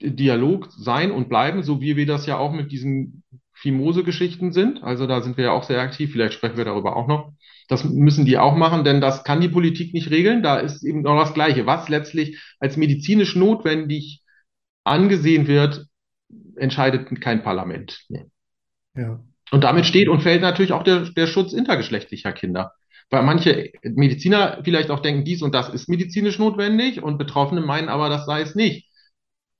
[0.00, 3.22] Dialog sein und bleiben, so wie wir das ja auch mit diesen
[3.54, 4.82] Fimose-Geschichten sind.
[4.82, 6.12] Also da sind wir ja auch sehr aktiv.
[6.12, 7.32] Vielleicht sprechen wir darüber auch noch.
[7.68, 10.42] Das müssen die auch machen, denn das kann die Politik nicht regeln.
[10.42, 11.66] Da ist eben noch das Gleiche.
[11.66, 14.22] Was letztlich als medizinisch notwendig
[14.84, 15.86] angesehen wird,
[16.56, 18.04] entscheidet kein Parlament.
[18.08, 18.26] Nee.
[18.94, 19.20] Ja.
[19.50, 22.72] Und damit steht und fällt natürlich auch der, der Schutz intergeschlechtlicher Kinder.
[23.10, 27.88] Weil manche Mediziner vielleicht auch denken, dies und das ist medizinisch notwendig und Betroffene meinen
[27.88, 28.88] aber, das sei es nicht.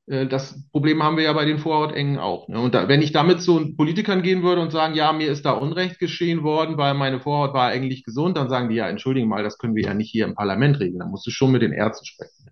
[0.07, 2.49] Äh, Das Problem haben wir ja bei den Vorhautengen auch.
[2.49, 2.61] ne?
[2.61, 5.53] Und da, wenn ich damit zu Politikern gehen würde und sagen, ja, mir ist da
[5.53, 9.43] Unrecht geschehen worden, weil meine Vorhaut war eigentlich gesund, dann sagen die, ja, entschuldigen mal,
[9.43, 11.01] das können wir ja nicht hier im Parlament regeln.
[11.01, 12.51] Da musst du schon mit den Ärzten sprechen.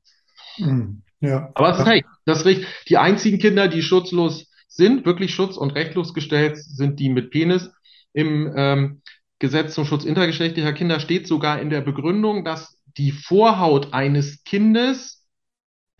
[0.58, 1.02] Mhm.
[1.20, 1.50] Ja.
[1.54, 2.04] Aber es ist recht.
[2.24, 2.66] Das ist recht.
[2.88, 7.70] Die einzigen Kinder, die schutzlos sind, wirklich schutz- und rechtlos gestellt, sind die mit Penis.
[8.12, 9.02] Im ähm,
[9.38, 15.21] Gesetz zum Schutz intergeschlechtlicher Kinder steht sogar in der Begründung, dass die Vorhaut eines Kindes,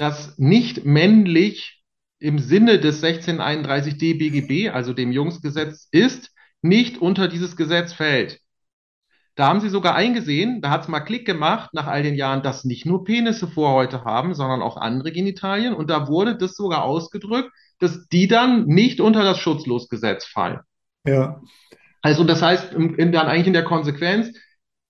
[0.02, 1.80] das nicht männlich
[2.18, 8.40] im Sinne des 1631d BGB, also dem Jungsgesetz ist, nicht unter dieses Gesetz fällt.
[9.36, 12.42] Da haben sie sogar eingesehen, da hat es mal Klick gemacht nach all den Jahren,
[12.42, 15.72] dass nicht nur Penisse Vorhäute haben, sondern auch andere Genitalien.
[15.72, 20.58] Und da wurde das sogar ausgedrückt, dass die dann nicht unter das Schutzlosgesetz fallen.
[21.06, 21.40] Ja.
[22.02, 24.36] Also das heißt, in, in, dann eigentlich in der Konsequenz,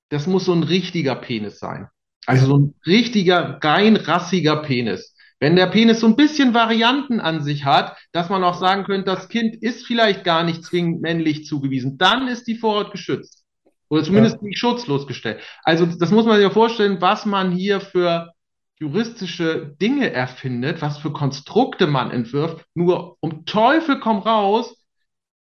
[0.08, 1.88] das muss so ein richtiger Penis sein.
[2.26, 5.14] Also so ein richtiger, rein rassiger Penis.
[5.40, 9.06] Wenn der Penis so ein bisschen Varianten an sich hat, dass man auch sagen könnte,
[9.06, 13.44] das Kind ist vielleicht gar nicht zwingend männlich zugewiesen, dann ist die Vorhaut geschützt.
[13.88, 14.42] Oder zumindest Ja.
[14.42, 15.40] nicht schutzlos gestellt.
[15.64, 18.32] Also das muss man sich ja vorstellen, was man hier für
[18.78, 24.76] juristische Dinge erfindet, was für Konstrukte man entwirft, nur um Teufel komm raus,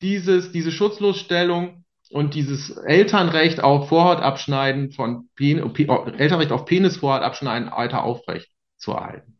[0.02, 1.79] dieses, diese Schutzlosstellung
[2.10, 5.86] und dieses Elternrecht auf Vorhautabschneiden von Pen Pe
[6.18, 9.38] Elternrecht auf Penisvorhaut abschneiden weiter aufrecht zu erhalten.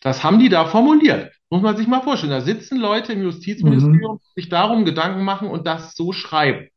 [0.00, 1.32] Das haben die da formuliert.
[1.50, 2.32] Muss man sich mal vorstellen.
[2.32, 6.68] Da sitzen Leute im Justizministerium, die sich darum Gedanken machen und das so schreiben.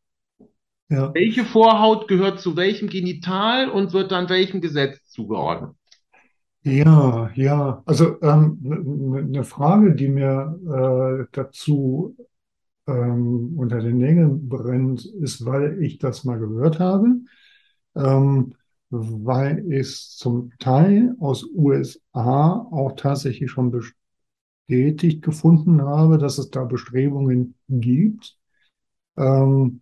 [0.90, 1.14] Ja.
[1.14, 5.72] Welche Vorhaut gehört zu welchem Genital und wird dann welchem Gesetz zugeordnet?
[6.64, 7.82] Ja, ja.
[7.86, 12.16] Also ähm, eine Frage, die mir äh, dazu
[12.88, 17.08] ähm, unter den Nägeln brennt, ist, weil ich das mal gehört habe,
[17.96, 18.54] ähm,
[18.90, 26.64] weil es zum Teil aus USA auch tatsächlich schon bestätigt gefunden habe, dass es da
[26.66, 28.38] Bestrebungen gibt,
[29.18, 29.82] ähm,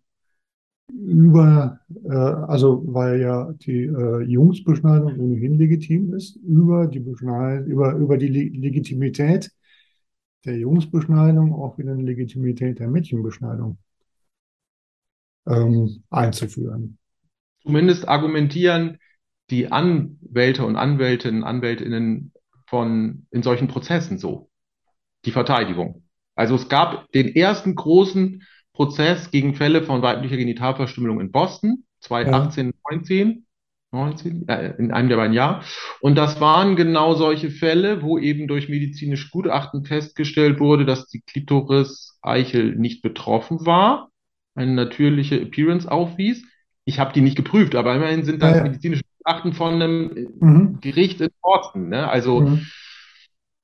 [0.90, 7.94] über, äh, also weil ja die äh, Jungsbeschneidung ohnehin legitim ist, über die Beschneid über,
[7.96, 9.52] über die Le Legitimität
[10.46, 13.78] der Jungsbeschneidung auch wieder eine Legitimität der Mädchenbeschneidung
[15.48, 16.98] ähm, einzuführen.
[17.64, 18.98] Zumindest argumentieren
[19.50, 22.32] die Anwälte und Anwältinnen, Anwältinnen
[22.66, 24.50] von in solchen Prozessen so.
[25.26, 26.04] Die Verteidigung.
[26.36, 28.44] Also es gab den ersten großen
[28.74, 32.74] Prozess gegen Fälle von weiblicher Genitalverstümmelung in Boston, 2018, ja.
[32.90, 33.46] 19,
[33.92, 35.64] 19, äh, in einem der beiden Jahren.
[36.00, 41.22] Und das waren genau solche Fälle, wo eben durch medizinisch Gutachten festgestellt wurde, dass die
[41.22, 44.10] Klitoris-Eichel nicht betroffen war,
[44.56, 46.46] eine natürliche Appearance aufwies.
[46.86, 48.64] Ich habe die nicht geprüft, aber immerhin sind das ja, ja.
[48.64, 50.78] medizinische Gutachten von einem mhm.
[50.82, 51.90] Gericht in Boston.
[51.90, 52.10] Ne?
[52.10, 52.66] Also mhm.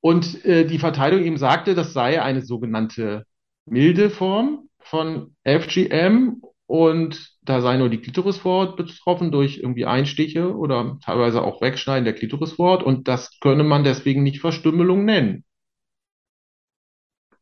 [0.00, 3.24] und äh, die Verteidigung eben sagte, das sei eine sogenannte
[3.64, 10.98] milde Form von FGM und da sei nur die Klitorisvorhaut betroffen durch irgendwie Einstiche oder
[11.02, 15.44] teilweise auch Wegschneiden der Klitorisvorhaut und das könne man deswegen nicht Verstümmelung nennen.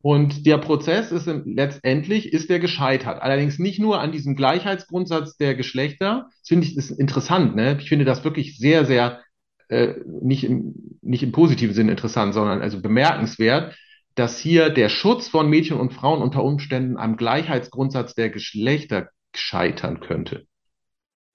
[0.01, 3.21] Und der Prozess ist letztendlich ist der gescheitert.
[3.21, 6.29] Allerdings nicht nur an diesem Gleichheitsgrundsatz der Geschlechter.
[6.29, 7.55] Das finde ich ist interessant.
[7.55, 7.77] Ne?
[7.81, 9.21] Ich finde das wirklich sehr, sehr
[9.67, 13.75] äh, nicht im, nicht im positiven Sinne interessant, sondern also bemerkenswert,
[14.15, 19.99] dass hier der Schutz von Mädchen und Frauen unter Umständen am Gleichheitsgrundsatz der Geschlechter scheitern
[19.99, 20.47] könnte.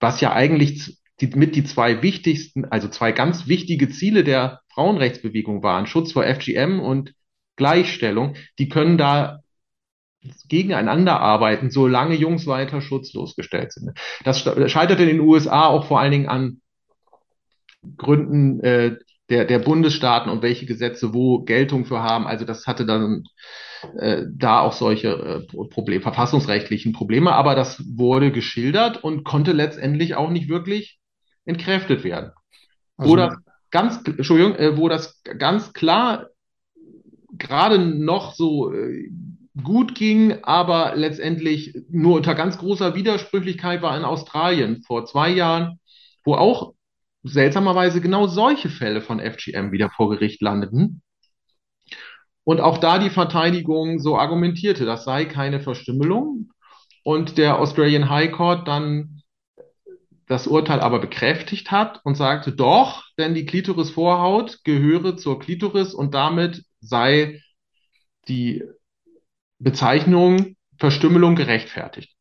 [0.01, 5.63] Was ja eigentlich die, mit die zwei wichtigsten, also zwei ganz wichtige Ziele der Frauenrechtsbewegung
[5.63, 7.15] waren, Schutz vor FGM und
[7.57, 9.41] Gleichstellung, die können da
[10.49, 13.93] gegeneinander arbeiten, solange Jungs weiter schutzlos gestellt sind.
[14.25, 16.61] Das scheitert in den USA auch vor allen Dingen an
[17.97, 18.97] Gründen äh,
[19.31, 22.27] der, der Bundesstaaten und welche Gesetze wo Geltung für haben.
[22.27, 23.25] Also das hatte dann
[23.99, 30.15] äh, da auch solche äh, Probleme, verfassungsrechtlichen Probleme, aber das wurde geschildert und konnte letztendlich
[30.15, 30.99] auch nicht wirklich
[31.45, 32.33] entkräftet werden.
[32.97, 33.17] Also, wo
[33.71, 36.29] ganz, Entschuldigung, äh, wo das ganz klar
[37.33, 39.11] gerade noch so äh,
[39.63, 45.79] gut ging, aber letztendlich nur unter ganz großer Widersprüchlichkeit war in Australien vor zwei Jahren,
[46.25, 46.75] wo auch
[47.23, 51.03] seltsamerweise genau solche Fälle von FGM wieder vor Gericht landeten.
[52.45, 56.51] Und auch da die Verteidigung so argumentierte, das sei keine Verstümmelung.
[57.05, 59.23] Und der Australian High Court dann
[60.27, 66.15] das Urteil aber bekräftigt hat und sagte, doch, denn die Klitorisvorhaut gehöre zur Klitoris und
[66.15, 67.41] damit sei
[68.29, 68.65] die
[69.59, 72.17] Bezeichnung Verstümmelung gerechtfertigt.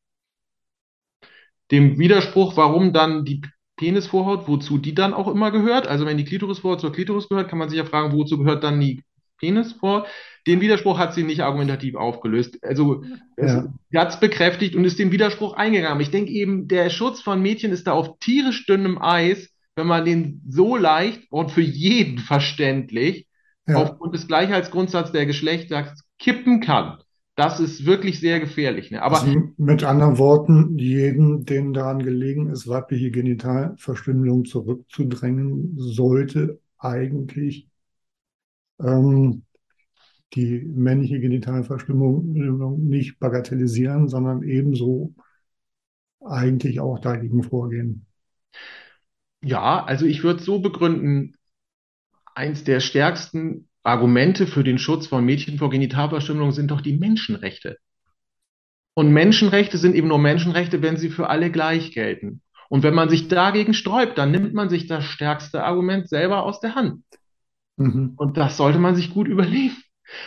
[1.72, 3.42] Dem Widerspruch, warum dann die
[3.78, 5.88] Penisvorhaut, wozu die dann auch immer gehört.
[5.88, 8.80] Also wenn die Klitorisvorhaut zur Klitoris gehört, kann man sich ja fragen, wozu gehört dann
[8.80, 9.04] die
[9.42, 10.08] Penisvorhaut?
[10.48, 12.58] Den Widerspruch hat sie nicht argumentativ aufgelöst.
[12.64, 13.04] Also
[13.38, 13.68] ja.
[13.92, 16.02] sie hat es bekräftigt und ist den Widerspruch eingegangen.
[16.02, 20.06] Ich denke eben, der Schutz von Mädchen ist da auf tierisch dünnem Eis, wenn man
[20.06, 23.28] den so leicht und für jeden verständlich
[23.68, 23.76] ja.
[23.76, 26.98] aufgrund des Gleichheitsgrundsatzes der Geschlechter kippen kann.
[27.36, 28.92] Das ist wirklich sehr gefährlich.
[28.92, 29.02] Ne?
[29.02, 37.71] Aber also mit anderen Worten, jeden, dem daran gelegen ist, weibliche Genitalverstümmelung zurückzudrängen, sollte eigentlich
[38.84, 39.44] ähm,
[40.34, 45.14] die männliche Genitalverstümmelung nicht bagatellisieren, sondern ebenso
[46.24, 48.06] eigentlich auch dagegen vorgehen.
[49.44, 51.36] Ja, also ich würde so begründen,
[52.36, 57.78] eins der stärksten Argumente für den Schutz von Mädchen vor Genitalverstümmelung sind doch die Menschenrechte.
[58.94, 62.42] Und Menschenrechte sind eben nur Menschenrechte, wenn sie für alle gleich gelten.
[62.70, 66.60] Und wenn man sich dagegen sträubt, dann nimmt man sich das stärkste Argument selber aus
[66.60, 67.04] der Hand.
[67.82, 68.14] Mhm.
[68.18, 69.78] Und das sollte man sich gut überlegen.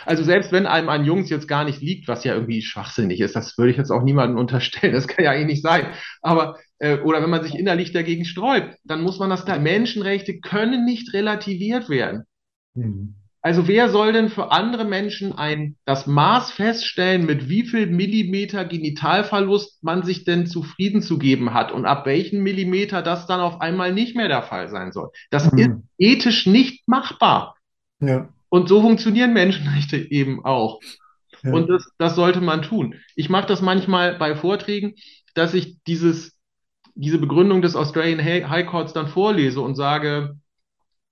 [0.05, 3.35] Also selbst wenn einem ein Jungs jetzt gar nicht liegt, was ja irgendwie schwachsinnig ist,
[3.35, 5.87] das würde ich jetzt auch niemandem unterstellen, das kann ja eigentlich nicht sein.
[6.21, 9.59] Aber äh, oder wenn man sich innerlich dagegen sträubt, dann muss man das da.
[9.59, 12.23] Menschenrechte können nicht relativiert werden.
[12.73, 13.15] Mhm.
[13.45, 18.65] Also wer soll denn für andere Menschen ein, das Maß feststellen, mit wie viel Millimeter
[18.65, 23.61] Genitalverlust man sich denn zufrieden zu geben hat und ab welchen Millimeter das dann auf
[23.61, 25.11] einmal nicht mehr der Fall sein soll?
[25.29, 25.59] Das mhm.
[25.59, 25.69] ist
[25.99, 27.55] ethisch nicht machbar.
[27.99, 28.29] Ja.
[28.49, 30.79] Und so funktionieren Menschenrechte eben auch.
[31.43, 31.53] Ja.
[31.53, 32.95] Und das, das sollte man tun.
[33.15, 34.95] Ich mache das manchmal bei Vorträgen,
[35.35, 36.35] dass ich dieses,
[36.95, 40.35] diese Begründung des Australian High Courts dann vorlese und sage,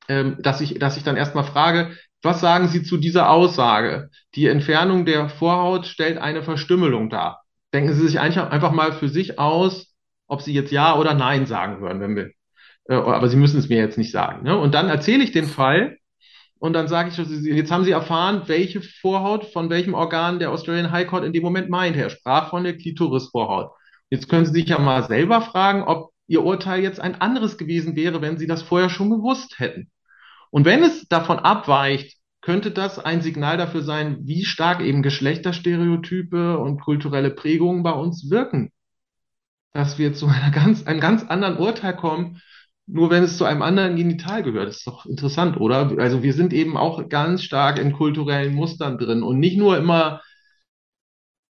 [0.10, 4.10] ähm, dass ich, dass ich dann erstmal frage, was sagen Sie zu dieser Aussage?
[4.36, 7.44] Die Entfernung der Vorhaut stellt eine Verstümmelung dar.
[7.74, 9.94] Denken Sie sich einfach mal für sich aus,
[10.28, 12.32] ob Sie jetzt Ja oder Nein sagen würden, wenn wir,
[12.88, 14.44] äh, aber Sie müssen es mir jetzt nicht sagen.
[14.44, 14.58] Ne?
[14.58, 15.98] Und dann erzähle ich den Fall
[16.60, 20.92] und dann sage ich, jetzt haben Sie erfahren, welche Vorhaut von welchem Organ der Australian
[20.92, 21.98] High Court in dem Moment meint.
[21.98, 23.72] Er sprach von der Klitorisvorhaut.
[24.10, 27.98] Jetzt können Sie sich ja mal selber fragen, ob Ihr Urteil jetzt ein anderes gewesen
[27.98, 29.92] wäre, wenn Sie das vorher schon gewusst hätten.
[30.54, 36.60] Und wenn es davon abweicht, könnte das ein Signal dafür sein, wie stark eben Geschlechterstereotype
[36.60, 38.72] und kulturelle Prägungen bei uns wirken.
[39.72, 42.40] Dass wir zu einer ganz, einem ganz anderen Urteil kommen,
[42.86, 44.68] nur wenn es zu einem anderen Genital gehört.
[44.68, 45.92] Das ist doch interessant, oder?
[45.98, 50.22] Also wir sind eben auch ganz stark in kulturellen Mustern drin und nicht nur immer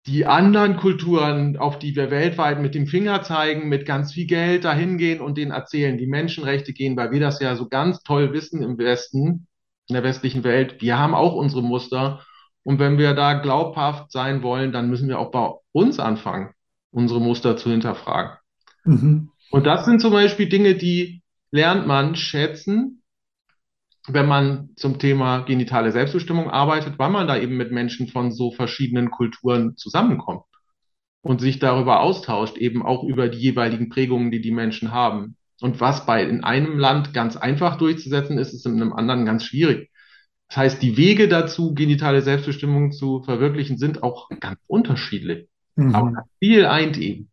[0.06, 4.64] die anderen Kulturen, auf die wir weltweit mit dem Finger zeigen, mit ganz viel Geld
[4.64, 8.32] dahin gehen und denen erzählen, die Menschenrechte gehen, weil wir das ja so ganz toll
[8.32, 9.46] wissen im Westen,
[9.88, 10.82] in der westlichen Welt.
[10.82, 12.24] Wir haben auch unsere Muster.
[12.64, 16.52] Und wenn wir da glaubhaft sein wollen, dann müssen wir auch bei uns anfangen,
[16.90, 18.36] unsere Muster zu hinterfragen.
[18.84, 19.30] Mhm.
[19.50, 23.02] Und das sind zum Beispiel Dinge, die lernt man schätzen,
[24.06, 28.50] wenn man zum Thema genitale Selbstbestimmung arbeitet, weil man da eben mit Menschen von so
[28.50, 30.44] verschiedenen Kulturen zusammenkommt
[31.22, 35.36] und sich darüber austauscht, eben auch über die jeweiligen Prägungen, die die Menschen haben.
[35.60, 39.44] Und was bei in einem Land ganz einfach durchzusetzen ist, ist in einem anderen ganz
[39.44, 39.90] schwierig.
[40.48, 45.48] Das heißt, die Wege dazu, genitale Selbstbestimmung zu verwirklichen, sind auch ganz unterschiedlich.
[45.76, 45.94] Mhm.
[45.94, 47.30] Aber viel eint eben.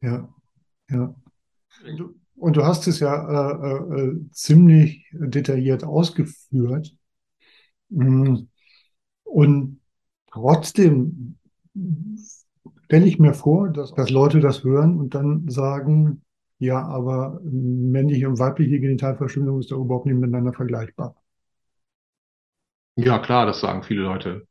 [0.00, 0.28] Ja,
[0.90, 1.14] ja.
[1.96, 6.92] Du, und du hast es ja äh, äh, ziemlich detailliert ausgeführt.
[7.88, 8.48] Mm.
[9.22, 9.80] Und
[10.28, 11.38] trotzdem
[12.84, 16.22] stelle ich mir vor, dass, dass Leute das hören und dann sagen,
[16.58, 21.14] ja, aber männliche und weibliche Genitalverstümmelung ist doch überhaupt nicht miteinander vergleichbar.
[22.96, 24.48] Ja, klar, das sagen viele Leute.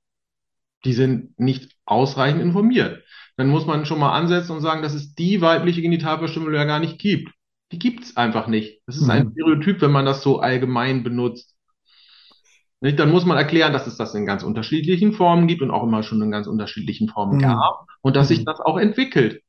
[0.86, 3.04] Die sind nicht ausreichend informiert.
[3.36, 6.80] Dann muss man schon mal ansetzen und sagen, dass es die weibliche Genitalverstümmelung ja gar
[6.80, 7.30] nicht gibt.
[7.72, 8.82] Die gibt es einfach nicht.
[8.86, 9.32] Das ist ein mhm.
[9.32, 11.56] Stereotyp, wenn man das so allgemein benutzt.
[12.82, 13.00] Nicht?
[13.00, 16.04] Dann muss man erklären, dass es das in ganz unterschiedlichen Formen gibt und auch immer
[16.04, 17.42] schon in ganz unterschiedlichen Formen mhm.
[17.42, 18.46] gab und dass sich mhm.
[18.46, 19.42] das auch entwickelt.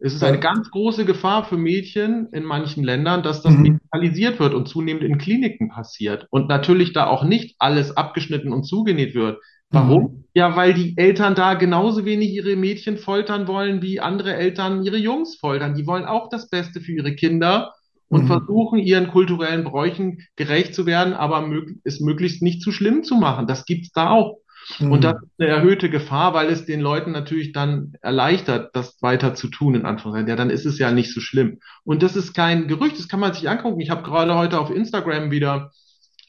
[0.00, 3.62] Es ist eine ganz große Gefahr für Mädchen in manchen Ländern, dass das mhm.
[3.62, 8.64] medikalisiert wird und zunehmend in Kliniken passiert und natürlich da auch nicht alles abgeschnitten und
[8.64, 9.40] zugenäht wird.
[9.74, 10.02] Warum?
[10.02, 10.24] Mhm.
[10.34, 14.96] Ja, weil die Eltern da genauso wenig ihre Mädchen foltern wollen, wie andere Eltern ihre
[14.96, 15.74] Jungs foltern.
[15.74, 17.72] Die wollen auch das Beste für ihre Kinder
[18.08, 18.26] und mhm.
[18.26, 23.14] versuchen, ihren kulturellen Bräuchen gerecht zu werden, aber mög es möglichst nicht zu schlimm zu
[23.14, 23.46] machen.
[23.46, 24.38] Das gibt's da auch.
[24.78, 24.92] Mhm.
[24.92, 29.34] Und das ist eine erhöhte Gefahr, weil es den Leuten natürlich dann erleichtert, das weiter
[29.34, 30.28] zu tun, in Anführungszeichen.
[30.28, 31.60] Ja, dann ist es ja nicht so schlimm.
[31.84, 33.80] Und das ist kein Gerücht, das kann man sich angucken.
[33.80, 35.70] Ich habe gerade heute auf Instagram wieder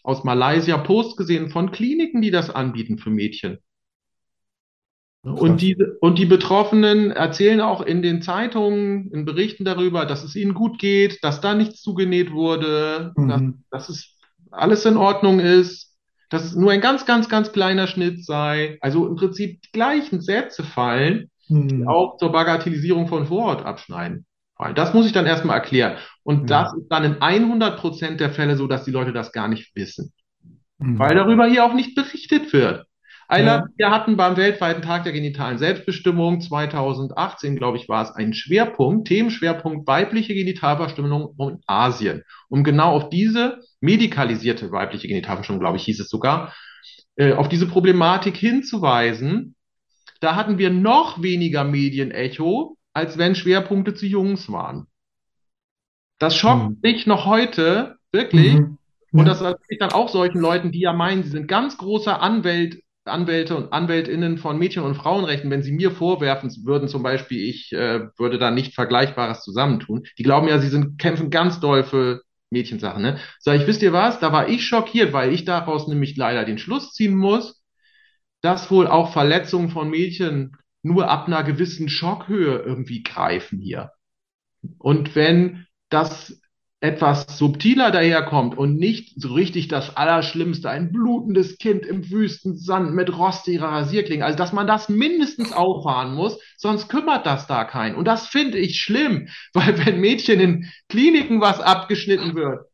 [0.05, 3.57] aus Malaysia Post gesehen von Kliniken, die das anbieten für Mädchen.
[5.23, 10.35] Und die, und die Betroffenen erzählen auch in den Zeitungen, in Berichten darüber, dass es
[10.35, 13.27] ihnen gut geht, dass da nichts zugenäht wurde, mhm.
[13.27, 13.41] dass,
[13.71, 14.19] dass es
[14.51, 15.95] alles in Ordnung ist,
[16.29, 18.77] dass es nur ein ganz, ganz, ganz kleiner Schnitt sei.
[18.81, 21.67] Also im Prinzip die gleichen Sätze fallen, mhm.
[21.69, 24.27] die auch zur Bagatellisierung von Vorort abschneiden.
[24.75, 25.97] Das muss ich dann erstmal erklären.
[26.25, 26.47] Und mhm.
[26.47, 29.75] das ist dann in 100 Prozent der Fälle so, dass die Leute das gar nicht
[29.75, 30.11] wissen.
[30.79, 30.97] Mhm.
[30.97, 32.85] Weil darüber hier auch nicht berichtet wird.
[33.27, 33.65] Einer, ja.
[33.77, 39.07] wir hatten beim weltweiten Tag der genitalen Selbstbestimmung 2018, glaube ich, war es ein Schwerpunkt,
[39.07, 42.23] Themenschwerpunkt weibliche Genitalverstümmelung in Asien.
[42.49, 46.53] Um genau auf diese medikalisierte weibliche Genitalverstümmelung, glaube ich, hieß es sogar,
[47.15, 49.55] äh, auf diese Problematik hinzuweisen.
[50.21, 54.87] Da hatten wir noch weniger Medienecho, als wenn Schwerpunkte zu Jungs waren.
[56.19, 56.77] Das schockt mhm.
[56.81, 58.53] mich noch heute, wirklich.
[58.53, 58.77] Mhm.
[59.11, 59.19] Ja.
[59.19, 62.81] Und das erzähle dann auch solchen Leuten, die ja meinen, sie sind ganz großer Anwält,
[63.05, 67.71] Anwälte und Anwältinnen von Mädchen- und Frauenrechten, wenn sie mir vorwerfen würden, zum Beispiel, ich
[67.71, 70.05] äh, würde da nicht Vergleichbares zusammentun.
[70.17, 73.01] Die glauben ja, sie sind, kämpfen ganz doll für Mädchensachen.
[73.01, 73.19] Ne?
[73.39, 74.19] Sag ich, wisst ihr was?
[74.19, 77.61] Da war ich schockiert, weil ich daraus nämlich leider den Schluss ziehen muss,
[78.41, 83.91] dass wohl auch Verletzungen von Mädchen nur ab einer gewissen Schockhöhe irgendwie greifen hier.
[84.77, 86.39] Und wenn das
[86.81, 93.17] etwas subtiler daherkommt und nicht so richtig das Allerschlimmste, ein blutendes Kind im Wüstensand mit
[93.17, 97.95] rostiger Rasierklinge, also dass man das mindestens auffahren muss, sonst kümmert das da keinen.
[97.95, 102.67] Und das finde ich schlimm, weil wenn Mädchen in Kliniken was abgeschnitten wird,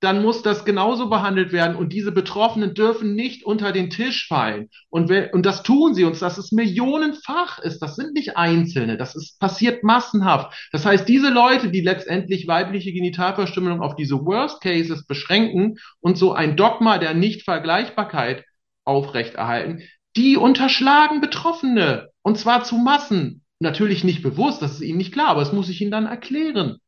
[0.00, 4.70] dann muss das genauso behandelt werden und diese Betroffenen dürfen nicht unter den Tisch fallen.
[4.88, 7.80] Und, und das tun sie uns, dass es millionenfach ist.
[7.80, 10.54] Das sind nicht Einzelne, das ist passiert massenhaft.
[10.72, 16.32] Das heißt, diese Leute, die letztendlich weibliche Genitalverstümmelung auf diese Worst Cases beschränken und so
[16.32, 18.44] ein Dogma der Nichtvergleichbarkeit
[18.84, 19.82] aufrechterhalten,
[20.16, 23.44] die unterschlagen Betroffene und zwar zu Massen.
[23.58, 26.78] Natürlich nicht bewusst, das ist ihnen nicht klar, aber es muss ich ihnen dann erklären.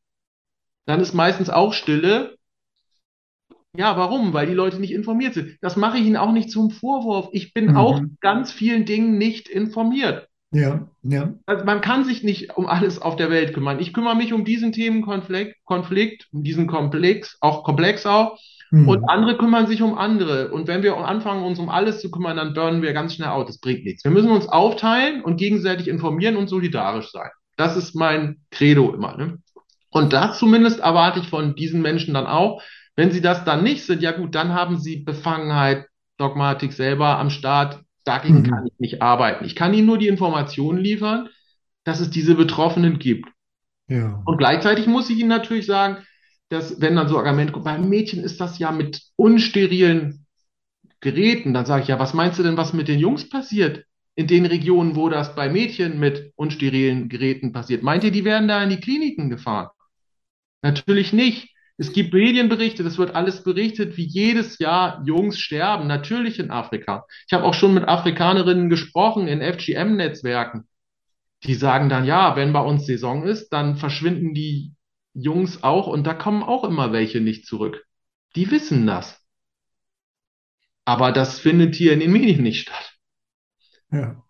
[0.87, 2.35] Dann ist meistens auch Stille
[3.75, 4.33] ja, warum?
[4.33, 5.57] Weil die Leute nicht informiert sind.
[5.61, 7.29] Das mache ich Ihnen auch nicht zum Vorwurf.
[7.31, 7.77] Ich bin mhm.
[7.77, 10.27] auch ganz vielen Dingen nicht informiert.
[10.51, 11.33] Ja, ja.
[11.47, 13.79] Also man kann sich nicht um alles auf der Welt kümmern.
[13.79, 18.37] Ich kümmere mich um diesen Themenkonflikt, Konflikt, um diesen Komplex, auch Komplex auch.
[18.71, 19.05] Und Hm.
[19.05, 20.51] andere kümmern sich um andere.
[20.51, 23.47] Und wenn wir anfangen, uns um alles zu kümmern, dann burnen wir ganz schnell out.
[23.47, 24.03] Das bringt nichts.
[24.03, 27.29] Wir müssen uns aufteilen und gegenseitig informieren und solidarisch sein.
[27.55, 29.15] Das ist mein Credo immer.
[29.15, 29.37] Ne?
[29.91, 32.63] Und das zumindest erwarte ich von diesen Menschen dann auch.
[32.95, 35.87] Wenn sie das dann nicht sind, ja gut, dann haben sie Befangenheit,
[36.17, 37.81] Dogmatik selber am Start.
[38.05, 38.67] Dagegen kann Mhm.
[38.67, 39.45] ich nicht arbeiten.
[39.45, 41.29] Ich kann ihnen nur die Informationen liefern,
[41.85, 43.29] dass es diese Betroffenen gibt.
[43.87, 44.23] Ja.
[44.25, 45.97] Und gleichzeitig muss ich Ihnen natürlich sagen,
[46.49, 50.25] dass, wenn dann so Argumente kommen, beim Mädchen ist das ja mit unsterilen
[51.01, 53.85] Geräten, dann sage ich ja, was meinst du denn, was mit den Jungs passiert?
[54.15, 57.83] In den Regionen, wo das bei Mädchen mit unsterilen Geräten passiert.
[57.83, 59.69] Meint ihr, die werden da in die Kliniken gefahren?
[60.63, 61.52] Natürlich nicht.
[61.77, 67.05] Es gibt Medienberichte, das wird alles berichtet, wie jedes Jahr Jungs sterben, natürlich in Afrika.
[67.27, 70.67] Ich habe auch schon mit Afrikanerinnen gesprochen in FGM-Netzwerken.
[71.43, 74.73] Die sagen dann, ja, wenn bei uns Saison ist, dann verschwinden die
[75.13, 77.85] Jungs auch und da kommen auch immer welche nicht zurück.
[78.35, 79.19] Die wissen das.
[80.85, 82.93] Aber das findet hier in den Medien nicht statt.
[83.91, 84.23] Ja.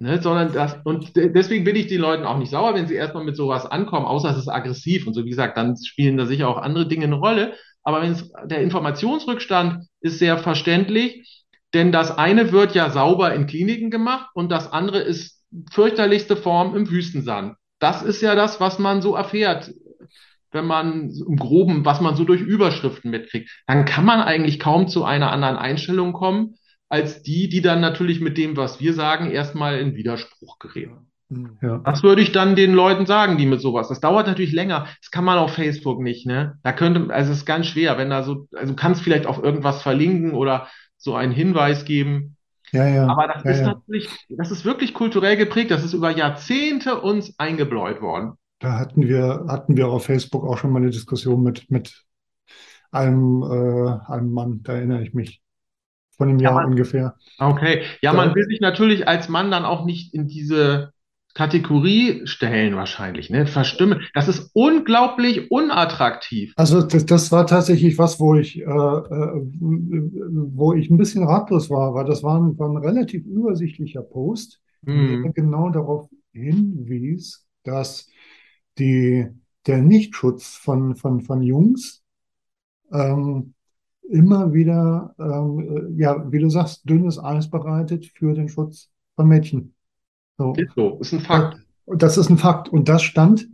[0.00, 2.94] Ne, sondern das, und de- deswegen bin ich den Leuten auch nicht sauer, wenn sie
[2.94, 5.06] erstmal mit sowas ankommen, außer es ist aggressiv.
[5.08, 7.54] Und so wie gesagt, dann spielen da sicher auch andere Dinge eine Rolle.
[7.82, 11.44] Aber wenn es, der Informationsrückstand ist sehr verständlich,
[11.74, 15.42] denn das eine wird ja sauber in Kliniken gemacht und das andere ist
[15.72, 17.56] fürchterlichste Form im Wüstensand.
[17.80, 19.72] Das ist ja das, was man so erfährt,
[20.52, 23.50] wenn man im Groben, was man so durch Überschriften mitkriegt.
[23.66, 26.54] Dann kann man eigentlich kaum zu einer anderen Einstellung kommen,
[26.88, 31.10] als die, die dann natürlich mit dem, was wir sagen, erstmal in Widerspruch geraten.
[31.30, 31.58] Hm.
[31.60, 31.78] Ja.
[31.84, 33.88] Das würde ich dann den Leuten sagen, die mit sowas.
[33.88, 34.86] Das dauert natürlich länger.
[35.02, 36.58] Das kann man auf Facebook nicht, ne?
[36.62, 39.42] Da könnte, also es ist ganz schwer, wenn da so, also du kannst vielleicht auf
[39.42, 42.36] irgendwas verlinken oder so einen Hinweis geben.
[42.72, 43.06] Ja, ja.
[43.06, 43.66] Aber das Ja, ist ja.
[43.66, 45.70] natürlich, das ist wirklich kulturell geprägt.
[45.70, 48.32] Das ist über Jahrzehnte uns eingebläut worden.
[48.60, 52.04] Da hatten wir, hatten wir auf Facebook auch schon mal eine Diskussion mit, mit
[52.90, 55.42] einem, äh, einem Mann, da erinnere ich mich,
[56.18, 57.16] von einem Ja, Jahr man, ungefähr.
[57.38, 57.82] okay.
[58.02, 60.92] Ja, Da, man will sich natürlich als Mann dann auch nicht in diese
[61.34, 63.46] Kategorie stellen, wahrscheinlich, ne?
[63.46, 64.00] Verstimmen.
[64.14, 66.52] Das ist unglaublich unattraktiv.
[66.56, 71.70] also das, das war tatsächlich was, wo ich, äh, äh, wo ich ein bisschen ratlos
[71.70, 74.60] war, weil das war ein, war ein relativ übersichtlicher Post,
[74.94, 75.32] der Hm.
[75.32, 78.08] genau darauf hinwies, dass
[78.78, 79.26] die,
[79.66, 82.02] der Nichtschutz von, von, von Jungs
[82.92, 83.54] ähm,
[84.08, 89.28] immer wieder, ähm, äh, ja, wie du sagst, dünnes Eis bereitet für den Schutz von
[89.28, 89.74] Mädchen.
[90.38, 90.54] So.
[90.56, 91.58] Ist so, ist ein Das, Fakt.
[91.86, 92.68] und das ist ein Fakt.
[92.68, 93.48] Und das stand,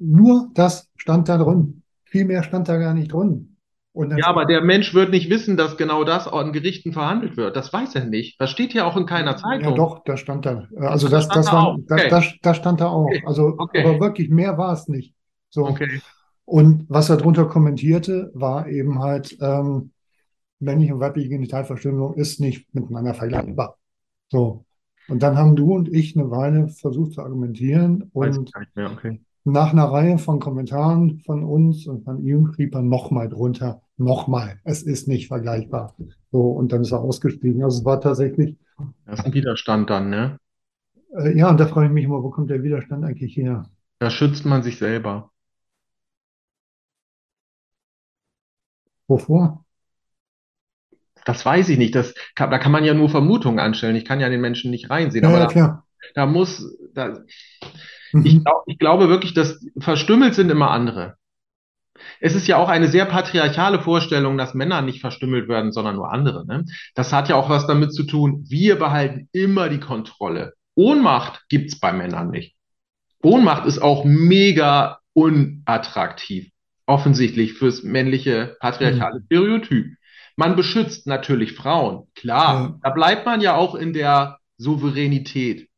[0.00, 1.82] nur das stand da drin.
[2.04, 3.56] Viel mehr stand da gar nicht drin.
[3.94, 7.56] Ja, aber der Mensch wird nicht wissen, dass genau das an Gerichten verhandelt wird.
[7.56, 8.40] Das weiß er nicht.
[8.40, 9.74] Das steht ja auch in keiner ja Zeitung.
[9.74, 10.68] doch, da stand da.
[10.76, 13.06] Äh, Also Das das, das da war, das, Okay, das, das stand da auch.
[13.06, 15.14] okay, Also, okay, aber wirklich mehr war es nicht.
[15.50, 15.66] So.
[15.66, 16.00] okay.
[16.44, 19.92] Und was er drunter kommentierte, war eben halt, ähm,
[20.60, 23.76] männliche und weibliche Genitalverstümmelung ist nicht miteinander vergleichbar.
[24.30, 24.64] So.
[25.08, 28.90] Und dann haben du und ich eine Weile versucht zu argumentieren und mehr.
[28.92, 29.20] Okay.
[29.44, 34.60] nach einer Reihe von Kommentaren von uns und von ihm schrieb er nochmal drunter, nochmal,
[34.64, 35.94] es ist nicht vergleichbar.
[36.30, 37.62] So, und dann ist er ausgestiegen.
[37.64, 38.56] Also es war tatsächlich,
[39.06, 40.38] Das ist ein Widerstand dann, ne?
[41.16, 43.68] äh, ja, und da frage ich mich immer, wo kommt der Widerstand eigentlich her?
[44.00, 45.30] Da schützt man sich selber.
[49.08, 49.64] Wovor?
[51.28, 51.94] Das weiß ich nicht.
[51.94, 53.96] Das kann, da kann man ja nur Vermutungen anstellen.
[53.96, 55.24] Ich kann ja den Menschen nicht reinsehen.
[55.24, 55.86] Ja, Aber ja, da, klar.
[56.14, 56.64] da muss,
[56.94, 57.18] da,
[58.22, 58.44] ich, Mhm.
[58.44, 61.16] glaub, ich glaube wirklich, dass verstümmelt sind immer andere.
[62.20, 66.10] Es ist ja auch eine sehr patriarchale Vorstellung, dass Männer nicht verstümmelt werden, sondern nur
[66.10, 66.46] andere.
[66.46, 66.64] Ne?
[66.94, 70.54] Das hat ja auch was damit zu tun, wir behalten immer die Kontrolle.
[70.74, 72.56] Ohnmacht gibt's bei Männern nicht.
[73.22, 76.50] Ohnmacht ist auch mega unattraktiv,
[76.86, 79.24] offensichtlich fürs männliche patriarchale Mhm.
[79.26, 79.86] Stereotyp.
[80.38, 82.54] Man beschützt natürlich Frauen, klar.
[82.54, 85.68] Ja, Da bleibt man ja auch in der Souveränität.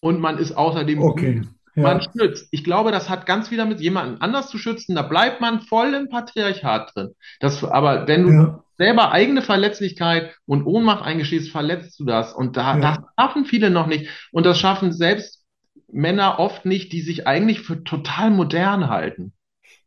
[0.00, 1.42] Und man ist außerdem okay.
[1.74, 2.46] Man Ja, schützt.
[2.52, 4.94] Ich glaube, das hat ganz wieder mit jemandem anders zu schützen.
[4.94, 7.08] Da bleibt man voll im Patriarchat drin.
[7.40, 12.32] Das, aber wenn du ja, selber eigene Verletzlichkeit und Ohnmacht eingestehst, verletzt du das.
[12.32, 14.08] Und da, das ja, schaffen viele noch nicht.
[14.30, 15.44] Und das schaffen selbst
[15.90, 19.33] Männer oft nicht, die sich eigentlich für total modern halten.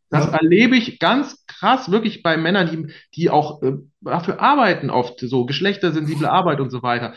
[0.10, 4.90] Das ja, erlebe ich ganz krass wirklich bei Männern, die, die auch äh, dafür arbeiten,
[4.90, 7.14] oft so geschlechtersensible Arbeit und so weiter.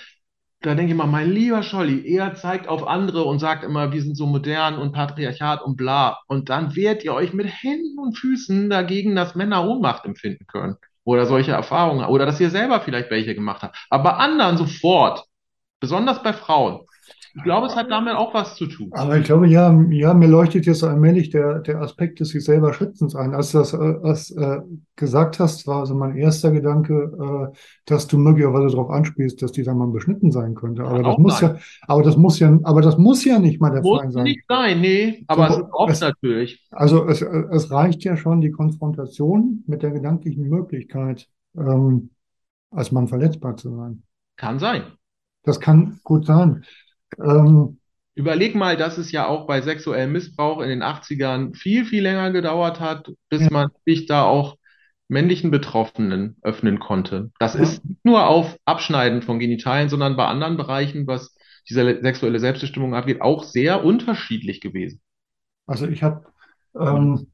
[0.62, 4.02] Da denke ich mal, mein lieber Scholli, er zeigt auf andere und sagt immer, wir
[4.02, 6.18] sind so modern und Patriarchat und bla.
[6.26, 10.76] Und dann wehrt ihr euch mit Händen und Füßen dagegen, dass Männer Ohnmacht empfinden können.
[11.04, 12.04] Oder solche Erfahrungen.
[12.04, 13.76] Oder dass ihr selber vielleicht welche gemacht habt.
[13.88, 15.24] Aber bei anderen sofort.
[15.80, 16.86] Besonders bei Frauen.
[17.34, 18.90] Ich glaube, es hat damit auch was zu tun.
[18.92, 22.72] Aber ich glaube, ja, ja, mir leuchtet jetzt allmählich der, der Aspekt des sich selber
[22.72, 23.34] Schützens ein.
[23.34, 24.60] Als du das, äh, das äh,
[24.96, 29.74] gesagt hast, war also mein erster Gedanke, äh, dass du möglicherweise darauf anspielst, dass dieser
[29.74, 30.82] Mann beschnitten sein könnte.
[30.82, 31.54] Aber Kann das muss sein.
[31.54, 34.24] ja, aber das muss ja, aber das muss ja nicht mal der Muss Fall sein.
[34.24, 36.66] nicht sein, nee, aber So, es ist oft es- natürlich.
[36.70, 42.10] Also es, es reicht ja schon die Konfrontation mit der gedanklichen Möglichkeit, ähm,
[42.70, 44.02] als Mann verletzbar zu sein.
[44.36, 44.82] Kann sein.
[45.42, 46.64] Das kann gut sein.
[47.18, 47.78] Ähm,
[48.14, 52.30] Überleg mal, dass es ja auch bei sexuellem Missbrauch in den 80ern viel, viel länger
[52.32, 53.48] gedauert hat, bis Ja.
[53.50, 54.58] man sich da auch
[55.08, 57.30] männlichen Betroffenen öffnen konnte.
[57.38, 57.62] Das Ja.
[57.62, 61.34] ist nicht nur auf Abschneiden von Genitalien, sondern bei anderen Bereichen, was
[61.68, 65.00] diese sexuelle Selbstbestimmung angeht, auch sehr unterschiedlich gewesen.
[65.66, 66.26] also ich habe
[66.74, 67.26] ähm,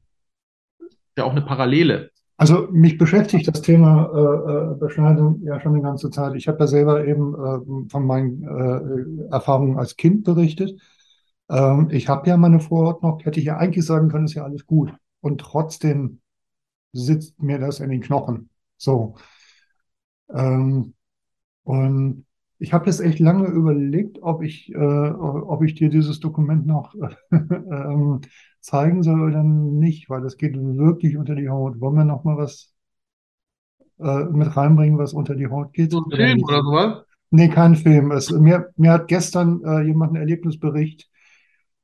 [1.17, 2.11] Ja, auch eine Parallele.
[2.37, 6.35] Also mich beschäftigt das Thema äh, äh, Beschneidung ja schon die ganze Zeit.
[6.35, 10.79] Ich habe ja selber eben äh, von meinen äh, Erfahrungen als Kind berichtet.
[11.49, 14.43] Ähm, ich habe ja meine Vorhaut noch, hätte ich ja eigentlich sagen können, ist ja
[14.43, 14.93] alles gut.
[15.19, 16.21] Und trotzdem
[16.93, 18.49] sitzt mir das in den Knochen.
[18.77, 19.15] So.
[20.29, 20.93] Ähm,
[21.63, 22.25] und
[22.59, 26.93] ich habe jetzt echt lange überlegt, ob ich, äh, ob ich dir dieses Dokument noch
[27.31, 28.21] ähm,
[28.67, 31.79] zeigen soll oder nicht, weil das geht wirklich unter die Haut.
[31.79, 32.73] Wollen wir noch mal was
[33.99, 35.91] äh, mit reinbringen, was unter die Haut geht?
[35.91, 37.03] So ein Film oder sowas?
[37.29, 38.11] Nee, kein Film.
[38.11, 41.09] Es, mir, mir hat gestern äh, jemand einen Erlebnisbericht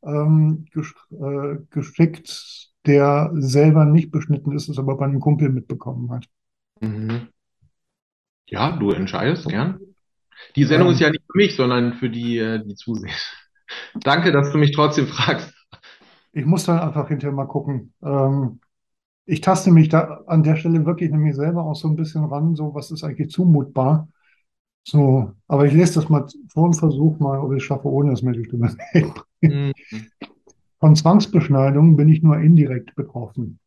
[0.04, 6.12] ähm, gesch äh, geschickt, der selber nicht beschnitten ist, es aber bei einem Kumpel mitbekommen
[6.12, 6.28] hat.
[6.82, 7.30] Mhm.
[8.48, 9.80] Ja, du entscheidest gern.
[10.56, 13.14] Die Sendung Ähm, ist ja nicht für mich, sondern für die, äh, die zusehen.
[13.96, 15.54] Danke, dass du mich trotzdem fragst.
[16.34, 17.94] Ich muss dann einfach hinterher mal gucken.
[18.04, 18.60] Ähm,
[19.26, 22.56] ich taste mich da an der Stelle wirklich nämlich selber auch so ein bisschen ran,
[22.56, 24.10] so was ist eigentlich zumutbar.
[24.86, 28.12] So, aber ich lese das mal vor und versuche mal, ob ich es schaffe, ohne
[28.12, 28.76] dass mir die Stimme.
[29.42, 29.72] Mhm.
[30.80, 33.60] Von Zwangsbeschneidung bin ich nur indirekt betroffen.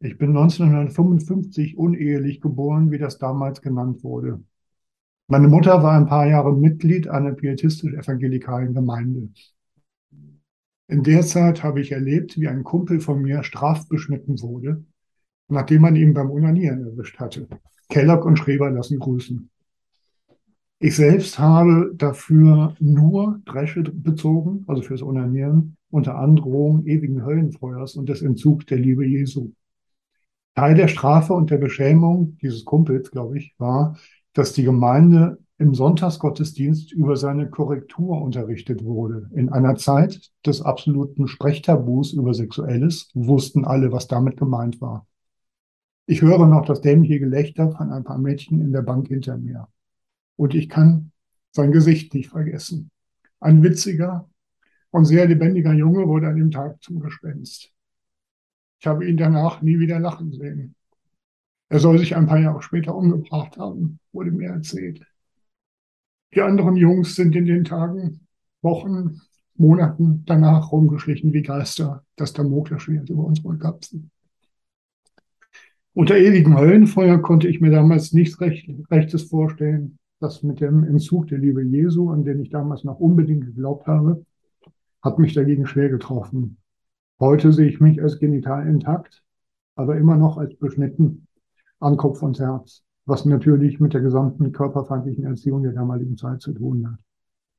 [0.00, 4.42] Ich bin 1955 unehelich geboren, wie das damals genannt wurde.
[5.28, 9.28] Meine Mutter war ein paar Jahre Mitglied einer pietistisch-evangelikalen Gemeinde.
[10.90, 14.84] In der Zeit habe ich erlebt, wie ein Kumpel von mir strafbeschnitten wurde,
[15.46, 17.46] nachdem man ihn beim Unanieren erwischt hatte.
[17.88, 19.48] Kellogg und Schreber lassen grüßen.
[20.80, 28.08] Ich selbst habe dafür nur Dresche bezogen, also fürs Onanieren, unter Androhung ewigen Höllenfeuers und
[28.08, 29.52] des Entzugs der Liebe Jesu.
[30.56, 33.96] Teil der Strafe und der Beschämung dieses Kumpels, glaube ich, war,
[34.32, 39.28] dass die Gemeinde im Sonntagsgottesdienst über seine Korrektur unterrichtet wurde.
[39.34, 45.06] In einer Zeit des absoluten Sprechtabus über Sexuelles wussten alle, was damit gemeint war.
[46.06, 49.68] Ich höre noch das dämliche Gelächter von ein paar Mädchen in der Bank hinter mir.
[50.36, 51.12] Und ich kann
[51.50, 52.90] sein Gesicht nicht vergessen.
[53.38, 54.30] Ein witziger
[54.90, 57.70] und sehr lebendiger Junge wurde an dem Tag zum Gespenst.
[58.78, 60.74] Ich habe ihn danach nie wieder lachen sehen.
[61.68, 65.02] Er soll sich ein paar Jahre später umgebracht haben, wurde mir erzählt.
[66.34, 68.20] Die anderen Jungs sind in den Tagen,
[68.62, 69.20] Wochen,
[69.56, 74.10] Monaten danach rumgeschlichen wie Geister, das Damoklesschwert über unsere Kapseln.
[75.92, 79.98] Unter ewigem Höllenfeuer konnte ich mir damals nichts Recht, Rechtes vorstellen.
[80.20, 84.24] Das mit dem Entzug der Liebe Jesu, an den ich damals noch unbedingt geglaubt habe,
[85.02, 86.58] hat mich dagegen schwer getroffen.
[87.18, 89.24] Heute sehe ich mich als genital intakt,
[89.74, 91.26] aber immer noch als beschnitten
[91.80, 96.52] an Kopf und Herz, was natürlich mit der gesamten körperfeindlichen Erziehung der damaligen Zeit zu
[96.52, 96.98] tun hat.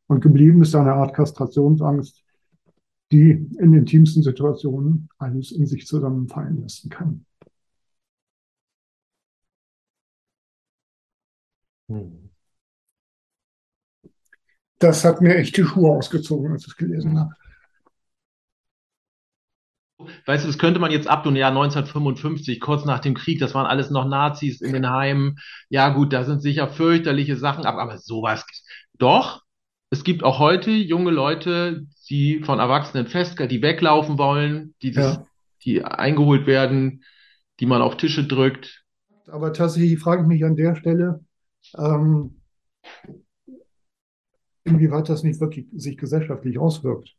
[0.07, 2.23] Und geblieben ist eine Art Kastrationsangst,
[3.11, 7.25] die in den intimsten Situationen alles in sich zusammenfallen lassen kann.
[14.79, 17.35] Das hat mir echt die Schuhe ausgezogen, als ich es gelesen habe.
[20.25, 23.65] Weißt du, das könnte man jetzt ab Jahr 1955, kurz nach dem Krieg, das waren
[23.65, 25.37] alles noch Nazis in den Heimen.
[25.69, 28.45] Ja, gut, da sind sicher fürchterliche Sachen, aber, aber sowas.
[28.97, 29.41] Doch,
[29.89, 35.17] es gibt auch heute junge Leute, die von Erwachsenen fest, die weglaufen wollen, die, das,
[35.17, 35.25] Ja.
[35.65, 37.03] die eingeholt werden,
[37.59, 38.83] die man auf Tische drückt.
[39.27, 41.23] Aber tatsächlich frage ich mich an der Stelle,
[41.77, 42.41] ähm,
[44.63, 47.15] inwieweit das nicht wirklich sich gesellschaftlich auswirkt.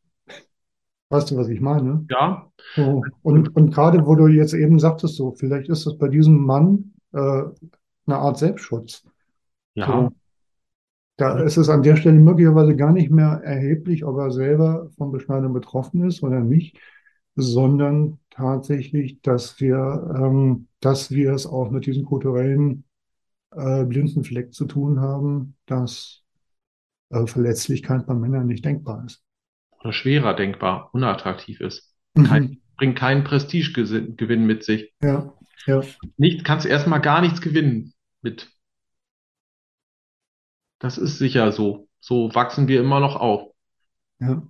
[1.13, 2.07] Weißt du, was ich meine?
[2.09, 3.03] Ja, So.
[3.23, 6.95] Und, und gerade wo du jetzt eben sagtest, so, vielleicht ist das bei diesem Mann
[7.13, 9.05] äh, eine Art Selbstschutz.
[9.75, 9.87] ja.
[9.87, 10.13] So.
[11.19, 15.13] Da ist es an der Stelle möglicherweise gar nicht mehr erheblich, ob er selber von
[15.13, 16.79] Beschneidung betroffen ist oder nicht,
[17.37, 22.85] sondern tatsächlich, dass wir, ähm, dass wir es auch mit diesem kulturellen
[23.51, 26.23] äh, blinden Fleck zu tun haben, dass
[27.11, 29.23] äh, Verletzlichkeit bei Männern nicht denkbar ist.
[29.83, 31.95] Oder schwerer denkbar, unattraktiv ist.
[32.15, 32.25] Mhm.
[32.25, 34.93] Kein, bringt keinen Prestigegewinn mit sich.
[35.03, 35.33] Ja,
[35.67, 35.83] ja.
[36.17, 38.49] Nicht, kannst erstmal gar nichts gewinnen mit.
[40.79, 41.89] Das ist sicher so.
[42.01, 43.53] So wachsen wir immer noch auf.
[44.19, 44.43] Ja.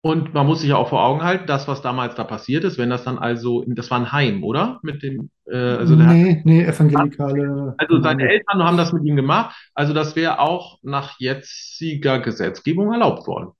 [0.00, 2.78] Und man muss sich ja auch vor Augen halten, das, was damals da passiert ist,
[2.78, 4.78] wenn das dann also, das war ein Heim, oder?
[4.82, 8.28] Mit dem, äh, also der, Nee, nee, evangelikale also seine.
[8.28, 9.56] Eltern haben das mit ihm gemacht.
[9.74, 13.50] Also das wäre auch nach jetziger Gesetzgebung erlaubt worden.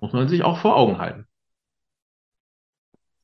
[0.00, 1.26] Muss man sich auch vor Augen halten.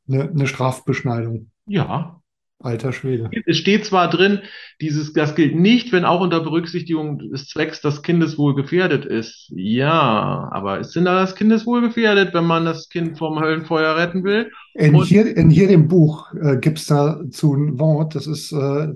[0.08, 1.50] Eine, eine Strafbeschneidung.
[1.66, 2.19] Ja,
[2.62, 3.30] Alter Schwede.
[3.46, 4.40] Es steht zwar drin,
[4.82, 9.50] dieses, das gilt nicht, wenn auch unter Berücksichtigung des Zwecks das Kindeswohl gefährdet ist.
[9.56, 14.24] Ja, aber ist denn da das Kindeswohl gefährdet, wenn man das Kind vom Höllenfeuer retten
[14.24, 14.50] will?
[14.74, 18.14] In Und- hier, in hier dem Buch äh, gibt es dazu ein Wort.
[18.14, 18.88] Das ist, äh,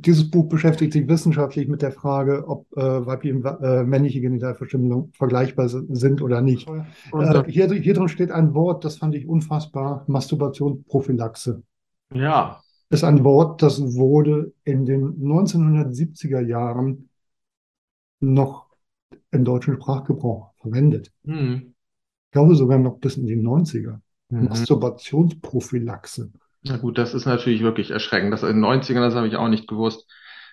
[0.00, 5.12] dieses Buch beschäftigt sich wissenschaftlich mit der Frage, ob äh, weibliche und äh, männliche Genitalverstümmelung
[5.12, 6.66] vergleichbar si- sind oder nicht.
[7.12, 10.04] Äh, hier, hier drin steht ein Wort, das fand ich unfassbar.
[10.08, 11.62] Masturbationsprophylaxe.
[12.14, 12.60] ja,
[12.90, 17.08] ist ein Wort, das wurde in den 1970er Jahren
[18.20, 18.66] noch
[19.30, 21.12] im deutschen Sprachgebrauch verwendet.
[21.26, 21.72] hm,
[22.26, 24.00] Ich glaube sogar noch bis in die 90er.
[24.30, 24.44] mhm.
[24.48, 26.30] Masturbationsprophylaxe.
[26.62, 28.32] Na gut, das ist natürlich wirklich erschreckend.
[28.32, 30.06] Das in den 90ern, das habe ich auch nicht gewusst.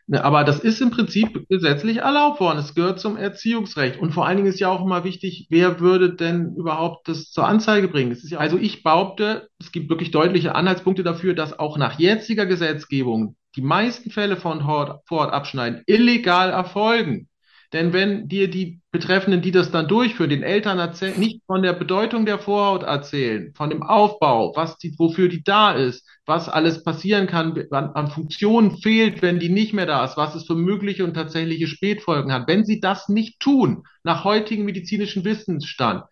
[0.10, 2.60] Ne, Aber das ist im Prinzip gesetzlich erlaubt worden.
[2.60, 4.00] Es gehört zum Erziehungsrecht.
[4.00, 7.46] Und vor allen Dingen ist ja auch immer wichtig, wer würde denn überhaupt das zur
[7.46, 8.18] Anzeige bringen?
[8.24, 13.36] Ja, also ich behaupte, es gibt wirklich deutliche Anhaltspunkte dafür, dass auch nach jetziger Gesetzgebung
[13.58, 17.28] die meisten Fälle von Hort, Vorortabschneiden illegal erfolgen.
[17.74, 21.74] Denn wenn dir die Betreffenden, die das dann durchführen, den Eltern erzählen, nicht von der
[21.74, 26.84] Bedeutung der Vorhaut erzählen, von dem Aufbau, was die, wofür die da ist, was alles
[26.84, 30.56] passieren kann, an, an Funktionen fehlt, wenn die nicht mehr da ist, was es für
[30.56, 32.48] mögliche und tatsächliche Spätfolgen hat.
[32.48, 36.04] Wenn sie das nicht tun, nach heutigem medizinischen Wissensstand,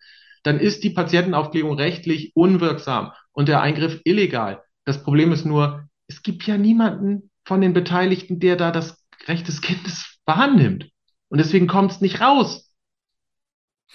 [0.42, 4.62] dann ist die Patientenaufklärung rechtlich unwirksam und der Eingriff illegal.
[4.84, 9.48] Das Problem ist nur, es gibt ja niemanden von den Beteiligten, der da das Recht
[9.48, 10.90] des Kindes wahrnimmt.
[11.36, 12.72] Und deswegen kommt es nicht raus.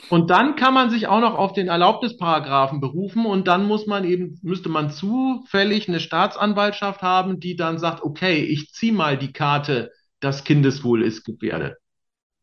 [0.10, 4.04] Und dann kann man sich auch noch auf den Erlaubnisparagraphen berufen und dann muss man
[4.04, 9.34] eben, müsste man zufällig eine Staatsanwaltschaft haben, die dann sagt, okay, ich ziehe mal die
[9.34, 9.90] Karte,
[10.20, 11.78] das Kindeswohl ist gefährdet.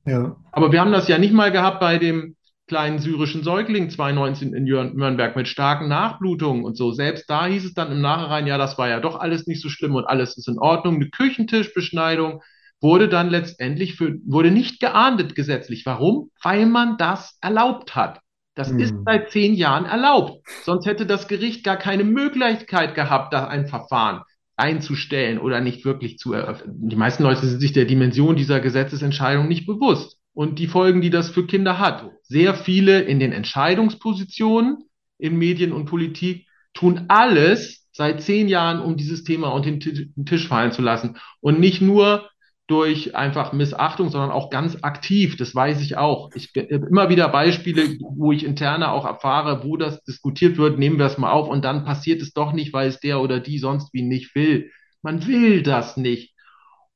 [0.04, 2.34] Ja, Aber wir haben das ja nicht mal gehabt bei dem
[2.66, 6.90] kleinen syrischen Säugling 2019 in Nürnberg mit starken Nachblutungen und so.
[6.90, 9.68] Selbst da hieß es dann im Nachhinein, ja, das war ja doch alles nicht so
[9.68, 10.96] schlimm und alles ist in Ordnung.
[10.96, 12.42] Eine Küchentischbeschneidung
[12.80, 15.84] wurde dann letztendlich für, wurde nicht geahndet gesetzlich.
[15.86, 16.30] Warum?
[16.42, 18.20] Weil man das erlaubt hat.
[18.54, 18.78] Das Hm.
[18.78, 20.42] ist seit zehn Jahren erlaubt.
[20.64, 24.22] Sonst hätte das Gericht gar keine Möglichkeit gehabt, da ein Verfahren
[24.56, 26.88] einzustellen oder nicht wirklich zu eröffnen.
[26.88, 31.10] Die meisten Leute sind sich der Dimension dieser Gesetzesentscheidung nicht bewusst und die Folgen, die
[31.10, 32.10] das für Kinder hat.
[32.22, 34.78] Sehr viele in den Entscheidungspositionen
[35.18, 40.48] in Medien und Politik tun alles seit zehn Jahren, um dieses Thema unter den Tisch
[40.48, 42.28] fallen zu lassen und nicht nur
[42.68, 45.36] durch einfach Missachtung, sondern auch ganz aktiv.
[45.36, 46.30] Das weiß ich auch.
[46.34, 50.98] Ich habe immer wieder Beispiele, wo ich interne auch erfahre, wo das diskutiert wird, nehmen
[50.98, 53.58] wir es mal auf und dann passiert es doch nicht, weil es der oder die
[53.58, 54.70] sonst wie nicht will.
[55.02, 56.34] Man will das nicht.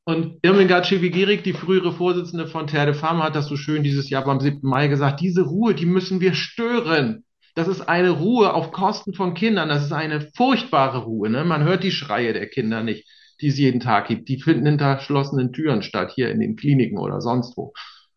[0.04, 4.10] Und Irmingard Schewigierig, die frühere Vorsitzende von Terre de Femme, hat das so schön dieses
[4.10, 4.58] Jahr beim 7.
[4.62, 7.24] Mai gesagt, diese Ruhe, die müssen wir stören.
[7.54, 9.68] Das ist eine Ruhe auf Kosten von Kindern.
[9.68, 11.30] Das ist eine furchtbare Ruhe.
[11.30, 11.44] Ne?
[11.44, 13.06] Man hört die Schreie der Kinder nicht,
[13.42, 14.28] die es jeden Tag gibt.
[14.28, 17.72] Die finden hinter verschlossenen Türen statt, hier in den Kliniken oder sonst wo.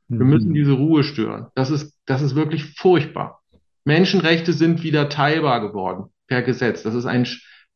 [0.08, 1.48] Wir müssen diese Ruhe stören.
[1.56, 3.42] Das ist, das ist wirklich furchtbar.
[3.86, 6.84] Menschenrechte sind wieder teilbar geworden per Gesetz.
[6.84, 7.28] Das ist ein,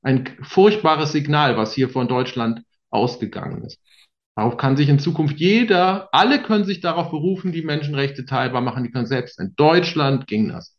[0.01, 3.79] ein furchtbares Signal, was hier von Deutschland ausgegangen ist.
[4.35, 8.83] Darauf kann sich in Zukunft jeder, alle können sich darauf berufen, die Menschenrechte teilbar machen.
[8.83, 10.77] Die können selbst in Deutschland ging das.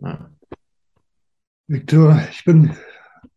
[0.00, 0.30] Ja.
[1.66, 2.76] Viktor, ich bin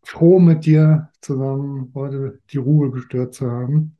[0.04, 3.96] froh, mit dir zusammen heute die Ruhe gestört zu haben.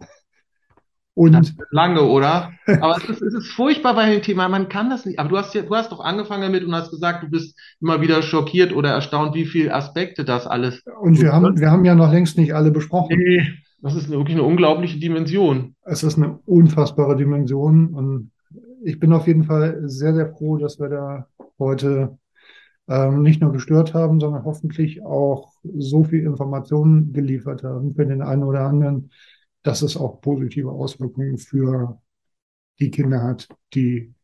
[1.15, 2.53] Und Lange, oder?
[2.81, 4.49] Aber es ist, es ist furchtbar bei dem Thema.
[4.49, 5.19] Man kann das nicht.
[5.19, 8.01] Aber du hast ja, du hast doch angefangen damit und hast gesagt, du bist immer
[8.01, 10.83] wieder schockiert oder erstaunt, wie viele Aspekte das alles.
[11.01, 13.19] Und wir haben, wir haben ja noch längst nicht alle besprochen.
[13.19, 13.43] Nee,
[13.83, 15.75] das ist wirklich eine unglaubliche Dimension.
[15.83, 18.31] Es ist eine unfassbare Dimension und
[18.83, 21.27] ich bin auf jeden Fall sehr, sehr froh, dass wir da
[21.59, 22.17] heute
[22.89, 28.23] ähm, nicht nur gestört haben, sondern hoffentlich auch so viel Informationen geliefert haben für den
[28.23, 29.11] einen oder anderen,
[29.63, 32.01] dass es auch positive Auswirkungen für
[32.81, 34.15] die Kinder hat, die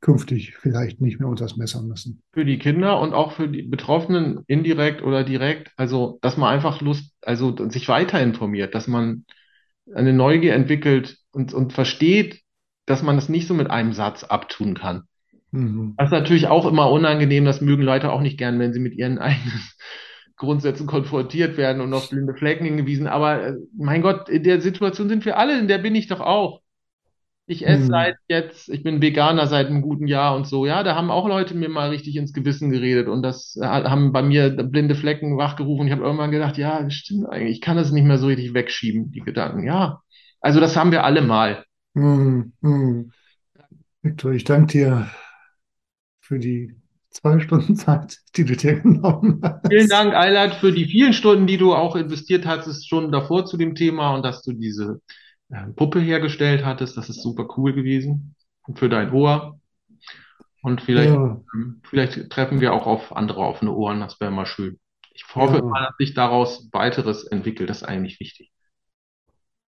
[0.00, 2.22] künftig vielleicht nicht mehr unter das Messer müssen.
[2.32, 5.70] Für die Kinder und auch für die Betroffenen indirekt oder direkt.
[5.76, 9.24] Also, dass man einfach Lust, also sich weiter informiert, dass man
[9.94, 12.42] eine Neugier entwickelt und, und versteht,
[12.84, 15.04] dass man das nicht so mit einem Satz abtun kann.
[15.52, 15.98] Mhm.
[15.98, 18.94] Das ist natürlich auch immer unangenehm, das mögen Leute auch nicht gern, wenn sie mit
[18.94, 19.60] ihren eigenen
[20.36, 23.06] Grundsätzen konfrontiert werden und auf blinde Flecken hingewiesen.
[23.06, 26.20] Aber äh, mein Gott, in der Situation sind wir alle, in der bin ich doch
[26.20, 26.62] auch.
[27.46, 27.88] Ich esse Mhm.
[27.88, 30.66] seit jetzt, ich bin Veganer seit einem guten Jahr und so.
[30.66, 34.12] Ja, da haben auch Leute mir mal richtig ins Gewissen geredet und das äh, haben
[34.12, 35.86] bei mir blinde Flecken wachgerufen.
[35.86, 37.56] Ich habe irgendwann gedacht, ja, das stimmt eigentlich.
[37.56, 39.64] Ich kann das nicht mehr so richtig wegschieben, die Gedanken.
[39.66, 40.00] Ja,
[40.40, 41.64] also das haben wir alle mal.
[41.94, 42.52] Mhm.
[42.60, 43.12] Mhm.
[44.02, 45.10] Viktor, ich danke dir
[46.22, 46.74] für die
[47.10, 49.66] zwei Stunden Zeit, die du dir genommen hast.
[49.68, 53.56] Vielen Dank, Eilert, für die vielen Stunden, die du auch investiert hattest, schon davor zu
[53.56, 55.02] dem Thema und dass du diese
[55.50, 56.96] äh, Puppe hergestellt hattest.
[56.96, 58.34] Das ist super cool gewesen.
[58.66, 59.60] Und für dein Ohr.
[60.62, 64.00] Und vielleicht, Ja, ähm, vielleicht treffen wir auch auf andere offene Ohren.
[64.00, 64.78] Das wäre mal schön.
[65.12, 65.62] Ich hoffe Ja.
[65.62, 67.68] mal, dass sich daraus weiteres entwickelt.
[67.68, 68.50] Das ist eigentlich wichtig.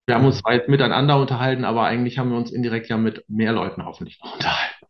[0.06, 3.54] Wir haben uns jetzt miteinander unterhalten, aber eigentlich haben wir uns indirekt ja mit mehr
[3.54, 4.83] Leuten hoffentlich noch unterhalten.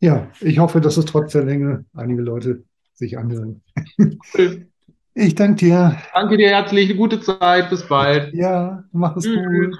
[0.00, 2.64] Ja, ich hoffe, dass es trotz der Länge einige Leute
[2.94, 3.62] sich anhören.
[3.98, 4.66] Cool.
[5.14, 5.96] Ich danke dir.
[6.14, 6.90] Danke dir herzlich.
[6.90, 7.70] Eine gute Zeit.
[7.70, 8.32] Bis bald.
[8.34, 9.36] Ja, mach es Tschüss.
[9.36, 9.78] gut.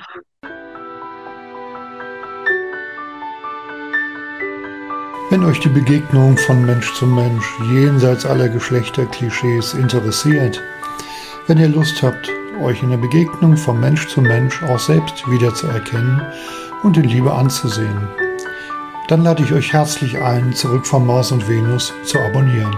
[5.30, 10.60] Wenn euch die Begegnung von Mensch zu Mensch jenseits aller Geschlechterklischees interessiert,
[11.46, 12.28] wenn ihr Lust habt,
[12.60, 16.20] euch in der Begegnung von Mensch zu Mensch auch selbst wiederzuerkennen
[16.82, 18.08] und in Liebe anzusehen,
[19.08, 22.76] dann lade ich euch herzlich ein, zurück von Mars und Venus zu abonnieren.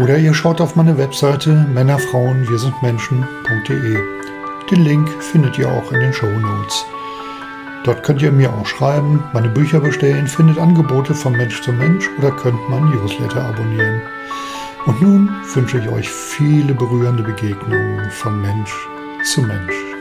[0.00, 3.98] Oder ihr schaut auf meine Webseite Männerfrauen wir sind Menschen.de.
[4.70, 6.86] Den Link findet ihr auch in den Show Notes.
[7.84, 12.08] Dort könnt ihr mir auch schreiben, meine Bücher bestellen, findet Angebote von Mensch zu Mensch
[12.18, 14.00] oder könnt mein Newsletter abonnieren.
[14.86, 18.72] Und nun wünsche ich euch viele berührende Begegnungen von Mensch
[19.24, 19.91] zu Mensch.